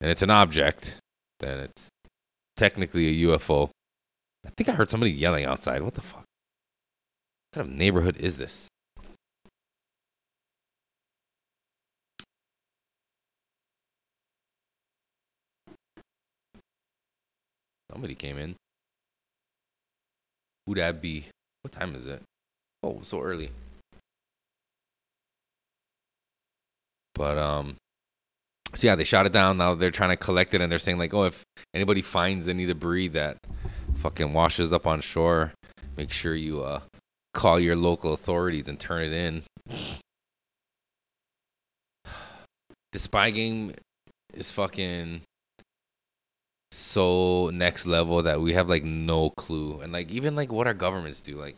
and 0.00 0.10
it's 0.10 0.22
an 0.22 0.30
object, 0.30 0.98
then 1.40 1.60
it's 1.60 1.88
technically 2.56 3.08
a 3.08 3.26
UFO. 3.28 3.70
I 4.46 4.50
think 4.56 4.68
I 4.68 4.72
heard 4.72 4.90
somebody 4.90 5.12
yelling 5.12 5.44
outside. 5.44 5.82
What 5.82 5.94
the 5.94 6.00
fuck? 6.00 6.24
What 7.52 7.60
kind 7.60 7.68
of 7.68 7.76
neighborhood 7.76 8.16
is 8.16 8.38
this? 8.38 8.68
Somebody 17.90 18.14
came 18.14 18.38
in. 18.38 18.56
Who'd 20.66 20.78
that 20.78 21.00
be? 21.00 21.26
What 21.62 21.72
time 21.72 21.94
is 21.94 22.06
it? 22.06 22.22
Oh, 22.82 23.00
so 23.02 23.20
early. 23.20 23.50
But 27.14 27.38
um 27.38 27.76
so 28.74 28.88
yeah, 28.88 28.94
they 28.96 29.04
shot 29.04 29.26
it 29.26 29.32
down. 29.32 29.56
Now 29.56 29.74
they're 29.74 29.90
trying 29.90 30.10
to 30.10 30.16
collect 30.16 30.52
it 30.52 30.60
and 30.60 30.70
they're 30.70 30.78
saying 30.78 30.98
like, 30.98 31.14
"Oh, 31.14 31.24
if 31.24 31.44
anybody 31.72 32.02
finds 32.02 32.48
any 32.48 32.66
debris 32.66 33.08
that 33.08 33.38
fucking 33.98 34.32
washes 34.32 34.72
up 34.72 34.86
on 34.86 35.00
shore, 35.00 35.52
make 35.96 36.12
sure 36.12 36.34
you 36.34 36.62
uh 36.62 36.80
call 37.32 37.58
your 37.60 37.76
local 37.76 38.12
authorities 38.12 38.68
and 38.68 38.78
turn 38.78 39.02
it 39.02 39.12
in." 39.12 39.42
The 42.92 43.00
spy 43.00 43.30
game 43.30 43.74
is 44.32 44.50
fucking 44.50 45.20
so 46.72 47.50
next 47.52 47.86
level 47.86 48.22
that 48.22 48.40
we 48.40 48.52
have 48.52 48.68
like 48.68 48.84
no 48.84 49.30
clue. 49.30 49.80
And 49.80 49.92
like 49.92 50.10
even 50.10 50.36
like 50.36 50.52
what 50.52 50.66
our 50.66 50.74
governments 50.74 51.20
do 51.20 51.36
like 51.36 51.56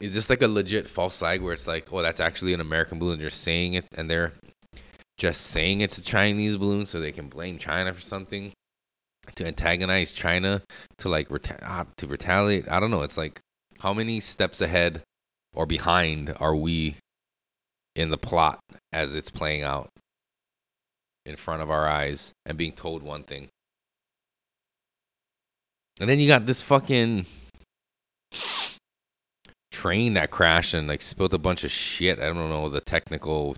is 0.00 0.14
this 0.14 0.28
like 0.28 0.42
a 0.42 0.48
legit 0.48 0.88
false 0.88 1.18
flag 1.18 1.40
where 1.40 1.52
it's 1.52 1.68
like 1.68 1.92
oh 1.92 2.02
that's 2.02 2.20
actually 2.20 2.52
an 2.52 2.60
american 2.60 2.98
balloon 2.98 3.20
you're 3.20 3.30
saying 3.30 3.74
it 3.74 3.84
and 3.94 4.10
they're 4.10 4.32
just 5.16 5.42
saying 5.42 5.80
it's 5.80 5.98
a 5.98 6.02
chinese 6.02 6.56
balloon 6.56 6.86
so 6.86 6.98
they 6.98 7.12
can 7.12 7.28
blame 7.28 7.58
china 7.58 7.92
for 7.92 8.00
something? 8.00 8.52
To 9.36 9.46
antagonize 9.46 10.10
china 10.12 10.62
to 10.98 11.08
like 11.08 11.28
reta- 11.28 11.62
ah, 11.62 11.86
to 11.98 12.06
retaliate? 12.08 12.68
I 12.68 12.80
don't 12.80 12.90
know. 12.90 13.02
It's 13.02 13.16
like 13.16 13.38
how 13.78 13.94
many 13.94 14.18
steps 14.18 14.60
ahead 14.60 15.02
or 15.54 15.64
behind 15.64 16.34
are 16.40 16.56
we 16.56 16.96
in 17.94 18.10
the 18.10 18.18
plot 18.18 18.58
as 18.92 19.14
it's 19.14 19.30
playing 19.30 19.62
out 19.62 19.90
in 21.24 21.36
front 21.36 21.62
of 21.62 21.70
our 21.70 21.86
eyes 21.86 22.32
and 22.44 22.58
being 22.58 22.72
told 22.72 23.02
one 23.02 23.22
thing. 23.22 23.48
And 26.00 26.08
then 26.08 26.18
you 26.18 26.26
got 26.26 26.46
this 26.46 26.62
fucking 26.62 27.26
train 29.70 30.14
that 30.14 30.30
crashed 30.30 30.74
and 30.74 30.88
like 30.88 31.02
spilled 31.02 31.34
a 31.34 31.38
bunch 31.38 31.64
of 31.64 31.70
shit. 31.70 32.18
I 32.18 32.26
don't 32.26 32.36
know 32.48 32.68
the 32.68 32.80
technical 32.80 33.56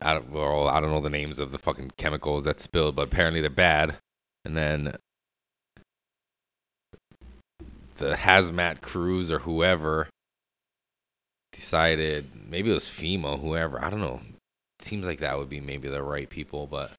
I 0.00 0.14
don't, 0.14 0.30
well, 0.30 0.68
I 0.68 0.80
don't 0.80 0.90
know 0.90 1.00
the 1.00 1.10
names 1.10 1.38
of 1.38 1.50
the 1.50 1.58
fucking 1.58 1.92
chemicals 1.96 2.44
that 2.44 2.60
spilled, 2.60 2.96
but 2.96 3.08
apparently 3.08 3.40
they're 3.40 3.50
bad. 3.50 3.96
And 4.44 4.56
then 4.56 4.96
the 7.96 8.14
hazmat 8.14 8.80
crews 8.80 9.30
or 9.30 9.40
whoever 9.40 10.08
decided 11.52 12.26
maybe 12.48 12.70
it 12.70 12.74
was 12.74 12.84
FEMA, 12.84 13.40
whoever, 13.40 13.84
I 13.84 13.90
don't 13.90 14.00
know, 14.00 14.20
seems 14.80 15.06
like 15.06 15.20
that 15.20 15.38
would 15.38 15.48
be 15.48 15.60
maybe 15.60 15.88
the 15.88 16.02
right 16.02 16.28
people, 16.28 16.66
but 16.66 16.92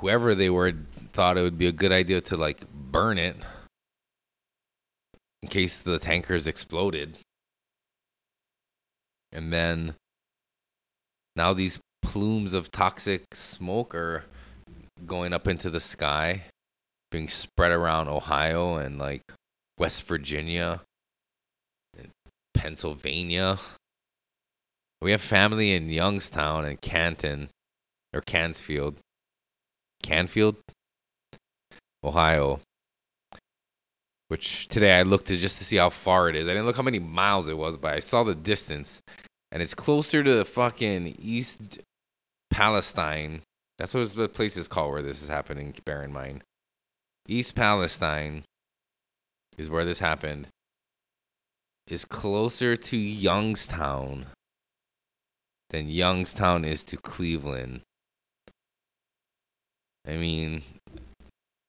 whoever 0.00 0.34
they 0.34 0.50
were 0.50 0.72
thought 1.12 1.38
it 1.38 1.42
would 1.42 1.58
be 1.58 1.66
a 1.66 1.72
good 1.72 1.92
idea 1.92 2.20
to 2.20 2.36
like 2.36 2.70
burn 2.72 3.18
it 3.18 3.36
in 5.42 5.48
case 5.48 5.78
the 5.78 5.98
tankers 5.98 6.46
exploded. 6.46 7.18
And 9.32 9.52
then 9.52 9.94
now 11.34 11.52
these 11.52 11.80
plumes 12.02 12.52
of 12.52 12.70
toxic 12.70 13.22
smoke 13.34 13.94
are 13.94 14.24
going 15.04 15.32
up 15.32 15.46
into 15.46 15.68
the 15.68 15.80
sky, 15.80 16.44
being 17.10 17.28
spread 17.28 17.72
around 17.72 18.08
Ohio 18.08 18.76
and 18.76 18.98
like 18.98 19.22
West 19.78 20.04
Virginia, 20.04 20.80
and 21.98 22.10
Pennsylvania. 22.54 23.58
We 25.06 25.12
have 25.12 25.22
family 25.22 25.72
in 25.72 25.88
Youngstown 25.88 26.64
and 26.64 26.80
Canton 26.80 27.50
or 28.12 28.20
Cansfield. 28.20 28.96
Canfield, 30.02 30.56
Ohio. 32.02 32.58
Which 34.26 34.66
today 34.66 34.98
I 34.98 35.04
looked 35.04 35.30
at 35.30 35.38
just 35.38 35.58
to 35.58 35.64
see 35.64 35.76
how 35.76 35.90
far 35.90 36.28
it 36.28 36.34
is. 36.34 36.48
I 36.48 36.54
didn't 36.54 36.66
look 36.66 36.76
how 36.76 36.82
many 36.82 36.98
miles 36.98 37.48
it 37.48 37.56
was, 37.56 37.76
but 37.76 37.94
I 37.94 38.00
saw 38.00 38.24
the 38.24 38.34
distance. 38.34 39.00
And 39.52 39.62
it's 39.62 39.74
closer 39.74 40.24
to 40.24 40.44
fucking 40.44 41.14
East 41.20 41.78
Palestine 42.50 43.42
That's 43.78 43.94
what 43.94 44.12
the 44.12 44.28
place 44.28 44.56
is 44.56 44.66
called 44.66 44.90
where 44.90 45.02
this 45.02 45.22
is 45.22 45.28
happening. 45.28 45.72
Bear 45.84 46.02
in 46.02 46.12
mind, 46.12 46.42
East 47.28 47.54
Palestine 47.54 48.42
is 49.56 49.70
where 49.70 49.84
this 49.84 50.00
happened. 50.00 50.48
Is 51.86 52.04
closer 52.04 52.76
to 52.76 52.96
Youngstown 52.96 54.26
than 55.70 55.88
Youngstown 55.88 56.64
is 56.64 56.84
to 56.84 56.96
Cleveland. 56.96 57.80
I 60.06 60.16
mean, 60.16 60.62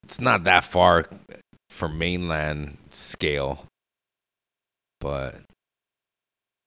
it's 0.03 0.21
not 0.21 0.43
that 0.43 0.63
far 0.63 1.05
for 1.69 1.89
mainland 1.89 2.77
scale, 2.91 3.65
but 4.99 5.35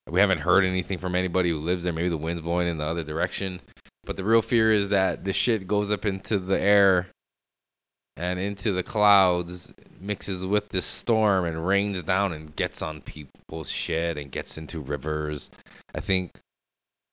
we 0.09 0.21
haven't 0.21 0.39
heard 0.39 0.65
anything 0.65 0.99
from 0.99 1.15
anybody 1.15 1.51
who 1.51 1.59
lives 1.59 1.85
there. 1.85 1.93
Maybe 1.93 2.09
the 2.09 2.17
wind's 2.17 2.41
blowing 2.41 2.67
in 2.67 2.79
the 2.79 2.85
other 2.85 3.05
direction. 3.05 3.61
But 4.05 4.17
the 4.17 4.25
real 4.25 4.43
fear 4.43 4.73
is 4.73 4.89
that 4.91 5.25
the 5.25 5.33
shit 5.33 5.69
goes 5.69 5.91
up 5.91 6.05
into 6.05 6.39
the 6.39 6.59
air 6.59 7.09
and 8.17 8.41
into 8.41 8.73
the 8.73 8.83
clouds, 8.83 9.73
mixes 10.01 10.45
with 10.45 10.71
this 10.71 10.85
storm 10.85 11.45
and 11.45 11.67
rains 11.67 12.03
down 12.03 12.33
and 12.33 12.57
gets 12.57 12.83
on 12.83 13.03
people's 13.03 13.71
shit 13.71 14.19
and 14.19 14.33
gets 14.33 14.59
into 14.59 14.81
rivers. 14.81 15.51
I 15.95 16.01
think 16.01 16.33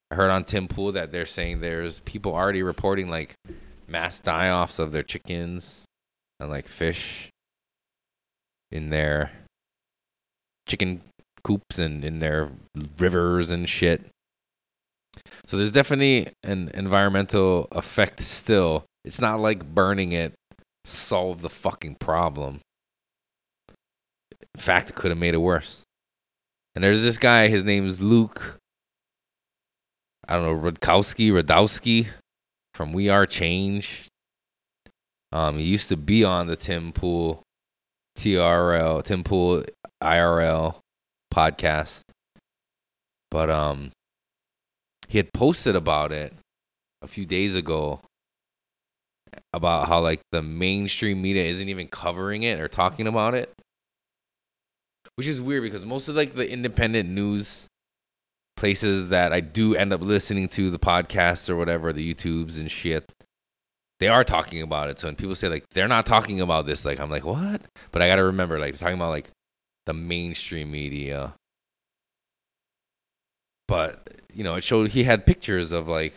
I 0.10 0.16
heard 0.16 0.30
on 0.30 0.46
Tim 0.46 0.68
Pool 0.68 0.94
that 0.94 1.12
they're 1.12 1.26
saying 1.26 1.60
there's 1.60 2.00
people 2.02 2.34
already 2.34 2.64
reporting 2.64 3.10
like 3.10 3.34
mass 3.88 4.20
die 4.20 4.50
offs 4.50 4.80
of 4.80 4.92
their 4.92 5.04
chickens 5.04 5.86
and 6.40 6.50
like 6.50 6.68
fish 6.68 7.30
in 8.72 8.90
their 8.90 9.32
chicken 10.68 11.02
coops 11.44 11.80
and 11.80 12.04
in 12.04 12.20
their 12.20 12.52
rivers 12.98 13.50
and 13.50 13.68
shit. 13.68 14.06
So 15.46 15.58
there's 15.58 15.72
definitely 15.72 16.30
an 16.44 16.70
environmental 16.74 17.68
effect 17.72 18.22
still. 18.22 18.86
It's 19.04 19.22
not 19.22 19.40
like 19.40 19.74
burning 19.74 20.12
it 20.12 20.34
solved 20.86 21.42
the 21.42 21.50
fucking 21.50 21.96
problem. 21.96 22.60
In 24.56 24.62
fact, 24.62 24.90
it 24.90 24.96
could 24.96 25.12
have 25.12 25.18
made 25.18 25.34
it 25.34 25.38
worse. 25.38 25.84
And 26.76 26.84
there's 26.84 27.04
this 27.04 27.18
guy, 27.18 27.48
his 27.48 27.64
name's 27.64 28.02
Luke. 28.02 28.58
I 30.28 30.36
don't 30.36 30.44
know, 30.44 30.72
Rudkowski, 30.72 31.32
Radowski 31.32 32.08
from 32.74 32.92
We 32.94 33.10
Are 33.10 33.26
Change. 33.26 34.08
Um, 35.32 35.58
he 35.58 35.66
used 35.66 35.90
to 35.90 35.98
be 35.98 36.24
on 36.24 36.48
the 36.48 36.56
Tim 36.56 36.92
Pool 36.92 37.44
TRL, 38.18 39.04
Tim 39.04 39.24
Pool 39.24 39.64
IRL 40.02 40.80
podcast. 41.34 42.02
But 43.30 43.50
um 43.50 43.92
he 45.08 45.18
had 45.18 45.32
posted 45.34 45.76
about 45.76 46.12
it 46.12 46.34
a 47.02 47.08
few 47.08 47.26
days 47.26 47.56
ago 47.56 48.02
about 49.54 49.88
how 49.88 50.00
like 50.00 50.22
the 50.32 50.42
mainstream 50.42 51.22
media 51.22 51.44
isn't 51.46 51.70
even 51.70 51.88
covering 51.88 52.44
it 52.44 52.60
or 52.60 52.68
talking 52.68 53.08
about 53.08 53.34
it. 53.34 53.54
Which 55.16 55.28
is 55.28 55.40
weird 55.40 55.64
because 55.64 55.86
most 55.86 56.10
of 56.10 56.16
like 56.16 56.34
the 56.34 56.50
independent 56.50 57.10
news 57.10 57.68
places 58.58 59.10
that 59.10 59.32
I 59.32 59.40
do 59.40 59.76
end 59.76 59.94
up 59.94 60.02
listening 60.02 60.50
to 60.50 60.70
the 60.70 60.80
podcasts 60.80 61.50
or 61.50 61.56
whatever, 61.56 61.94
the 61.94 62.14
YouTubes 62.14 62.60
and 62.60 62.70
shit, 62.70 63.10
they 64.00 64.08
are 64.08 64.24
talking 64.24 64.62
about 64.62 64.90
it. 64.90 65.00
So 65.00 65.08
when 65.08 65.16
people 65.16 65.36
say 65.36 65.48
like 65.48 65.70
they're 65.70 65.88
not 65.88 66.06
talking 66.06 66.42
about 66.42 66.66
this, 66.66 66.84
like 66.84 67.00
I'm 67.00 67.10
like, 67.10 67.24
what? 67.24 67.62
But 67.92 68.02
I 68.02 68.08
gotta 68.08 68.26
remember, 68.26 68.60
like 68.60 68.78
talking 68.78 68.96
about 68.96 69.12
like 69.12 69.30
the 69.86 69.94
mainstream 69.94 70.72
media. 70.72 71.36
But 73.68 74.08
you 74.34 74.44
know, 74.44 74.56
it 74.56 74.64
showed 74.64 74.90
he 74.90 75.04
had 75.04 75.26
pictures 75.26 75.72
of 75.72 75.88
like 75.88 76.14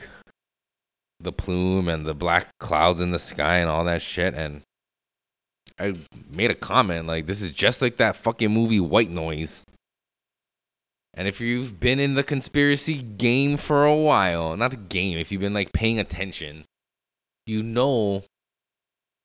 the 1.21 1.33
plume 1.33 1.89
and 1.89 2.07
the 2.07 2.15
black 2.15 2.49
clouds 2.59 3.01
in 3.01 3.13
the 3.13 3.19
sky 3.19 3.59
and 3.59 3.69
all 3.69 3.85
that 3.85 4.03
shit, 4.03 4.35
and 4.35 4.63
I 5.79 5.95
made 6.31 6.51
a 6.51 6.55
comment 6.55 7.07
like, 7.07 7.27
"This 7.27 7.43
is 7.43 7.51
just 7.51 7.83
like 7.83 7.97
that 7.97 8.17
fucking 8.17 8.51
movie 8.51 8.81
White 8.81 9.11
Noise." 9.11 9.65
And 11.21 11.29
if 11.29 11.39
you've 11.39 11.79
been 11.79 12.01
in 12.01 12.15
the 12.15 12.23
conspiracy 12.23 13.03
game 13.03 13.59
for 13.59 13.85
a 13.85 13.95
while, 13.95 14.57
not 14.57 14.71
the 14.71 14.79
game, 14.79 15.19
if 15.19 15.31
you've 15.31 15.43
been 15.43 15.53
like 15.53 15.71
paying 15.71 15.99
attention, 15.99 16.65
you 17.45 17.63
know 17.63 18.25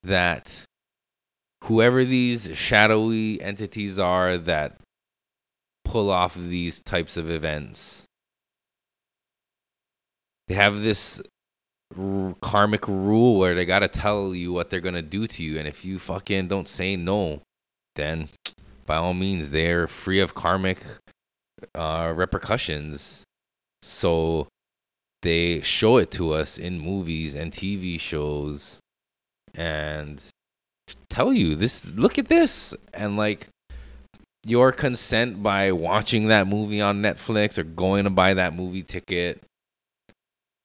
that 0.02 0.66
whoever 1.64 2.04
these 2.04 2.54
shadowy 2.54 3.40
entities 3.40 3.98
are 3.98 4.36
that 4.36 4.78
pull 5.86 6.10
off 6.10 6.34
these 6.34 6.80
types 6.80 7.16
of 7.16 7.30
events, 7.30 8.04
they 10.48 10.54
have 10.54 10.82
this 10.82 11.22
karmic 12.42 12.86
rule 12.86 13.38
where 13.38 13.54
they 13.54 13.64
got 13.64 13.78
to 13.78 13.88
tell 13.88 14.34
you 14.34 14.52
what 14.52 14.68
they're 14.68 14.82
to 14.82 15.00
do 15.00 15.26
to 15.26 15.42
you. 15.42 15.58
And 15.58 15.66
if 15.66 15.82
you 15.82 15.98
fucking 15.98 16.48
don't 16.48 16.68
say 16.68 16.94
no, 16.94 17.40
then 17.94 18.28
by 18.84 18.96
all 18.96 19.14
means, 19.14 19.50
they're 19.50 19.88
free 19.88 20.20
of 20.20 20.34
karmic 20.34 20.80
uh, 21.74 22.12
repercussions. 22.14 23.24
So 23.82 24.48
they 25.22 25.60
show 25.62 25.96
it 25.98 26.10
to 26.12 26.32
us 26.32 26.58
in 26.58 26.78
movies 26.78 27.34
and 27.34 27.52
TV 27.52 27.98
shows 27.98 28.80
and 29.54 30.22
tell 31.10 31.32
you 31.32 31.56
this 31.56 31.84
look 31.86 32.18
at 32.18 32.28
this 32.28 32.74
and 32.94 33.16
like 33.16 33.48
your 34.44 34.70
consent 34.70 35.42
by 35.42 35.72
watching 35.72 36.28
that 36.28 36.46
movie 36.46 36.80
on 36.80 37.02
Netflix 37.02 37.58
or 37.58 37.64
going 37.64 38.04
to 38.04 38.10
buy 38.10 38.34
that 38.34 38.54
movie 38.54 38.82
ticket 38.82 39.42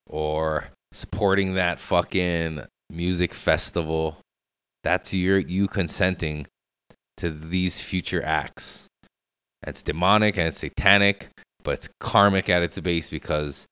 or 0.08 0.66
supporting 0.94 1.56
that 1.56 1.80
fucking 1.80 2.62
music 2.90 3.34
festival 3.34 4.18
that's 4.84 5.14
your 5.14 5.40
you 5.40 5.68
consenting 5.68 6.46
to 7.18 7.32
these 7.32 7.80
future 7.80 8.24
acts 8.24 8.88
it's 9.68 9.84
demonic 9.84 10.38
and 10.38 10.48
it's 10.48 10.60
satanic 10.60 11.30
but 11.64 11.76
it's 11.76 11.90
karmic 12.00 12.50
at 12.50 12.64
its 12.64 12.80
base 12.80 13.10
because 13.10 13.66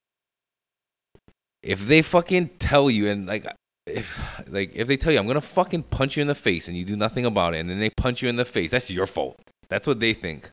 if 1.64 1.88
they 1.88 2.02
fucking 2.02 2.50
tell 2.60 2.90
you 2.90 3.10
and 3.10 3.28
like 3.28 3.46
if 3.86 4.42
like 4.48 4.72
if 4.76 4.88
they 4.88 4.98
tell 4.98 5.12
you 5.12 5.20
I'm 5.20 5.28
gonna 5.28 5.42
fucking 5.42 5.84
punch 5.84 6.16
you 6.18 6.22
in 6.22 6.28
the 6.28 6.36
face 6.36 6.68
and 6.68 6.78
you 6.78 6.86
do 6.86 6.96
nothing 6.96 7.26
about 7.26 7.54
it 7.54 7.60
and 7.60 7.70
then 7.70 7.80
they 7.80 7.90
punch 7.90 8.22
you 8.22 8.30
in 8.30 8.36
the 8.36 8.46
face, 8.46 8.72
that's 8.72 8.90
your 8.90 9.08
fault. 9.08 9.40
That's 9.70 9.88
what 9.88 10.00
they 10.00 10.14
think. 10.14 10.52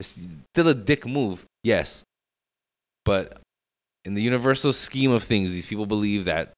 It's 0.00 0.20
still 0.52 0.68
a 0.68 0.74
dick 0.74 1.06
move, 1.06 1.44
yes. 1.62 2.04
But 3.04 3.40
in 4.04 4.14
the 4.14 4.22
universal 4.22 4.72
scheme 4.72 5.10
of 5.10 5.22
things, 5.22 5.52
these 5.52 5.66
people 5.66 5.86
believe 5.86 6.24
that 6.24 6.52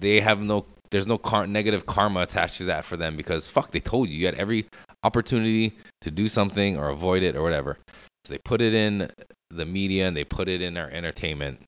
they 0.00 0.20
have 0.20 0.40
no 0.40 0.66
there's 0.90 1.06
no 1.06 1.18
car- 1.18 1.46
negative 1.46 1.86
karma 1.86 2.20
attached 2.20 2.58
to 2.58 2.64
that 2.64 2.84
for 2.84 2.96
them 2.96 3.16
because 3.16 3.48
fuck 3.48 3.70
they 3.72 3.80
told 3.80 4.08
you 4.08 4.16
you 4.16 4.26
had 4.26 4.36
every 4.36 4.66
opportunity 5.04 5.76
to 6.00 6.10
do 6.10 6.28
something 6.28 6.76
or 6.76 6.88
avoid 6.88 7.22
it 7.22 7.36
or 7.36 7.42
whatever. 7.42 7.78
So 8.24 8.32
they 8.32 8.38
put 8.38 8.60
it 8.60 8.74
in 8.74 9.10
the 9.50 9.66
media 9.66 10.08
and 10.08 10.16
they 10.16 10.24
put 10.24 10.48
it 10.48 10.62
in 10.62 10.76
our 10.76 10.88
entertainment. 10.88 11.60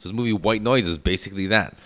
So 0.00 0.08
this 0.08 0.12
movie 0.12 0.32
White 0.32 0.62
Noise 0.62 0.86
is 0.86 0.98
basically 0.98 1.46
that, 1.46 1.78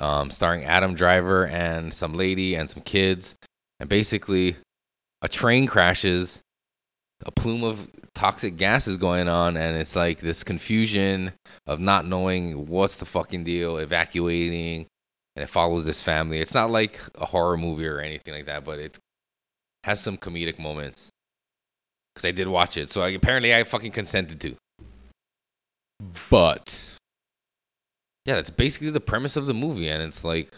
um, 0.00 0.30
starring 0.30 0.64
Adam 0.64 0.94
Driver 0.94 1.46
and 1.46 1.94
some 1.94 2.14
lady 2.14 2.56
and 2.56 2.68
some 2.68 2.82
kids, 2.82 3.36
and 3.78 3.88
basically 3.88 4.56
a 5.22 5.28
train 5.28 5.66
crashes, 5.66 6.40
a 7.24 7.30
plume 7.30 7.62
of 7.62 7.88
toxic 8.14 8.56
gas 8.56 8.88
is 8.88 8.96
going 8.96 9.28
on, 9.28 9.56
and 9.56 9.76
it's 9.76 9.94
like 9.94 10.20
this 10.20 10.42
confusion 10.42 11.32
of 11.66 11.78
not 11.80 12.06
knowing 12.06 12.66
what's 12.66 12.96
the 12.96 13.06
fucking 13.06 13.44
deal, 13.44 13.78
evacuating, 13.78 14.86
and 15.36 15.42
it 15.42 15.48
follows 15.48 15.84
this 15.84 16.02
family. 16.02 16.38
It's 16.38 16.54
not 16.54 16.70
like 16.70 17.00
a 17.16 17.26
horror 17.26 17.56
movie 17.56 17.86
or 17.86 18.00
anything 18.00 18.34
like 18.34 18.46
that, 18.46 18.64
but 18.64 18.78
it 18.78 18.98
has 19.84 20.00
some 20.00 20.16
comedic 20.16 20.58
moments. 20.58 21.10
Because 22.14 22.28
I 22.28 22.30
did 22.30 22.46
watch 22.46 22.76
it, 22.76 22.90
so 22.90 23.02
I, 23.02 23.08
apparently 23.10 23.54
I 23.54 23.64
fucking 23.64 23.90
consented 23.90 24.40
to. 24.42 24.54
But 26.30 26.94
yeah, 28.24 28.36
that's 28.36 28.50
basically 28.50 28.90
the 28.90 29.00
premise 29.00 29.36
of 29.36 29.46
the 29.46 29.54
movie, 29.54 29.88
and 29.88 30.02
it's 30.02 30.22
like, 30.22 30.54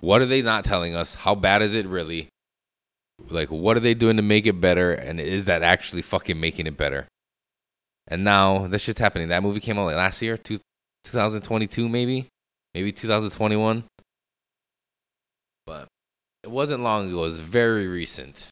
what 0.00 0.22
are 0.22 0.26
they 0.26 0.42
not 0.42 0.64
telling 0.64 0.94
us? 0.94 1.14
How 1.14 1.34
bad 1.34 1.60
is 1.62 1.74
it 1.74 1.86
really? 1.86 2.28
Like, 3.28 3.50
what 3.50 3.76
are 3.76 3.80
they 3.80 3.94
doing 3.94 4.16
to 4.16 4.22
make 4.22 4.46
it 4.46 4.60
better? 4.60 4.92
And 4.92 5.20
is 5.20 5.44
that 5.44 5.62
actually 5.62 6.02
fucking 6.02 6.40
making 6.40 6.66
it 6.66 6.76
better? 6.76 7.06
And 8.08 8.24
now 8.24 8.66
this 8.66 8.82
shit's 8.82 9.00
happening. 9.00 9.28
That 9.28 9.42
movie 9.42 9.60
came 9.60 9.78
out 9.78 9.84
like 9.84 9.96
last 9.96 10.22
year, 10.22 10.36
two, 10.36 10.60
2022 11.04 11.88
maybe, 11.88 12.28
maybe 12.74 12.92
2021. 12.92 13.84
But 15.66 15.88
it 16.42 16.50
wasn't 16.50 16.82
long 16.82 17.08
ago. 17.08 17.18
It 17.18 17.22
was 17.22 17.40
very 17.40 17.86
recent, 17.86 18.48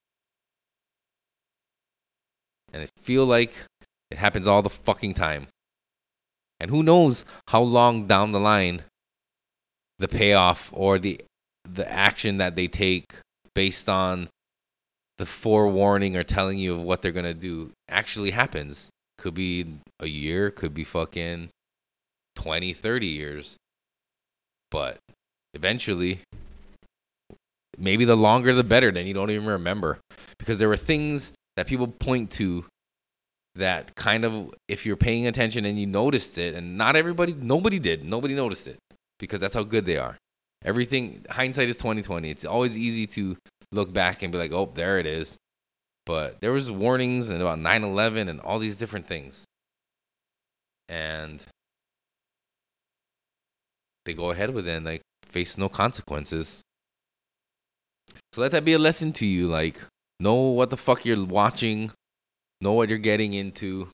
and 2.73 2.83
I 2.83 2.89
feel 3.01 3.25
like 3.25 3.53
it 4.11 4.19
happens 4.19 4.47
all 4.47 4.63
the 4.63 4.71
fucking 4.71 5.15
time. 5.15 5.49
And 6.61 6.71
who 6.71 6.83
knows 6.83 7.25
how 7.49 7.63
long 7.63 8.07
down 8.07 8.33
the 8.33 8.41
line 8.41 8.83
the 9.99 10.09
payoff 10.09 10.71
or 10.73 10.99
the 10.99 11.21
the 11.69 11.91
action 11.91 12.39
that 12.39 12.57
they 12.57 12.67
take 12.67 13.13
based 13.55 13.89
on 13.89 14.29
the 15.19 15.27
forewarning 15.27 16.17
or 16.17 16.23
telling 16.23 16.59
you 16.59 16.75
of 16.75 16.83
what 16.83 17.03
they're 17.03 17.13
gonna 17.13 17.35
do 17.35 17.73
actually 17.89 18.31
happens. 18.31 18.91
Could 19.19 19.35
be 19.35 19.67
a 19.99 20.07
year, 20.07 20.51
could 20.51 20.73
be 20.73 20.85
fucking 20.85 21.49
20, 22.37 22.73
30 22.73 23.07
years. 23.07 23.57
But 24.71 24.99
eventually, 25.55 26.21
maybe 27.79 28.05
the 28.05 28.17
longer 28.17 28.55
the 28.55 28.65
better, 28.65 28.91
then 28.91 29.07
you 29.07 29.15
don't 29.15 29.31
even 29.31 29.47
remember. 29.47 29.99
Because 30.39 30.59
there 30.59 30.69
were 30.69 30.77
things 30.77 31.33
that 31.57 31.67
people 31.67 31.89
point 31.89 32.31
to 32.33 32.65
that 33.55 33.95
kind 33.97 34.25
of, 34.25 34.55
if 34.69 34.87
you're 34.87 34.97
paying 34.97 35.27
attention 35.27 35.65
and 35.65 35.79
you 35.79 35.87
noticed 35.87 36.39
it, 36.39 36.55
and 36.55 36.79
not 36.79 36.97
everybody, 36.97 37.35
nobody 37.35 37.79
did, 37.79 38.05
nobody 38.05 38.35
noticed 38.35 38.69
it 38.69 38.79
because 39.19 39.41
that's 39.41 39.55
how 39.55 39.65
good 39.65 39.85
they 39.85 39.97
are. 39.97 40.17
Everything, 40.65 41.25
hindsight 41.31 41.69
is 41.69 41.77
2020. 41.77 42.31
It's 42.31 42.45
always 42.45 42.77
easy 42.79 43.07
to 43.07 43.37
look 43.73 43.93
back 43.93 44.23
and 44.23 44.31
be 44.31 44.39
like, 44.39 44.53
oh, 44.53 44.71
there 44.75 44.99
it 44.99 45.07
is. 45.07 45.37
But 46.07 46.41
there 46.41 46.53
was 46.53 46.71
warnings 46.71 47.31
and 47.31 47.43
about 47.43 47.59
9/11 47.59 48.29
and 48.29 48.41
all 48.41 48.59
these 48.59 48.77
different 48.77 49.07
things. 49.07 49.45
And 50.89 51.45
they 54.05 54.15
go 54.15 54.31
ahead 54.31 54.55
with 54.55 54.67
it 54.67 54.77
and 54.77 54.87
like 54.87 55.03
face 55.25 55.59
no 55.59 55.69
consequences. 55.69 56.61
So 58.33 58.41
let 58.41 58.53
that 58.53 58.65
be 58.65 58.73
a 58.73 58.79
lesson 58.79 59.13
to 59.15 59.27
you. 59.27 59.47
Like, 59.47 59.83
know 60.21 60.35
what 60.35 60.71
the 60.71 60.77
fuck 60.77 61.05
you're 61.05 61.25
watching, 61.25 61.93
know 62.61 62.73
what 62.73 62.89
you're 62.89 62.99
getting 62.99 63.35
into, 63.35 63.89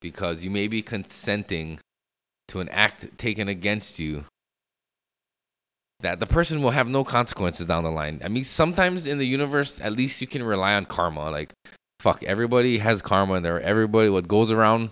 because 0.00 0.44
you 0.44 0.50
may 0.50 0.68
be 0.68 0.82
consenting 0.82 1.78
to 2.48 2.60
an 2.60 2.68
act 2.68 3.18
taken 3.18 3.48
against 3.48 3.98
you 3.98 4.24
that 6.00 6.20
the 6.20 6.26
person 6.26 6.62
will 6.62 6.70
have 6.70 6.88
no 6.88 7.04
consequences 7.04 7.66
down 7.66 7.84
the 7.84 7.90
line. 7.90 8.20
I 8.24 8.28
mean, 8.28 8.44
sometimes 8.44 9.06
in 9.06 9.18
the 9.18 9.26
universe, 9.26 9.80
at 9.80 9.92
least 9.92 10.20
you 10.20 10.26
can 10.26 10.42
rely 10.42 10.74
on 10.74 10.84
karma. 10.84 11.30
Like, 11.30 11.52
fuck, 12.00 12.22
everybody 12.24 12.78
has 12.78 13.00
karma, 13.00 13.34
and 13.34 13.44
there, 13.44 13.60
everybody, 13.60 14.10
what 14.10 14.28
goes 14.28 14.50
around 14.50 14.90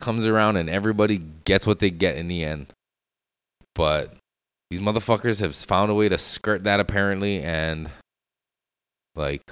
comes 0.00 0.26
around, 0.26 0.56
and 0.56 0.70
everybody 0.70 1.18
gets 1.44 1.66
what 1.66 1.78
they 1.78 1.90
get 1.90 2.16
in 2.16 2.28
the 2.28 2.42
end. 2.42 2.66
But 3.74 4.14
these 4.70 4.80
motherfuckers 4.80 5.40
have 5.40 5.54
found 5.54 5.90
a 5.90 5.94
way 5.94 6.08
to 6.08 6.18
skirt 6.18 6.64
that 6.64 6.80
apparently, 6.80 7.40
and 7.40 7.90
like, 9.14 9.42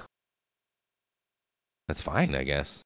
that's 1.87 2.01
fine, 2.01 2.35
I 2.35 2.43
guess. 2.43 2.83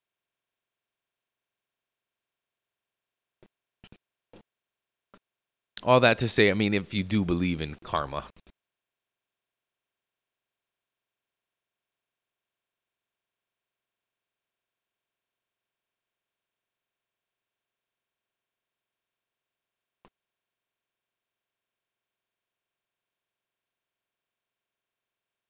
all 5.85 5.99
that 5.99 6.17
to 6.17 6.27
say, 6.27 6.49
I 6.49 6.55
mean, 6.55 6.73
if 6.73 6.93
you 6.93 7.03
do 7.03 7.23
believe 7.23 7.61
in 7.61 7.77
karma. 7.83 8.25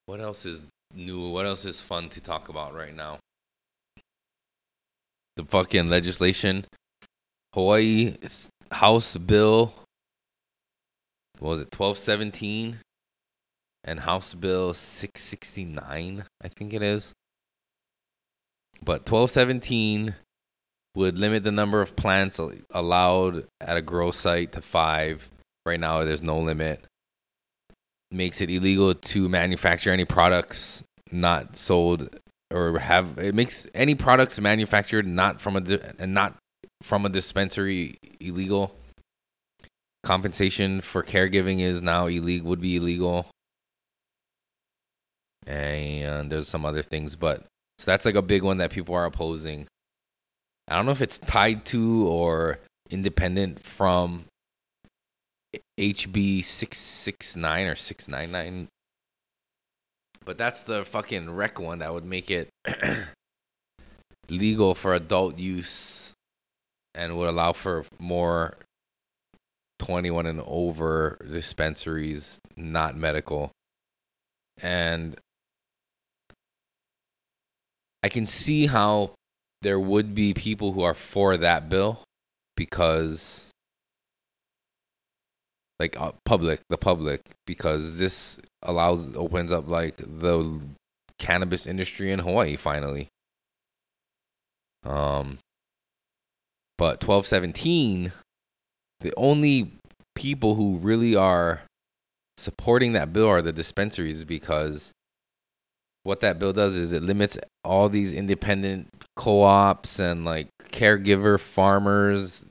What 0.05 0.21
else 0.21 0.45
is 0.45 0.63
new? 0.93 1.29
What 1.29 1.45
else 1.45 1.65
is 1.65 1.81
fun 1.81 2.09
to 2.09 2.21
talk 2.21 2.49
about 2.49 2.73
right 2.73 2.95
now? 2.95 3.19
The 5.35 5.45
fucking 5.45 5.89
legislation. 5.89 6.65
Hawaii 7.53 8.15
House 8.71 9.17
Bill 9.17 9.73
what 11.39 11.49
was 11.49 11.59
it 11.59 11.77
1217 11.77 12.79
and 13.83 13.99
House 13.99 14.33
Bill 14.33 14.73
669, 14.73 16.25
I 16.41 16.47
think 16.47 16.73
it 16.73 16.81
is. 16.81 17.13
But 18.83 19.09
1217 19.09 20.15
would 20.95 21.19
limit 21.19 21.43
the 21.43 21.51
number 21.51 21.81
of 21.81 21.95
plants 21.95 22.39
allowed 22.71 23.45
at 23.59 23.77
a 23.77 23.81
grow 23.81 24.11
site 24.11 24.53
to 24.53 24.61
five. 24.61 25.29
Right 25.65 25.79
now, 25.79 26.03
there's 26.03 26.23
no 26.23 26.39
limit. 26.39 26.85
Makes 28.11 28.41
it 28.41 28.49
illegal 28.49 28.93
to 28.93 29.29
manufacture 29.29 29.91
any 29.91 30.05
products 30.05 30.83
not 31.11 31.57
sold 31.57 32.09
or 32.51 32.79
have. 32.79 33.17
It 33.17 33.35
makes 33.35 33.67
any 33.73 33.95
products 33.95 34.39
manufactured 34.39 35.07
not 35.07 35.41
from 35.41 35.55
a 35.55 35.79
and 35.99 36.13
not 36.13 36.35
from 36.81 37.05
a 37.05 37.09
dispensary 37.09 37.97
illegal 38.19 38.75
compensation 40.05 40.81
for 40.81 41.03
caregiving 41.03 41.59
is 41.59 41.81
now 41.81 42.05
illegal 42.05 42.47
would 42.47 42.61
be 42.61 42.75
illegal 42.75 43.25
and 45.47 46.31
there's 46.31 46.47
some 46.47 46.63
other 46.63 46.83
things 46.83 47.15
but 47.15 47.43
so 47.79 47.91
that's 47.91 48.05
like 48.05 48.15
a 48.15 48.21
big 48.21 48.43
one 48.43 48.59
that 48.59 48.69
people 48.69 48.93
are 48.93 49.05
opposing 49.05 49.65
i 50.67 50.75
don't 50.75 50.85
know 50.85 50.91
if 50.91 51.01
it's 51.01 51.17
tied 51.19 51.65
to 51.65 52.07
or 52.07 52.59
independent 52.91 53.59
from 53.59 54.25
hb 55.79 56.43
669 56.43 57.67
or 57.67 57.75
699 57.75 58.67
but 60.23 60.37
that's 60.37 60.63
the 60.63 60.85
fucking 60.85 61.29
rec 61.29 61.59
one 61.59 61.79
that 61.79 61.93
would 61.93 62.05
make 62.05 62.31
it 62.31 62.49
legal 64.29 64.73
for 64.73 64.93
adult 64.93 65.37
use 65.37 66.13
and 66.95 67.17
would 67.17 67.29
allow 67.29 67.53
for 67.53 67.85
more 67.99 68.55
21 69.79 70.25
and 70.25 70.41
over 70.47 71.17
dispensaries, 71.29 72.39
not 72.55 72.97
medical. 72.97 73.51
And 74.61 75.15
I 78.01 78.09
can 78.09 78.25
see 78.25 78.67
how 78.67 79.11
there 79.61 79.79
would 79.79 80.15
be 80.15 80.33
people 80.33 80.71
who 80.71 80.83
are 80.83 80.93
for 80.93 81.37
that 81.37 81.69
bill 81.69 82.01
because 82.55 83.51
like 85.79 85.99
uh, 85.99 86.11
public 86.25 86.61
the 86.69 86.77
public 86.77 87.21
because 87.45 87.97
this 87.97 88.39
allows 88.63 89.15
opens 89.15 89.51
up 89.51 89.67
like 89.67 89.97
the 89.97 90.59
cannabis 91.19 91.67
industry 91.67 92.11
in 92.11 92.19
Hawaii 92.19 92.55
finally. 92.55 93.07
Um 94.85 95.39
but 96.77 97.03
1217 97.03 98.11
the 99.01 99.13
only 99.17 99.71
people 100.15 100.55
who 100.55 100.77
really 100.77 101.15
are 101.15 101.61
supporting 102.37 102.93
that 102.93 103.13
bill 103.13 103.27
are 103.27 103.41
the 103.41 103.51
dispensaries 103.51 104.23
because 104.23 104.91
what 106.03 106.21
that 106.21 106.37
bill 106.37 106.53
does 106.53 106.75
is 106.75 106.93
it 106.93 107.01
limits 107.01 107.37
all 107.63 107.89
these 107.89 108.13
independent 108.13 108.87
co-ops 109.15 109.99
and 109.99 110.25
like 110.25 110.47
caregiver 110.71 111.39
farmers 111.39 112.45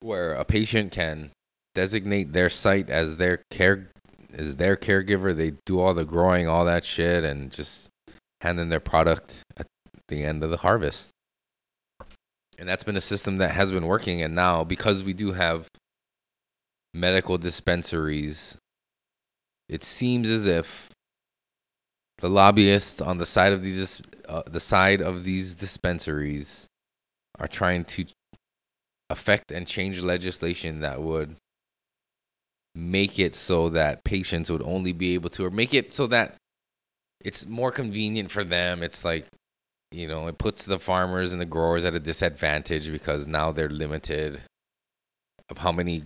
where 0.00 0.34
a 0.34 0.44
patient 0.44 0.92
can 0.92 1.30
designate 1.76 2.32
their 2.32 2.48
site 2.48 2.88
as 2.88 3.18
their 3.18 3.42
care 3.50 3.90
as 4.32 4.56
their 4.56 4.76
caregiver. 4.76 5.36
They 5.36 5.52
do 5.66 5.78
all 5.78 5.94
the 5.94 6.04
growing 6.04 6.48
all 6.48 6.64
that 6.64 6.84
shit 6.84 7.22
and 7.22 7.52
just 7.52 7.90
hand 8.40 8.58
in 8.58 8.70
their 8.70 8.80
product 8.80 9.42
at 9.56 9.66
the 10.08 10.24
end 10.24 10.42
of 10.42 10.50
the 10.50 10.56
harvest. 10.56 11.10
And 12.58 12.66
that's 12.66 12.84
been 12.84 12.96
a 12.96 13.02
system 13.02 13.36
that 13.36 13.50
has 13.50 13.70
been 13.70 13.86
working. 13.86 14.22
And 14.22 14.34
now 14.34 14.64
because 14.64 15.04
we 15.04 15.12
do 15.12 15.32
have 15.32 15.68
medical 16.94 17.36
dispensaries 17.36 18.56
it 19.68 19.82
seems 19.82 20.30
as 20.30 20.46
if 20.46 20.90
the 22.18 22.30
lobbyists 22.30 23.02
on 23.02 23.18
the 23.18 23.26
side 23.26 23.52
of 23.52 23.62
these 23.62 24.00
uh, 24.26 24.42
the 24.46 24.60
side 24.60 25.02
of 25.02 25.24
these 25.24 25.54
dispensaries 25.54 26.66
are 27.38 27.48
trying 27.48 27.84
to 27.84 28.06
affect 29.10 29.52
and 29.52 29.66
change 29.66 30.00
legislation 30.00 30.80
that 30.80 31.02
would 31.02 31.36
make 32.76 33.18
it 33.18 33.34
so 33.34 33.68
that 33.70 34.04
patients 34.04 34.50
would 34.50 34.62
only 34.62 34.92
be 34.92 35.14
able 35.14 35.30
to 35.30 35.44
or 35.44 35.50
make 35.50 35.72
it 35.72 35.92
so 35.92 36.06
that 36.06 36.34
it's 37.24 37.46
more 37.46 37.70
convenient 37.70 38.30
for 38.30 38.44
them 38.44 38.82
it's 38.82 39.04
like 39.04 39.26
you 39.92 40.08
know, 40.08 40.26
it 40.26 40.38
puts 40.38 40.64
the 40.64 40.78
farmers 40.78 41.32
and 41.32 41.40
the 41.40 41.46
growers 41.46 41.84
at 41.84 41.94
a 41.94 42.00
disadvantage 42.00 42.90
because 42.90 43.26
now 43.26 43.52
they're 43.52 43.68
limited 43.68 44.40
of 45.48 45.58
how 45.58 45.72
many 45.72 46.02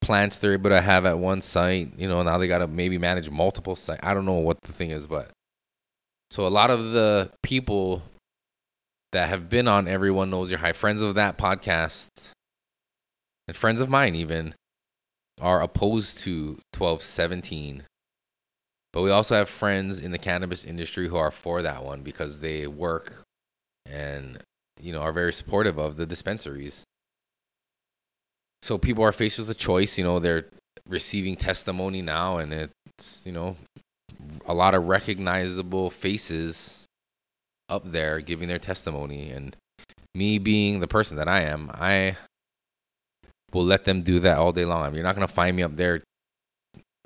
plants 0.00 0.38
they're 0.38 0.52
able 0.52 0.70
to 0.70 0.80
have 0.80 1.06
at 1.06 1.18
one 1.18 1.40
site. 1.40 1.92
You 1.98 2.08
know, 2.08 2.22
now 2.22 2.38
they 2.38 2.46
got 2.46 2.58
to 2.58 2.68
maybe 2.68 2.98
manage 2.98 3.30
multiple 3.30 3.74
sites. 3.74 4.00
I 4.02 4.14
don't 4.14 4.26
know 4.26 4.34
what 4.34 4.58
the 4.62 4.72
thing 4.72 4.90
is, 4.90 5.06
but 5.06 5.30
so 6.30 6.46
a 6.46 6.48
lot 6.48 6.70
of 6.70 6.92
the 6.92 7.30
people 7.42 8.02
that 9.12 9.28
have 9.28 9.48
been 9.48 9.66
on 9.66 9.88
Everyone 9.88 10.30
Knows 10.30 10.50
You're 10.50 10.60
High, 10.60 10.72
friends 10.72 11.00
of 11.00 11.14
that 11.14 11.38
podcast, 11.38 12.08
and 13.48 13.56
friends 13.56 13.80
of 13.80 13.88
mine 13.88 14.14
even, 14.14 14.54
are 15.40 15.62
opposed 15.62 16.18
to 16.18 16.58
1217 16.76 17.84
but 18.96 19.02
we 19.02 19.10
also 19.10 19.34
have 19.34 19.50
friends 19.50 20.00
in 20.00 20.10
the 20.10 20.18
cannabis 20.18 20.64
industry 20.64 21.08
who 21.08 21.16
are 21.16 21.30
for 21.30 21.60
that 21.60 21.84
one 21.84 22.00
because 22.00 22.40
they 22.40 22.66
work 22.66 23.24
and 23.84 24.38
you 24.80 24.90
know 24.90 25.00
are 25.00 25.12
very 25.12 25.34
supportive 25.34 25.76
of 25.76 25.98
the 25.98 26.06
dispensaries. 26.06 26.82
So 28.62 28.78
people 28.78 29.04
are 29.04 29.12
faced 29.12 29.38
with 29.38 29.50
a 29.50 29.54
choice, 29.54 29.98
you 29.98 30.04
know, 30.04 30.18
they're 30.18 30.46
receiving 30.88 31.36
testimony 31.36 32.00
now 32.00 32.38
and 32.38 32.54
it's, 32.54 33.26
you 33.26 33.32
know, 33.32 33.56
a 34.46 34.54
lot 34.54 34.74
of 34.74 34.88
recognizable 34.88 35.90
faces 35.90 36.86
up 37.68 37.82
there 37.84 38.20
giving 38.20 38.48
their 38.48 38.58
testimony 38.58 39.28
and 39.28 39.58
me 40.14 40.38
being 40.38 40.80
the 40.80 40.88
person 40.88 41.18
that 41.18 41.28
I 41.28 41.42
am, 41.42 41.70
I 41.74 42.16
will 43.52 43.64
let 43.64 43.84
them 43.84 44.02
do 44.02 44.20
that 44.20 44.38
all 44.38 44.52
day 44.52 44.64
long. 44.64 44.82
I 44.82 44.86
mean, 44.86 44.96
you're 44.96 45.04
not 45.04 45.14
gonna 45.14 45.28
find 45.28 45.56
me 45.56 45.62
up 45.62 45.74
there 45.74 46.02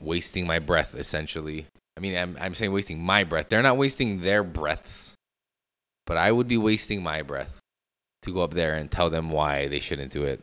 wasting 0.01 0.47
my 0.47 0.59
breath. 0.59 0.95
Essentially, 0.95 1.67
I 1.97 2.01
mean, 2.01 2.17
I'm 2.17 2.37
I'm 2.41 2.55
saying 2.55 2.73
wasting 2.73 3.01
my 3.01 3.25
breath. 3.25 3.49
They're 3.49 3.63
not 3.63 3.77
wasting 3.77 4.21
their 4.21 4.43
breaths, 4.43 5.15
but 6.07 6.17
I 6.17 6.33
would 6.33 6.49
be 6.49 6.57
wasting 6.57 7.03
my 7.03 7.23
breath 7.23 7.61
to 8.23 8.33
go 8.33 8.41
up 8.41 8.55
there 8.55 8.75
and 8.75 8.91
tell 8.91 9.11
them 9.11 9.31
why 9.31 9.69
they 9.69 9.81
shouldn't 9.81 10.13
do 10.13 10.25
it. 10.25 10.43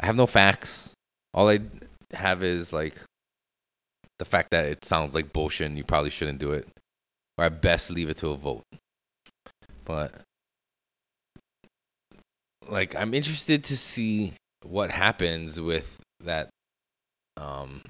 I 0.00 0.06
have 0.06 0.16
no 0.16 0.26
facts. 0.26 0.92
All 1.34 1.48
I 1.48 1.60
have 2.12 2.42
is 2.42 2.72
like 2.72 2.94
the 4.18 4.24
fact 4.24 4.50
that 4.50 4.66
it 4.66 4.84
sounds 4.84 5.14
like 5.14 5.32
bullshit 5.32 5.68
and 5.68 5.76
you 5.76 5.84
probably 5.84 6.10
shouldn't 6.10 6.38
do 6.38 6.52
it. 6.52 6.68
Or 7.38 7.44
at 7.44 7.60
best 7.60 7.90
leave 7.90 8.08
it 8.08 8.16
to 8.18 8.28
a 8.28 8.36
vote. 8.36 8.62
But 9.84 10.12
like 12.68 12.94
I'm 12.96 13.14
interested 13.14 13.64
to 13.64 13.76
see 13.76 14.32
what 14.68 14.90
happens 14.90 15.60
with 15.60 16.00
that 16.20 16.48
um 17.36 17.82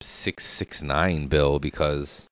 669 0.00 1.28
bill 1.28 1.58
because 1.58 2.26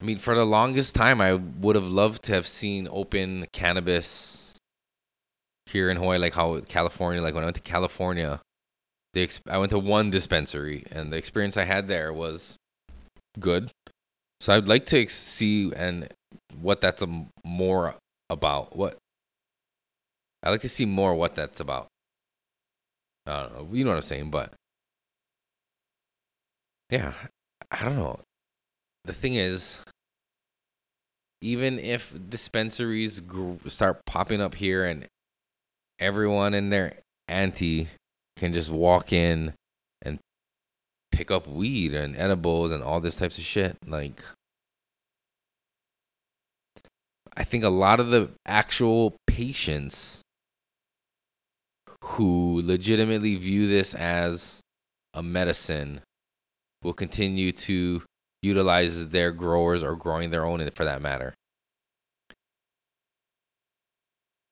I 0.00 0.04
mean 0.04 0.18
for 0.18 0.34
the 0.34 0.44
longest 0.44 0.94
time 0.94 1.20
I 1.20 1.34
would 1.34 1.76
have 1.76 1.86
loved 1.86 2.22
to 2.24 2.32
have 2.32 2.46
seen 2.46 2.88
open 2.90 3.46
cannabis 3.52 4.56
here 5.66 5.90
in 5.90 5.96
Hawaii 5.96 6.18
like 6.18 6.34
how 6.34 6.60
California 6.60 7.22
like 7.22 7.34
when 7.34 7.44
I 7.44 7.46
went 7.46 7.56
to 7.56 7.62
California 7.62 8.40
the 9.12 9.40
I 9.48 9.58
went 9.58 9.70
to 9.70 9.78
one 9.78 10.10
dispensary 10.10 10.84
and 10.90 11.12
the 11.12 11.16
experience 11.16 11.56
I 11.56 11.64
had 11.64 11.88
there 11.88 12.12
was 12.12 12.56
good. 13.38 13.70
So 14.40 14.52
I'd 14.52 14.68
like 14.68 14.86
to 14.86 15.08
see 15.08 15.72
and 15.74 16.08
what 16.60 16.80
that's 16.80 17.02
a 17.02 17.26
more 17.44 17.96
about. 18.28 18.76
What 18.76 18.96
I 20.42 20.50
like 20.50 20.62
to 20.62 20.68
see 20.68 20.86
more 20.86 21.14
what 21.14 21.34
that's 21.34 21.60
about. 21.60 21.88
I 23.26 23.42
don't 23.42 23.54
know. 23.54 23.68
You 23.74 23.84
know 23.84 23.90
what 23.90 23.96
I'm 23.96 24.02
saying, 24.02 24.30
but 24.30 24.52
yeah, 26.90 27.12
I 27.70 27.84
don't 27.84 27.96
know. 27.96 28.20
The 29.04 29.12
thing 29.12 29.34
is, 29.34 29.78
even 31.40 31.78
if 31.78 32.12
dispensaries 32.28 33.20
start 33.68 34.04
popping 34.06 34.40
up 34.40 34.54
here 34.54 34.84
and 34.84 35.06
everyone 35.98 36.54
and 36.54 36.72
their 36.72 36.94
auntie 37.28 37.88
can 38.36 38.52
just 38.52 38.70
walk 38.70 39.12
in 39.12 39.52
and 40.02 40.18
pick 41.12 41.30
up 41.30 41.46
weed 41.46 41.94
and 41.94 42.16
edibles 42.16 42.72
and 42.72 42.82
all 42.82 43.00
this 43.00 43.16
types 43.16 43.38
of 43.38 43.44
shit, 43.44 43.76
like 43.86 44.22
I 47.36 47.44
think 47.44 47.62
a 47.62 47.68
lot 47.68 48.00
of 48.00 48.10
the 48.10 48.30
actual 48.46 49.14
patients 49.26 50.22
who 52.02 52.62
legitimately 52.64 53.36
view 53.36 53.68
this 53.68 53.94
as 53.94 54.60
a 55.14 55.22
medicine 55.22 56.00
will 56.82 56.92
continue 56.92 57.52
to 57.52 58.02
utilize 58.42 59.08
their 59.08 59.32
growers 59.32 59.82
or 59.82 59.96
growing 59.96 60.30
their 60.30 60.46
own 60.46 60.66
for 60.70 60.84
that 60.84 61.02
matter. 61.02 61.34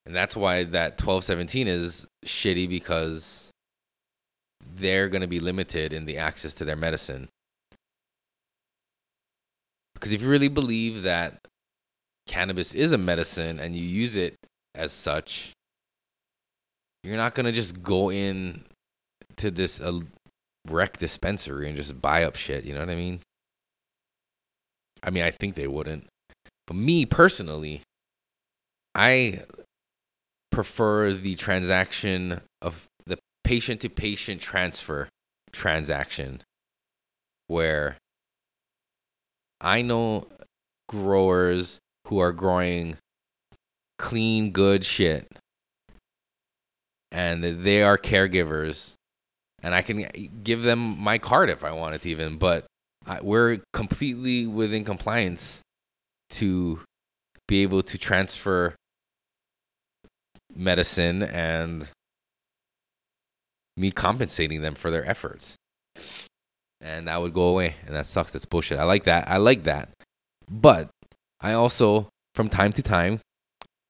And 0.05 0.15
that's 0.15 0.37
why 0.37 0.65
that 0.65 0.93
1217 0.93 1.69
is 1.69 2.07
shitty 2.25 2.69
because 2.69 3.51
they're 4.75 5.09
going 5.09 5.23
to 5.23 5.29
be 5.29 5.41
limited 5.41 5.93
in 5.93 6.07
the 6.07 6.19
access 6.19 6.55
to 6.55 6.65
their 6.65 6.77
medicine. 6.77 7.29
Because 9.95 10.13
if 10.13 10.23
you 10.23 10.29
really 10.29 10.49
believe 10.49 11.03
that 11.03 11.39
cannabis 12.27 12.73
is 12.73 12.93
a 12.93 12.99
medicine 12.99 13.59
and 13.59 13.75
you 13.75 13.83
use 13.83 14.17
it 14.17 14.37
as 14.75 14.93
such, 14.93 15.53
you're 17.03 17.17
not 17.17 17.35
gonna 17.35 17.53
just 17.53 17.83
go 17.83 18.11
in 18.11 18.65
to 19.37 19.51
this 19.51 19.81
uh, 19.81 20.01
rec 20.69 20.99
dispensary 20.99 21.69
and 21.69 21.77
just 21.77 22.01
buy 22.01 22.25
up 22.25 22.37
shit. 22.37 22.65
You 22.65 22.75
know 22.75 22.81
what 22.81 22.91
I 22.91 22.97
mean? 22.97 23.21
I 25.03 25.11
mean, 25.11 25.23
I 25.23 25.31
think 25.31 25.55
they 25.55 25.69
wouldn't, 25.69 26.09
but 26.67 26.75
me 26.75 27.07
personally, 27.07 27.83
I 28.95 29.43
prefer 30.51 31.13
the 31.13 31.37
transaction 31.37 32.41
of 32.61 32.89
the 33.07 33.19
patient 33.45 33.81
to 33.83 33.89
patient 33.89 34.41
transfer 34.41 35.09
transaction 35.53 36.43
where 37.47 37.97
I 39.61 39.83
know 39.83 40.27
growers 40.89 41.79
who 42.07 42.19
are 42.19 42.33
growing 42.33 42.97
clean, 43.99 44.53
good 44.53 44.85
shit. 44.85 45.31
And 47.11 47.43
they 47.43 47.83
are 47.83 47.99
caregivers. 47.99 48.95
And 49.63 49.75
I 49.75 49.83
can 49.83 50.07
give 50.43 50.63
them 50.63 51.01
my 51.01 51.19
card 51.19 51.51
if 51.51 51.65
I 51.65 51.73
wanted 51.73 52.03
to, 52.03 52.11
even. 52.11 52.37
But 52.39 52.67
I, 53.07 53.21
we're 53.21 53.59
completely 53.73 54.47
within 54.47 54.85
compliance 54.85 55.63
to 56.31 56.81
be 57.47 57.63
able 57.63 57.83
to 57.83 57.99
transfer 57.99 58.75
medicine 60.55 61.23
and 61.23 61.89
me 63.77 63.91
compensating 63.91 64.61
them 64.61 64.75
for 64.75 64.91
their 64.91 65.05
efforts. 65.09 65.57
And 66.81 67.09
that 67.09 67.21
would 67.21 67.33
go 67.33 67.49
away. 67.49 67.75
And 67.87 67.97
that 67.97 68.07
sucks. 68.07 68.33
That's 68.33 68.45
bullshit. 68.45 68.79
I 68.79 68.85
like 68.85 69.05
that. 69.05 69.29
I 69.29 69.39
like 69.39 69.65
that. 69.65 69.89
But 70.51 70.89
I 71.41 71.53
also, 71.53 72.09
from 72.35 72.49
time 72.49 72.73
to 72.73 72.83
time, 72.83 73.21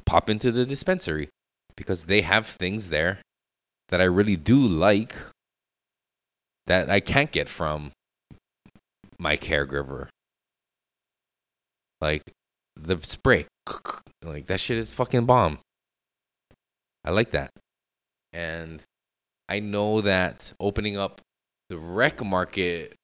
pop 0.06 0.30
into 0.30 0.50
the 0.50 0.64
dispensary 0.64 1.28
because 1.79 2.05
they 2.05 2.22
have 2.22 2.45
things 2.45 2.91
there 2.91 3.20
that 3.89 4.01
I 4.01 4.05
really 4.05 4.37
do 4.37 4.59
like 4.59 5.14
that 6.66 6.91
I 6.91 6.99
can't 6.99 7.31
get 7.31 7.49
from 7.49 7.93
my 9.18 9.37
caregiver. 9.37 10.09
Like 12.01 12.22
the 12.76 12.99
spray, 13.03 13.47
like 14.22 14.49
that 14.49 14.61
shit 14.61 14.76
is 14.76 14.93
fucking 14.93 15.24
bomb. 15.24 15.61
I 17.05 17.12
like 17.12 17.31
that. 17.31 17.53
And 18.33 18.83
I 19.49 19.61
know 19.61 20.01
that 20.01 20.53
opening 20.59 20.99
up 20.99 21.20
the 21.70 21.79
rec 21.79 22.22
market 22.24 22.95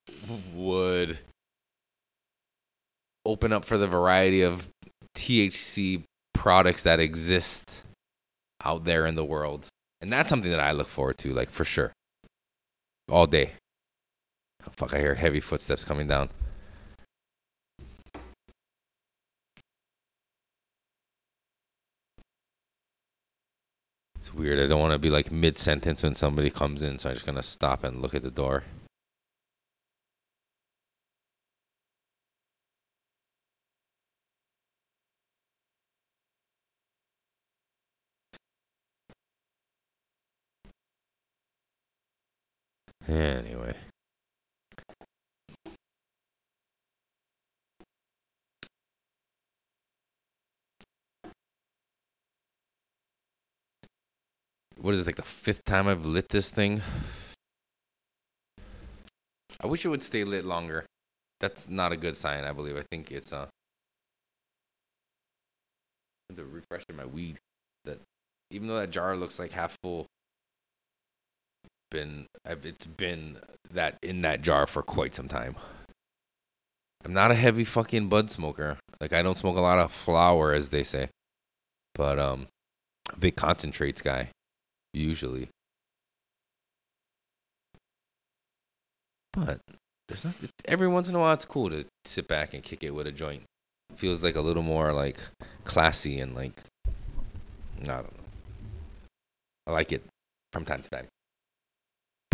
would 0.52 1.18
open 3.24 3.52
up 3.52 3.64
for 3.64 3.78
the 3.78 3.86
variety 3.86 4.42
of 4.42 4.68
THC 5.16 6.02
products 6.34 6.82
that 6.82 6.98
exist 6.98 7.83
out 8.64 8.84
there 8.84 9.06
in 9.06 9.14
the 9.14 9.24
world. 9.24 9.68
And 10.00 10.12
that's 10.12 10.28
something 10.28 10.50
that 10.50 10.60
I 10.60 10.72
look 10.72 10.88
forward 10.88 11.18
to, 11.18 11.32
like 11.32 11.50
for 11.50 11.64
sure. 11.64 11.92
All 13.10 13.26
day. 13.26 13.52
Oh, 14.66 14.72
fuck, 14.76 14.94
I 14.94 14.98
hear 14.98 15.14
heavy 15.14 15.40
footsteps 15.40 15.84
coming 15.84 16.06
down. 16.06 16.30
It's 24.16 24.32
weird. 24.32 24.58
I 24.58 24.66
don't 24.66 24.80
want 24.80 24.94
to 24.94 24.98
be 24.98 25.10
like 25.10 25.30
mid 25.30 25.58
sentence 25.58 26.02
when 26.02 26.14
somebody 26.14 26.48
comes 26.48 26.82
in, 26.82 26.98
so 26.98 27.10
I'm 27.10 27.14
just 27.14 27.26
going 27.26 27.36
to 27.36 27.42
stop 27.42 27.84
and 27.84 28.00
look 28.00 28.14
at 28.14 28.22
the 28.22 28.30
door. 28.30 28.64
Anyway. 43.14 43.74
What 54.80 54.94
is 54.94 55.00
it, 55.00 55.06
like 55.06 55.16
the 55.16 55.22
fifth 55.22 55.64
time 55.64 55.86
I've 55.86 56.04
lit 56.04 56.30
this 56.30 56.50
thing? 56.50 56.82
I 59.60 59.68
wish 59.68 59.84
it 59.84 59.88
would 59.88 60.02
stay 60.02 60.24
lit 60.24 60.44
longer. 60.44 60.84
That's 61.38 61.68
not 61.68 61.92
a 61.92 61.96
good 61.96 62.16
sign, 62.16 62.42
I 62.42 62.52
believe. 62.52 62.76
I 62.76 62.82
think 62.90 63.12
it's 63.12 63.32
uh 63.32 63.46
the 66.30 66.44
refreshing 66.44 66.96
my 66.96 67.06
weed. 67.06 67.38
That 67.84 68.00
even 68.50 68.66
though 68.66 68.80
that 68.80 68.90
jar 68.90 69.16
looks 69.16 69.38
like 69.38 69.52
half 69.52 69.76
full, 69.84 70.06
been 71.90 72.26
it's 72.44 72.86
been 72.86 73.38
that 73.70 73.98
in 74.02 74.22
that 74.22 74.42
jar 74.42 74.66
for 74.66 74.82
quite 74.82 75.14
some 75.14 75.28
time. 75.28 75.56
I'm 77.04 77.12
not 77.12 77.30
a 77.30 77.34
heavy 77.34 77.64
fucking 77.64 78.08
bud 78.08 78.30
smoker. 78.30 78.78
Like 79.00 79.12
I 79.12 79.22
don't 79.22 79.38
smoke 79.38 79.56
a 79.56 79.60
lot 79.60 79.78
of 79.78 79.92
flower, 79.92 80.52
as 80.52 80.70
they 80.70 80.82
say, 80.82 81.10
but 81.94 82.18
um, 82.18 82.48
big 83.18 83.36
concentrates 83.36 84.00
guy 84.00 84.30
usually. 84.92 85.48
But 89.32 89.60
there's 90.08 90.24
not 90.24 90.34
every 90.66 90.88
once 90.88 91.08
in 91.08 91.14
a 91.14 91.18
while 91.18 91.34
it's 91.34 91.44
cool 91.44 91.70
to 91.70 91.84
sit 92.04 92.28
back 92.28 92.54
and 92.54 92.62
kick 92.62 92.84
it 92.84 92.94
with 92.94 93.06
a 93.06 93.12
joint. 93.12 93.42
feels 93.96 94.22
like 94.22 94.36
a 94.36 94.40
little 94.40 94.62
more 94.62 94.92
like 94.92 95.18
classy 95.64 96.20
and 96.20 96.34
like 96.34 96.62
I 97.82 97.86
don't 97.86 98.16
know. 98.16 98.24
I 99.66 99.72
like 99.72 99.92
it. 99.92 100.04
from 100.52 100.64
time 100.64 100.82
to 100.82 100.90
time. 100.90 101.06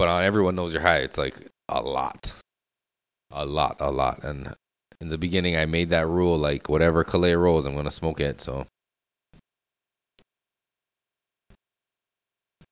But 0.01 0.09
on 0.09 0.25
everyone 0.25 0.55
knows 0.55 0.73
you're 0.73 0.81
high, 0.81 1.01
it's 1.01 1.19
like 1.19 1.37
a 1.69 1.83
lot, 1.83 2.33
a 3.31 3.45
lot, 3.45 3.77
a 3.81 3.91
lot. 3.91 4.25
And 4.25 4.55
in 4.99 5.11
the 5.11 5.19
beginning, 5.19 5.59
I 5.59 5.67
made 5.67 5.91
that 5.91 6.07
rule 6.07 6.39
like 6.39 6.71
whatever 6.71 7.05
Calais 7.05 7.35
rolls, 7.35 7.67
I'm 7.67 7.77
gonna 7.77 7.91
smoke 7.91 8.19
it. 8.19 8.41
So 8.41 8.67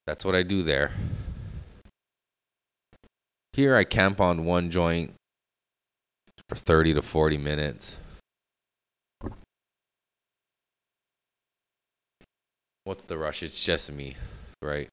that's 0.07 0.25
what 0.25 0.35
I 0.35 0.43
do 0.43 0.63
there. 0.63 0.93
Here, 3.53 3.77
I 3.77 3.85
camp 3.85 4.23
on 4.23 4.47
one 4.47 4.71
joint 4.71 5.13
for 6.49 6.57
30 6.57 6.95
to 6.95 7.03
40 7.03 7.37
minutes. 7.37 7.99
What's 12.85 13.05
the 13.05 13.19
rush? 13.19 13.43
It's 13.43 13.63
just 13.63 13.93
me, 13.93 14.17
right? 14.63 14.89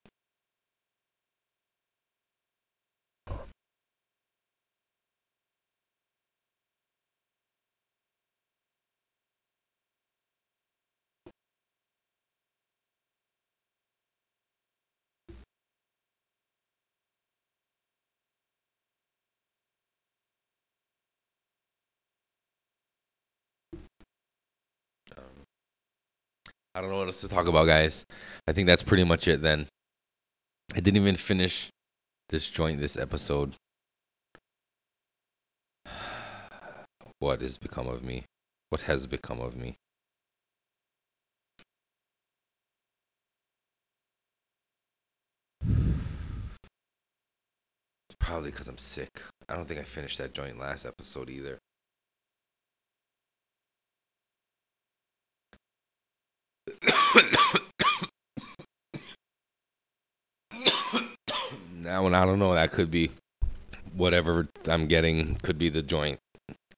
I 26.76 26.82
don't 26.82 26.90
know 26.90 26.98
what 26.98 27.06
else 27.06 27.22
to 27.22 27.28
talk 27.28 27.48
about, 27.48 27.66
guys. 27.66 28.04
I 28.46 28.52
think 28.52 28.66
that's 28.66 28.82
pretty 28.82 29.04
much 29.04 29.26
it 29.26 29.40
then. 29.40 29.66
I 30.74 30.80
didn't 30.80 31.00
even 31.00 31.16
finish 31.16 31.70
this 32.28 32.50
joint 32.50 32.80
this 32.80 32.98
episode. 32.98 33.54
What 37.18 37.40
has 37.40 37.56
become 37.56 37.88
of 37.88 38.02
me? 38.02 38.24
What 38.68 38.82
has 38.82 39.06
become 39.06 39.40
of 39.40 39.56
me? 39.56 39.78
It's 48.04 48.16
probably 48.18 48.50
because 48.50 48.68
I'm 48.68 48.76
sick. 48.76 49.22
I 49.48 49.54
don't 49.54 49.66
think 49.66 49.80
I 49.80 49.84
finished 49.84 50.18
that 50.18 50.34
joint 50.34 50.58
last 50.58 50.84
episode 50.84 51.30
either. 51.30 51.58
That 61.82 62.02
one, 62.02 62.14
I 62.14 62.24
don't 62.24 62.38
know. 62.38 62.54
That 62.54 62.72
could 62.72 62.90
be 62.90 63.10
whatever 63.94 64.48
I'm 64.68 64.86
getting, 64.86 65.36
could 65.36 65.58
be 65.58 65.68
the 65.68 65.82
joint. 65.82 66.18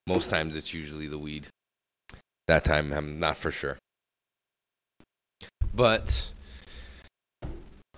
Most 0.07 0.31
times 0.31 0.57
it's 0.57 0.73
usually 0.73 1.07
the 1.07 1.19
weed. 1.19 1.49
That 2.47 2.65
time, 2.65 2.93
I'm 2.93 3.19
not 3.19 3.37
for 3.37 3.51
sure. 3.51 3.77
But 5.75 6.31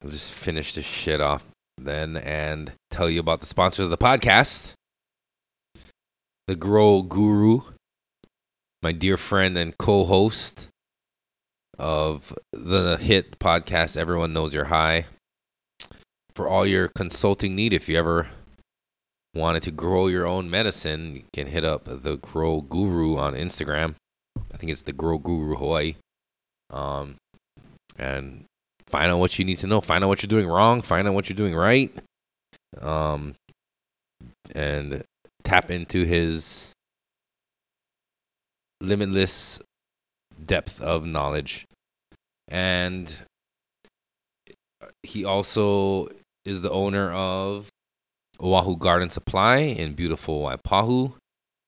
I'll 0.02 0.10
just 0.10 0.32
finish 0.32 0.74
this 0.74 0.84
shit 0.84 1.20
off 1.20 1.44
then 1.78 2.16
and 2.16 2.72
tell 2.90 3.08
you 3.08 3.20
about 3.20 3.40
the 3.40 3.46
sponsor 3.46 3.82
of 3.82 3.90
the 3.90 3.98
podcast, 3.98 4.74
the 6.46 6.56
Grow 6.56 7.02
Guru, 7.02 7.62
my 8.82 8.92
dear 8.92 9.16
friend 9.16 9.56
and 9.56 9.76
co 9.78 10.04
host 10.04 10.68
of 11.80 12.36
the 12.52 12.98
hit 12.98 13.38
podcast 13.38 13.96
Everyone 13.96 14.34
Knows 14.34 14.52
You're 14.52 14.66
High. 14.66 15.06
For 16.34 16.46
all 16.46 16.66
your 16.66 16.88
consulting 16.88 17.56
need, 17.56 17.72
if 17.72 17.88
you 17.88 17.98
ever 17.98 18.28
wanted 19.34 19.62
to 19.64 19.70
grow 19.70 20.06
your 20.06 20.26
own 20.26 20.50
medicine, 20.50 21.16
you 21.16 21.22
can 21.32 21.46
hit 21.46 21.64
up 21.64 21.84
the 21.84 22.16
Grow 22.16 22.60
Guru 22.60 23.16
on 23.16 23.34
Instagram. 23.34 23.94
I 24.52 24.56
think 24.58 24.70
it's 24.70 24.82
the 24.82 24.92
Grow 24.92 25.18
Guru 25.18 25.56
Hawaii. 25.56 25.96
Um, 26.70 27.16
and 27.98 28.44
find 28.86 29.10
out 29.10 29.18
what 29.18 29.38
you 29.38 29.44
need 29.44 29.58
to 29.58 29.66
know. 29.66 29.80
Find 29.80 30.04
out 30.04 30.08
what 30.08 30.22
you're 30.22 30.28
doing 30.28 30.46
wrong. 30.46 30.82
Find 30.82 31.08
out 31.08 31.14
what 31.14 31.28
you're 31.28 31.36
doing 31.36 31.54
right. 31.54 31.92
Um, 32.80 33.34
and 34.54 35.02
tap 35.44 35.70
into 35.70 36.04
his 36.04 36.72
limitless 38.80 39.60
depth 40.46 40.80
of 40.80 41.04
knowledge. 41.04 41.66
And 42.48 43.14
he 45.02 45.24
also 45.24 46.08
is 46.44 46.62
the 46.62 46.70
owner 46.70 47.12
of 47.12 47.68
Oahu 48.40 48.76
Garden 48.76 49.10
Supply 49.10 49.58
in 49.58 49.94
beautiful 49.94 50.42
Waipahu. 50.42 51.12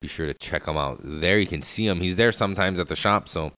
Be 0.01 0.09
sure 0.09 0.27
to 0.27 0.35
check 0.35 0.67
him 0.67 0.77
out 0.77 1.01
there. 1.03 1.39
You 1.39 1.47
can 1.47 1.63
see 1.63 1.87
him. 1.87 2.01
He's 2.01 2.17
there 2.17 2.33
sometimes 2.33 2.81
at 2.81 2.89
the 2.89 2.97
shop. 2.97 3.29
So 3.29 3.53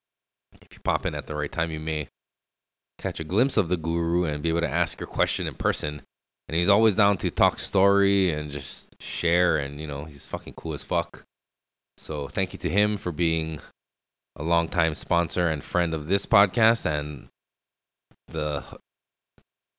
if 0.60 0.72
you 0.72 0.80
pop 0.82 1.06
in 1.06 1.14
at 1.14 1.26
the 1.26 1.36
right 1.36 1.50
time, 1.50 1.70
you 1.70 1.80
may 1.80 2.08
catch 2.98 3.20
a 3.20 3.24
glimpse 3.24 3.56
of 3.56 3.68
the 3.68 3.76
guru 3.76 4.24
and 4.24 4.42
be 4.42 4.50
able 4.50 4.60
to 4.60 4.68
ask 4.68 5.00
your 5.00 5.06
question 5.06 5.46
in 5.46 5.54
person. 5.54 6.02
And 6.48 6.56
he's 6.56 6.68
always 6.68 6.94
down 6.94 7.16
to 7.18 7.30
talk 7.30 7.58
story 7.58 8.30
and 8.30 8.50
just 8.50 8.94
share. 9.00 9.56
And, 9.56 9.80
you 9.80 9.86
know, 9.86 10.04
he's 10.04 10.26
fucking 10.26 10.54
cool 10.54 10.74
as 10.74 10.82
fuck. 10.82 11.22
So 11.96 12.28
thank 12.28 12.52
you 12.52 12.58
to 12.58 12.68
him 12.68 12.98
for 12.98 13.12
being 13.12 13.60
a 14.36 14.42
longtime 14.42 14.94
sponsor 14.94 15.48
and 15.48 15.62
friend 15.62 15.94
of 15.94 16.08
this 16.08 16.26
podcast 16.26 16.86
and 16.86 17.28
the 18.28 18.64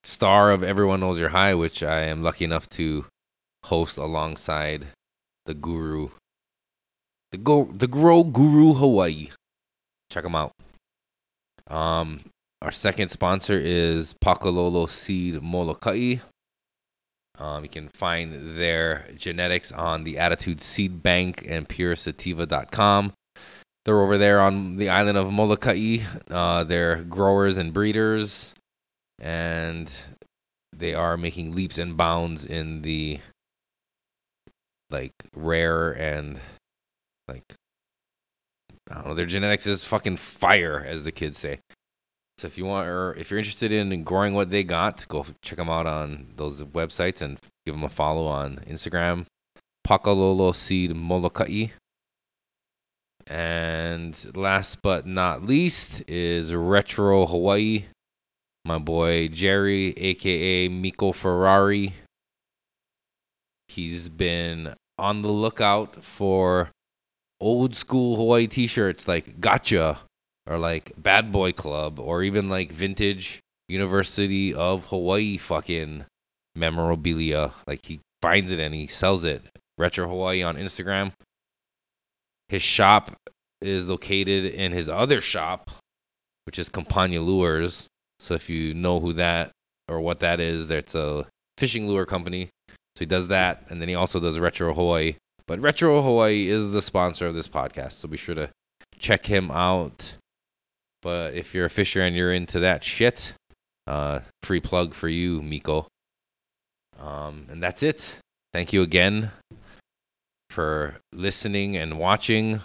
star 0.03 0.51
of 0.51 0.63
Everyone 0.63 0.99
Knows 0.99 1.19
You're 1.19 1.29
High, 1.29 1.55
which 1.55 1.83
I 1.83 2.01
am 2.03 2.23
lucky 2.23 2.45
enough 2.45 2.69
to 2.69 3.05
host 3.65 3.97
alongside 3.97 4.87
the 5.45 5.53
guru, 5.53 6.09
the 7.31 7.37
go, 7.37 7.65
the 7.65 7.87
Grow 7.87 8.23
Guru 8.23 8.73
Hawaii. 8.73 9.29
Check 10.09 10.23
them 10.23 10.35
out. 10.35 10.51
Um, 11.67 12.21
our 12.61 12.71
second 12.71 13.09
sponsor 13.09 13.59
is 13.61 14.13
Pakalolo 14.23 14.87
Seed 14.87 15.41
Molokai. 15.41 16.19
Um, 17.37 17.63
you 17.63 17.69
can 17.69 17.89
find 17.89 18.57
their 18.57 19.07
genetics 19.17 19.71
on 19.71 20.03
the 20.05 20.17
Attitude 20.17 20.61
Seed 20.61 21.03
Bank 21.03 21.45
and 21.49 21.67
PureSativa.com. 21.67 23.11
They're 23.85 24.01
over 24.01 24.17
there 24.17 24.41
on 24.41 24.77
the 24.77 24.89
island 24.89 25.17
of 25.17 25.31
Molokai. 25.31 25.99
Uh, 26.29 26.63
they're 26.63 27.03
growers 27.03 27.57
and 27.57 27.71
breeders, 27.71 28.53
and 29.19 29.95
they 30.73 30.95
are 30.95 31.17
making 31.17 31.53
leaps 31.53 31.77
and 31.77 31.95
bounds 31.95 32.45
in 32.45 32.81
the 32.81 33.19
like 34.89 35.13
rare 35.35 35.91
and 35.91 36.39
like 37.27 37.55
I 38.89 38.95
don't 38.95 39.07
know. 39.07 39.13
Their 39.13 39.25
genetics 39.25 39.65
is 39.65 39.85
fucking 39.85 40.17
fire, 40.17 40.83
as 40.85 41.05
the 41.05 41.11
kids 41.11 41.37
say. 41.37 41.59
So 42.37 42.47
if 42.47 42.57
you 42.57 42.65
want, 42.65 42.87
or 42.87 43.13
if 43.13 43.31
you're 43.31 43.39
interested 43.39 43.71
in 43.71 44.03
growing 44.03 44.33
what 44.33 44.49
they 44.49 44.63
got, 44.63 45.07
go 45.07 45.25
check 45.41 45.57
them 45.57 45.69
out 45.69 45.87
on 45.87 46.33
those 46.35 46.61
websites 46.63 47.21
and 47.21 47.39
give 47.65 47.75
them 47.75 47.83
a 47.83 47.89
follow 47.89 48.25
on 48.25 48.57
Instagram. 48.67 49.25
Pakalolo 49.87 50.53
Seed 50.53 50.95
Molokai. 50.95 51.67
And 53.27 54.15
last 54.35 54.81
but 54.81 55.07
not 55.07 55.43
least 55.43 56.03
is 56.07 56.53
Retro 56.53 57.25
Hawaii. 57.25 57.85
My 58.63 58.77
boy 58.77 59.29
Jerry, 59.29 59.93
aka 59.97 60.67
Miko 60.67 61.11
Ferrari. 61.11 61.93
He's 63.67 64.09
been 64.09 64.75
on 64.97 65.21
the 65.21 65.31
lookout 65.31 66.03
for 66.03 66.69
old 67.41 67.75
school 67.75 68.15
Hawaii 68.15 68.47
t 68.47 68.67
shirts 68.67 69.07
like 69.07 69.39
Gotcha 69.39 69.99
or 70.47 70.57
like 70.57 70.93
Bad 70.97 71.31
Boy 71.31 71.51
Club 71.51 71.99
or 71.99 72.23
even 72.23 72.47
like 72.49 72.71
vintage 72.71 73.39
University 73.67 74.53
of 74.53 74.85
Hawaii 74.85 75.37
fucking 75.37 76.05
memorabilia. 76.55 77.53
Like 77.67 77.85
he 77.85 77.99
finds 78.21 78.51
it 78.51 78.59
and 78.59 78.73
he 78.73 78.87
sells 78.87 79.23
it. 79.23 79.41
Retro 79.77 80.07
Hawaii 80.07 80.43
on 80.43 80.57
Instagram. 80.57 81.11
His 82.49 82.61
shop 82.61 83.15
is 83.61 83.87
located 83.87 84.45
in 84.45 84.71
his 84.71 84.87
other 84.89 85.21
shop, 85.21 85.71
which 86.45 86.59
is 86.59 86.69
Campania 86.69 87.21
Lures. 87.21 87.87
So 88.19 88.33
if 88.33 88.49
you 88.49 88.73
know 88.73 88.99
who 88.99 89.13
that 89.13 89.51
or 89.87 89.99
what 89.99 90.19
that 90.19 90.39
is, 90.39 90.67
that's 90.67 90.95
a 90.95 91.27
fishing 91.57 91.87
lure 91.87 92.05
company. 92.05 92.49
So 92.69 92.99
he 92.99 93.05
does 93.05 93.27
that, 93.27 93.65
and 93.69 93.81
then 93.81 93.89
he 93.89 93.95
also 93.95 94.19
does 94.19 94.39
Retro 94.39 94.73
Hawaii. 94.73 95.15
But 95.47 95.59
Retro 95.59 96.01
Hawaii 96.01 96.47
is 96.47 96.71
the 96.71 96.81
sponsor 96.81 97.27
of 97.27 97.35
this 97.35 97.47
podcast, 97.47 97.93
so 97.93 98.07
be 98.07 98.17
sure 98.17 98.35
to 98.35 98.49
check 98.97 99.25
him 99.25 99.51
out. 99.51 100.15
But 101.01 101.33
if 101.33 101.53
you're 101.53 101.65
a 101.65 101.69
fisher 101.69 102.01
and 102.01 102.15
you're 102.15 102.33
into 102.33 102.59
that 102.61 102.83
shit, 102.83 103.33
uh, 103.85 104.21
free 104.43 104.61
plug 104.61 104.93
for 104.93 105.09
you, 105.09 105.41
Miko. 105.41 105.87
Um, 106.97 107.47
and 107.49 107.61
that's 107.61 107.83
it. 107.83 108.17
Thank 108.53 108.71
you 108.71 108.81
again 108.81 109.31
for 110.55 110.95
listening 111.11 111.75
and 111.75 111.99
watching. 111.99 112.61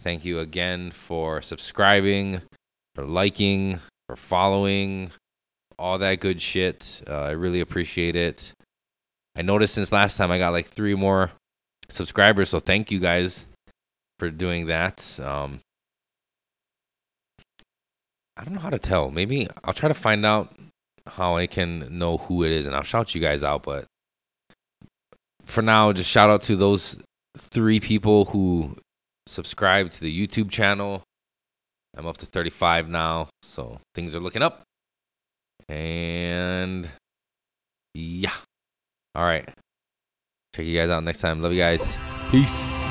Thank 0.00 0.24
you 0.24 0.38
again 0.40 0.90
for 0.90 1.42
subscribing, 1.42 2.40
for 2.94 3.04
liking, 3.04 3.80
for 4.08 4.16
following, 4.16 5.12
all 5.78 5.98
that 5.98 6.20
good 6.20 6.40
shit. 6.40 7.02
Uh, 7.06 7.24
I 7.24 7.30
really 7.32 7.60
appreciate 7.60 8.16
it. 8.16 8.54
I 9.36 9.42
noticed 9.42 9.74
since 9.74 9.92
last 9.92 10.16
time 10.16 10.30
I 10.30 10.38
got 10.38 10.54
like 10.54 10.64
three 10.64 10.94
more 10.94 11.30
subscribers, 11.90 12.48
so 12.48 12.58
thank 12.58 12.90
you 12.90 13.00
guys 13.00 13.46
for 14.18 14.30
doing 14.30 14.68
that. 14.68 15.20
Um, 15.22 15.60
I 18.38 18.44
don't 18.44 18.54
know 18.54 18.60
how 18.60 18.70
to 18.70 18.78
tell. 18.78 19.10
Maybe 19.10 19.46
I'll 19.62 19.74
try 19.74 19.88
to 19.88 19.94
find 19.94 20.24
out 20.24 20.56
how 21.06 21.36
I 21.36 21.48
can 21.48 21.98
know 21.98 22.16
who 22.16 22.44
it 22.44 22.50
is, 22.50 22.64
and 22.64 22.74
I'll 22.74 22.82
shout 22.82 23.14
you 23.14 23.20
guys 23.20 23.44
out. 23.44 23.64
But 23.64 23.84
for 25.44 25.62
now, 25.62 25.92
just 25.92 26.10
shout 26.10 26.30
out 26.30 26.42
to 26.42 26.56
those 26.56 27.00
three 27.36 27.80
people 27.80 28.26
who 28.26 28.76
subscribe 29.26 29.90
to 29.90 30.00
the 30.00 30.26
YouTube 30.26 30.50
channel. 30.50 31.02
I'm 31.96 32.06
up 32.06 32.16
to 32.18 32.26
35 32.26 32.88
now, 32.88 33.28
so 33.42 33.78
things 33.94 34.14
are 34.14 34.20
looking 34.20 34.42
up. 34.42 34.62
And 35.68 36.88
yeah. 37.94 38.32
All 39.14 39.24
right. 39.24 39.48
Check 40.54 40.66
you 40.66 40.76
guys 40.76 40.90
out 40.90 41.04
next 41.04 41.20
time. 41.20 41.40
Love 41.40 41.52
you 41.52 41.58
guys. 41.58 41.96
Peace. 42.30 42.82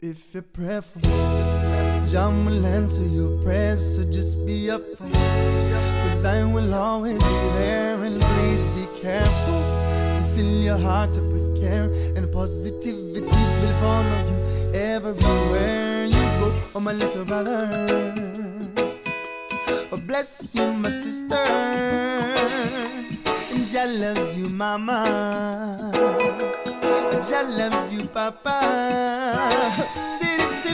If 0.00 0.34
you're 0.34 0.42
Jah 2.10 2.30
will 2.30 2.64
answer 2.64 3.04
your 3.04 3.36
prayers, 3.42 3.96
so 3.96 4.02
just 4.10 4.46
be 4.46 4.70
up 4.70 4.80
for 4.96 5.10
Cause 5.10 6.24
I 6.24 6.42
will 6.42 6.72
always 6.72 7.18
be 7.18 7.48
there, 7.58 8.02
and 8.02 8.18
please 8.22 8.66
be 8.68 8.86
careful 9.02 9.60
to 10.14 10.22
fill 10.34 10.62
your 10.62 10.78
heart 10.78 11.18
up 11.18 11.24
with 11.24 11.60
care, 11.60 11.90
and 12.16 12.32
positivity 12.32 13.20
will 13.20 13.74
follow 13.82 14.24
you 14.30 14.36
everywhere 14.72 16.06
you 16.06 16.24
go. 16.40 16.52
Oh, 16.76 16.80
my 16.80 16.92
little 16.92 17.26
brother, 17.26 17.68
oh, 19.92 20.00
bless 20.06 20.54
you, 20.54 20.72
my 20.72 20.88
sister, 20.88 21.44
and 23.52 23.66
Jah 23.66 23.84
loves 23.86 24.34
you, 24.34 24.48
mama. 24.48 25.92
Jah 27.28 27.42
loves 27.42 27.92
you, 27.92 28.06
Papa. 28.06 28.62
See, 30.10 30.36
this 30.36 30.64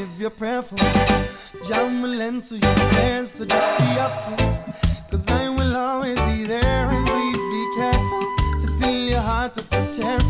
If 0.00 0.18
you're 0.18 0.30
prayerful, 0.30 0.78
Jah 1.68 1.84
will 2.00 2.22
answer 2.22 2.56
your 2.56 2.74
prayers, 2.74 3.32
so 3.32 3.44
just 3.44 3.78
be 3.78 4.00
up 4.00 4.38
Cause 5.10 5.28
I 5.28 5.50
will 5.50 5.76
always 5.76 6.18
be 6.22 6.44
there, 6.44 6.88
and 6.88 7.06
please 7.06 7.36
be 7.36 7.62
careful 7.76 8.22
to 8.60 8.66
fill 8.78 9.08
your 9.10 9.20
heart 9.20 9.58
up 9.58 9.70
with 9.70 10.00
care 10.00 10.20